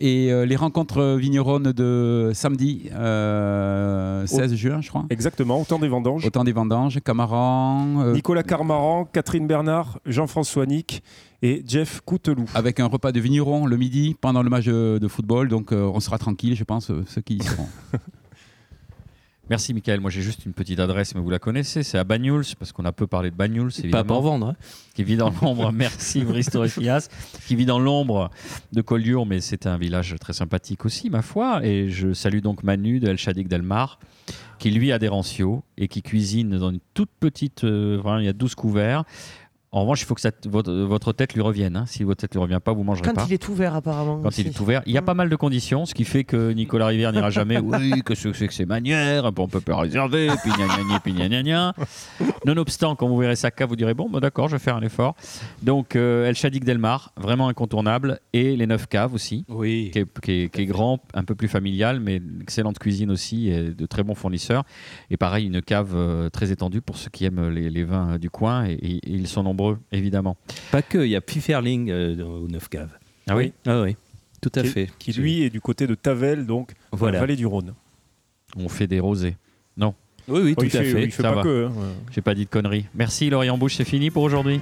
Et 0.01 0.31
euh, 0.31 0.45
les 0.45 0.57
rencontres 0.57 1.15
vigneronnes 1.15 1.71
de 1.71 2.31
samedi, 2.33 2.89
euh, 2.93 4.27
16 4.27 4.55
juin, 4.55 4.81
je 4.81 4.89
crois. 4.89 5.05
Exactement, 5.09 5.61
autant 5.61 5.79
des 5.79 5.87
vendanges. 5.87 6.25
Au 6.25 6.29
temps 6.29 6.43
des 6.43 6.51
vendanges, 6.51 6.99
Camaran, 7.01 8.11
Nicolas 8.11 8.43
Carmaran, 8.43 9.05
Catherine 9.05 9.47
Bernard, 9.47 9.99
Jean-François 10.05 10.65
Nick 10.65 11.01
et 11.41 11.63
Jeff 11.65 12.01
Couteloup. 12.05 12.45
avec 12.53 12.81
un 12.81 12.87
repas 12.87 13.13
de 13.13 13.21
vignerons 13.21 13.67
le 13.67 13.77
midi 13.77 14.15
pendant 14.19 14.43
le 14.43 14.49
match 14.49 14.65
de, 14.65 15.07
football. 15.07 15.47
Donc 15.47 15.71
on 15.71 15.99
sera 16.01 16.17
tranquille, 16.17 16.55
je 16.55 16.63
pense, 16.65 16.91
ceux 17.07 17.21
qui 17.21 17.35
y 17.35 17.43
seront. 17.43 17.67
Merci 19.49 19.73
Michael. 19.75 19.99
Moi 19.99 20.09
j'ai 20.09 20.21
juste 20.23 20.45
une 20.45 20.53
petite 20.53 20.79
adresse, 20.79 21.13
mais 21.13 21.21
vous 21.21 21.29
la 21.29 21.37
connaissez. 21.39 21.83
C'est 21.83 21.97
à 21.99 22.03
Banyuls, 22.03 22.43
parce 22.57 22.71
qu'on 22.71 22.85
a 22.85 22.91
peu 22.91 23.05
parlé 23.05 23.29
de 23.29 23.35
Banyuls, 23.35 23.69
Pas 23.91 24.03
pour 24.03 24.21
vendre. 24.21 24.47
hein. 24.49 24.55
qui 24.95 25.03
vit 25.03 25.17
dans 25.17 25.29
l'ombre, 25.41 25.71
merci 25.73 26.23
Torrecias, 26.51 27.09
qui 27.45 27.55
vit 27.55 27.65
dans 27.65 27.77
l'ombre 27.79 28.31
de 28.73 28.81
Collioure, 28.81 29.25
mais 29.25 29.41
c'est 29.41 29.67
un 29.67 29.77
village 29.77 30.15
très 30.19 30.33
sympathique 30.33 30.85
aussi, 30.85 31.09
ma 31.11 31.21
foi. 31.21 31.63
Et 31.63 31.89
je 31.89 32.13
salue 32.13 32.39
donc 32.39 32.63
Manu 32.63 32.99
de 32.99 33.07
El 33.07 33.17
Shadik 33.17 33.47
Delmar, 33.47 33.99
qui 34.57 34.71
lui 34.71 34.91
a 34.91 34.97
des 34.97 35.09
rancios 35.09 35.63
et 35.77 35.87
qui 35.87 36.01
cuisine 36.01 36.57
dans 36.57 36.71
une 36.71 36.79
toute 36.95 37.11
petite. 37.19 37.63
euh, 37.65 37.99
vraiment, 38.01 38.19
il 38.19 38.25
y 38.25 38.29
a 38.29 38.33
12 38.33 38.55
couverts. 38.55 39.03
En 39.75 39.81
revanche, 39.81 40.01
il 40.01 40.05
faut 40.05 40.15
que 40.15 40.21
ça- 40.21 40.31
votre, 40.47 40.71
votre 40.71 41.11
tête 41.11 41.33
lui 41.33 41.41
revienne. 41.41 41.75
hein. 41.75 41.83
Si 41.85 42.03
votre 42.03 42.21
tête 42.21 42.33
lui 42.33 42.39
revient 42.39 42.59
pas, 42.63 42.71
vous 42.71 42.83
mangerez 42.83 43.07
Quand 43.09 43.13
pas. 43.13 43.25
il 43.27 43.33
est 43.33 43.49
ouvert, 43.49 43.75
apparemment. 43.75 44.21
Quand 44.23 44.37
il 44.37 44.47
est 44.47 44.59
ouvert, 44.61 44.81
il 44.85 44.93
y 44.93 44.97
a 44.97 45.01
Mm. 45.01 45.05
pas 45.05 45.13
mal 45.13 45.29
de 45.29 45.35
conditions, 45.35 45.85
ce 45.85 45.93
qui 45.93 46.05
fait 46.05 46.23
que 46.23 46.51
Nicolas 46.53 46.87
Rivière 46.87 47.11
n'ira 47.11 47.29
jamais. 47.29 47.59
Oui, 47.59 48.01
que 48.03 48.15
ce 48.15 48.29
que 48.29 48.33
c'est 48.37 48.47
que 48.47 48.53
ces 48.53 48.65
manières, 48.65 49.25
on 49.37 49.47
peut 49.47 49.59
pas 49.59 49.75
réserver, 49.75 50.29
puis 50.41 50.51
gna 50.51 50.65
gna 50.67 50.83
gna, 50.89 50.99
puis 51.01 51.13
gna 51.13 51.27
gna 51.27 51.43
gna. 51.43 51.73
Nonobstant, 52.45 52.95
quand 52.95 53.07
vous 53.07 53.17
verrez 53.17 53.35
sa 53.35 53.51
cave, 53.51 53.69
vous 53.69 53.75
direz 53.75 53.93
bon, 53.93 54.09
bah 54.09 54.19
d'accord, 54.19 54.47
je 54.47 54.55
vais 54.55 54.59
faire 54.63 54.75
un 54.75 54.81
effort. 54.81 55.15
Donc 55.61 55.95
euh, 55.95 56.27
El 56.27 56.35
Shadik 56.35 56.63
Delmar, 56.63 57.11
vraiment 57.17 57.47
incontournable, 57.47 58.19
et 58.33 58.55
les 58.55 58.67
neuf 58.67 58.87
caves 58.87 59.13
aussi. 59.13 59.45
Oui. 59.49 59.89
Qui 59.91 59.99
est, 59.99 60.19
qui 60.21 60.31
est- 60.31 60.49
qui 60.53 60.61
est 60.61 60.65
grand, 60.65 60.99
un 61.13 61.23
peu 61.23 61.35
plus 61.35 61.47
familial, 61.47 61.99
mais 61.99 62.21
excellente 62.41 62.79
cuisine 62.79 63.11
aussi, 63.11 63.49
et 63.49 63.71
de 63.71 63.85
très 63.85 64.03
bons 64.03 64.15
fournisseurs. 64.15 64.63
Et 65.09 65.17
pareil, 65.17 65.47
une 65.47 65.61
cave 65.61 65.91
euh, 65.95 66.29
très 66.29 66.51
étendue 66.51 66.81
pour 66.81 66.97
ceux 66.97 67.09
qui 67.09 67.25
aiment 67.25 67.49
les, 67.49 67.69
les 67.69 67.83
vins 67.83 68.13
euh, 68.13 68.17
du 68.17 68.29
coin, 68.29 68.65
et, 68.65 68.73
et- 68.73 68.95
et 68.97 69.11
ils 69.11 69.27
sont 69.27 69.43
nombreux, 69.43 69.64
évidemment. 69.91 70.37
Pas 70.71 70.81
que, 70.81 70.99
il 71.05 71.09
y 71.11 71.15
a 71.15 71.21
Pfifferling 71.21 71.89
euh, 71.89 72.23
au 72.23 72.47
Neuf 72.47 72.69
Caves. 72.69 72.91
Ah 73.27 73.35
oui 73.35 73.53
Ah 73.65 73.81
oui, 73.81 73.95
tout 74.41 74.51
à 74.55 74.61
qui, 74.61 74.67
fait. 74.67 74.89
qui, 74.99 75.13
lui 75.13 75.43
est 75.43 75.49
du 75.49 75.61
côté 75.61 75.87
de 75.87 75.95
Tavel, 75.95 76.45
donc 76.45 76.73
Voilà. 76.91 77.15
la 77.15 77.19
vallée 77.21 77.35
du 77.35 77.45
Rhône. 77.45 77.73
On 78.57 78.69
fait 78.69 78.87
des 78.87 78.99
rosés. 78.99 79.35
Oui, 80.27 80.41
oui, 80.43 80.53
Oh, 80.57 80.61
tout 80.61 80.65
à 80.65 80.69
fait, 80.81 80.85
fait. 80.85 81.03
il 81.03 81.11
fait 81.11 81.21
ça 81.21 81.29
pas 81.29 81.35
va. 81.35 81.43
que. 81.43 81.67
hein. 81.67 81.71
J'ai 82.11 82.21
pas 82.21 82.33
dit 82.33 82.45
de 82.45 82.49
conneries. 82.49 82.87
Merci 82.95 83.29
Laurent 83.29 83.59
Bouche, 83.59 83.75
c'est 83.75 83.85
fini 83.85 84.09
pour 84.09 84.23
aujourd'hui. 84.23 84.59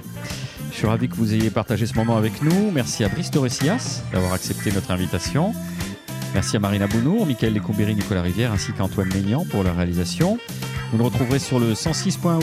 Je 0.70 0.76
suis 0.76 0.86
ravi 0.86 1.08
que 1.08 1.14
vous 1.14 1.32
ayez 1.32 1.48
partagé 1.48 1.86
ce 1.86 1.94
moment 1.94 2.18
avec 2.18 2.42
nous. 2.42 2.70
Merci 2.70 3.02
à 3.02 3.08
Brice 3.08 3.30
Torrecias 3.30 4.02
d'avoir 4.12 4.34
accepté 4.34 4.70
notre 4.72 4.90
invitation. 4.90 5.54
Merci 6.34 6.56
à 6.56 6.60
Marina 6.60 6.86
Bounour, 6.86 7.24
Michael 7.24 7.54
Lécombéry, 7.54 7.94
Nicolas 7.94 8.20
Rivière 8.20 8.52
ainsi 8.52 8.72
qu'Antoine 8.74 9.08
Maignan 9.14 9.46
pour 9.46 9.62
leur 9.62 9.76
réalisation. 9.76 10.38
Vous 10.94 10.98
nous 10.98 11.06
retrouverez 11.06 11.40
sur 11.40 11.58
le 11.58 11.72
106.8. 11.72 12.40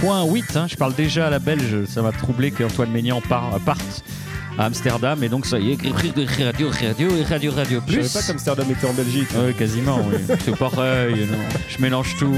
Point 0.00 0.24
8, 0.24 0.56
hein, 0.56 0.66
je 0.66 0.76
parle 0.76 0.94
déjà 0.94 1.26
à 1.26 1.30
la 1.30 1.38
belge, 1.38 1.84
ça 1.84 2.00
va 2.00 2.10
troubler 2.10 2.50
qu'Antoine 2.50 2.90
Maignan 2.90 3.20
part, 3.20 3.50
parte 3.66 4.02
à 4.56 4.64
Amsterdam 4.64 5.22
et 5.22 5.28
donc 5.28 5.44
ça 5.44 5.58
y 5.58 5.72
est, 5.72 5.76
radio, 6.42 6.70
radio 6.70 7.14
et 7.14 7.22
radio, 7.22 7.52
radio 7.52 7.82
Je 7.86 7.92
plus. 7.92 8.08
savais 8.08 8.24
pas 8.24 8.32
qu'Amsterdam 8.32 8.70
était 8.70 8.86
en 8.86 8.94
Belgique. 8.94 9.28
Oui, 9.36 9.52
quasiment, 9.52 9.98
oui. 10.08 10.16
C'est 10.42 10.56
pareil, 10.56 11.26
non. 11.30 11.36
je 11.68 11.82
mélange 11.82 12.16
tout. 12.18 12.32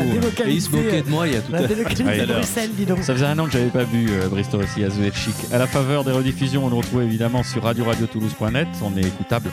Et 0.44 0.50
il 0.50 0.60
se 0.60 0.70
moquait 0.70 1.02
de 1.02 1.08
moi 1.08 1.28
il 1.28 1.34
y 1.34 1.36
a 1.36 1.40
tout 1.40 1.54
à 1.54 1.60
La 1.60 2.26
l'heure. 2.26 2.44
Ça 2.44 3.14
faisait 3.14 3.24
un 3.24 3.38
an 3.38 3.46
que 3.46 3.52
j'avais 3.52 3.70
pas 3.70 3.84
vu 3.84 4.08
euh, 4.10 4.42
Torrecias, 4.50 4.88
vous 4.88 5.04
êtes 5.04 5.14
chic. 5.14 5.36
À 5.52 5.58
la 5.58 5.68
faveur 5.68 6.02
des 6.02 6.10
rediffusions, 6.10 6.66
on 6.66 6.70
nous 6.70 6.78
retrouve 6.78 7.02
évidemment 7.02 7.44
sur 7.44 7.62
radio-radio-toulouse.net. 7.62 8.66
On 8.82 8.96
est 8.96 9.06
écoutable 9.06 9.50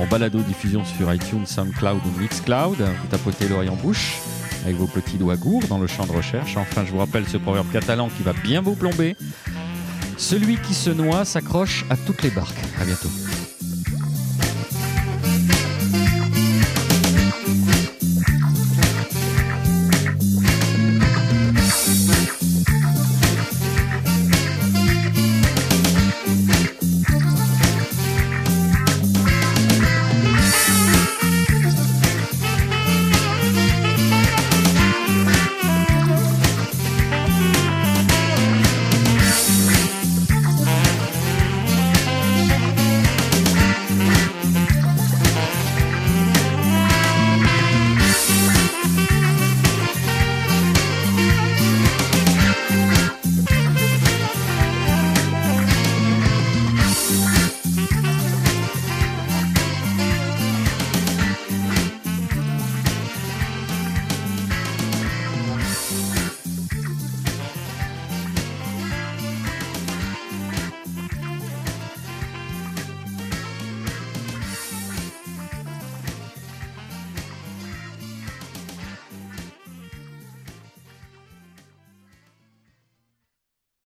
en 0.00 0.06
balado-diffusion 0.06 0.82
sur 0.86 1.12
iTunes, 1.12 1.44
SoundCloud 1.44 2.00
ou 2.06 2.20
Mixcloud. 2.22 2.78
Vous 2.78 3.08
tapotez 3.10 3.48
l'Orient 3.48 3.76
Bouche 3.76 4.14
avec 4.64 4.76
vos 4.76 4.86
petits 4.86 5.18
doigts 5.18 5.36
gourds 5.36 5.64
dans 5.68 5.78
le 5.78 5.86
champ 5.86 6.06
de 6.06 6.12
recherche. 6.12 6.56
Enfin, 6.56 6.84
je 6.84 6.92
vous 6.92 6.98
rappelle 6.98 7.28
ce 7.28 7.36
proverbe 7.36 7.70
catalan 7.72 8.08
qui 8.08 8.22
va 8.22 8.32
bien 8.32 8.60
vous 8.60 8.74
plomber. 8.74 9.16
Celui 10.16 10.56
qui 10.56 10.74
se 10.74 10.90
noie 10.90 11.24
s'accroche 11.24 11.84
à 11.90 11.96
toutes 11.96 12.22
les 12.22 12.30
barques. 12.30 12.60
À 12.80 12.84
bientôt. 12.84 13.08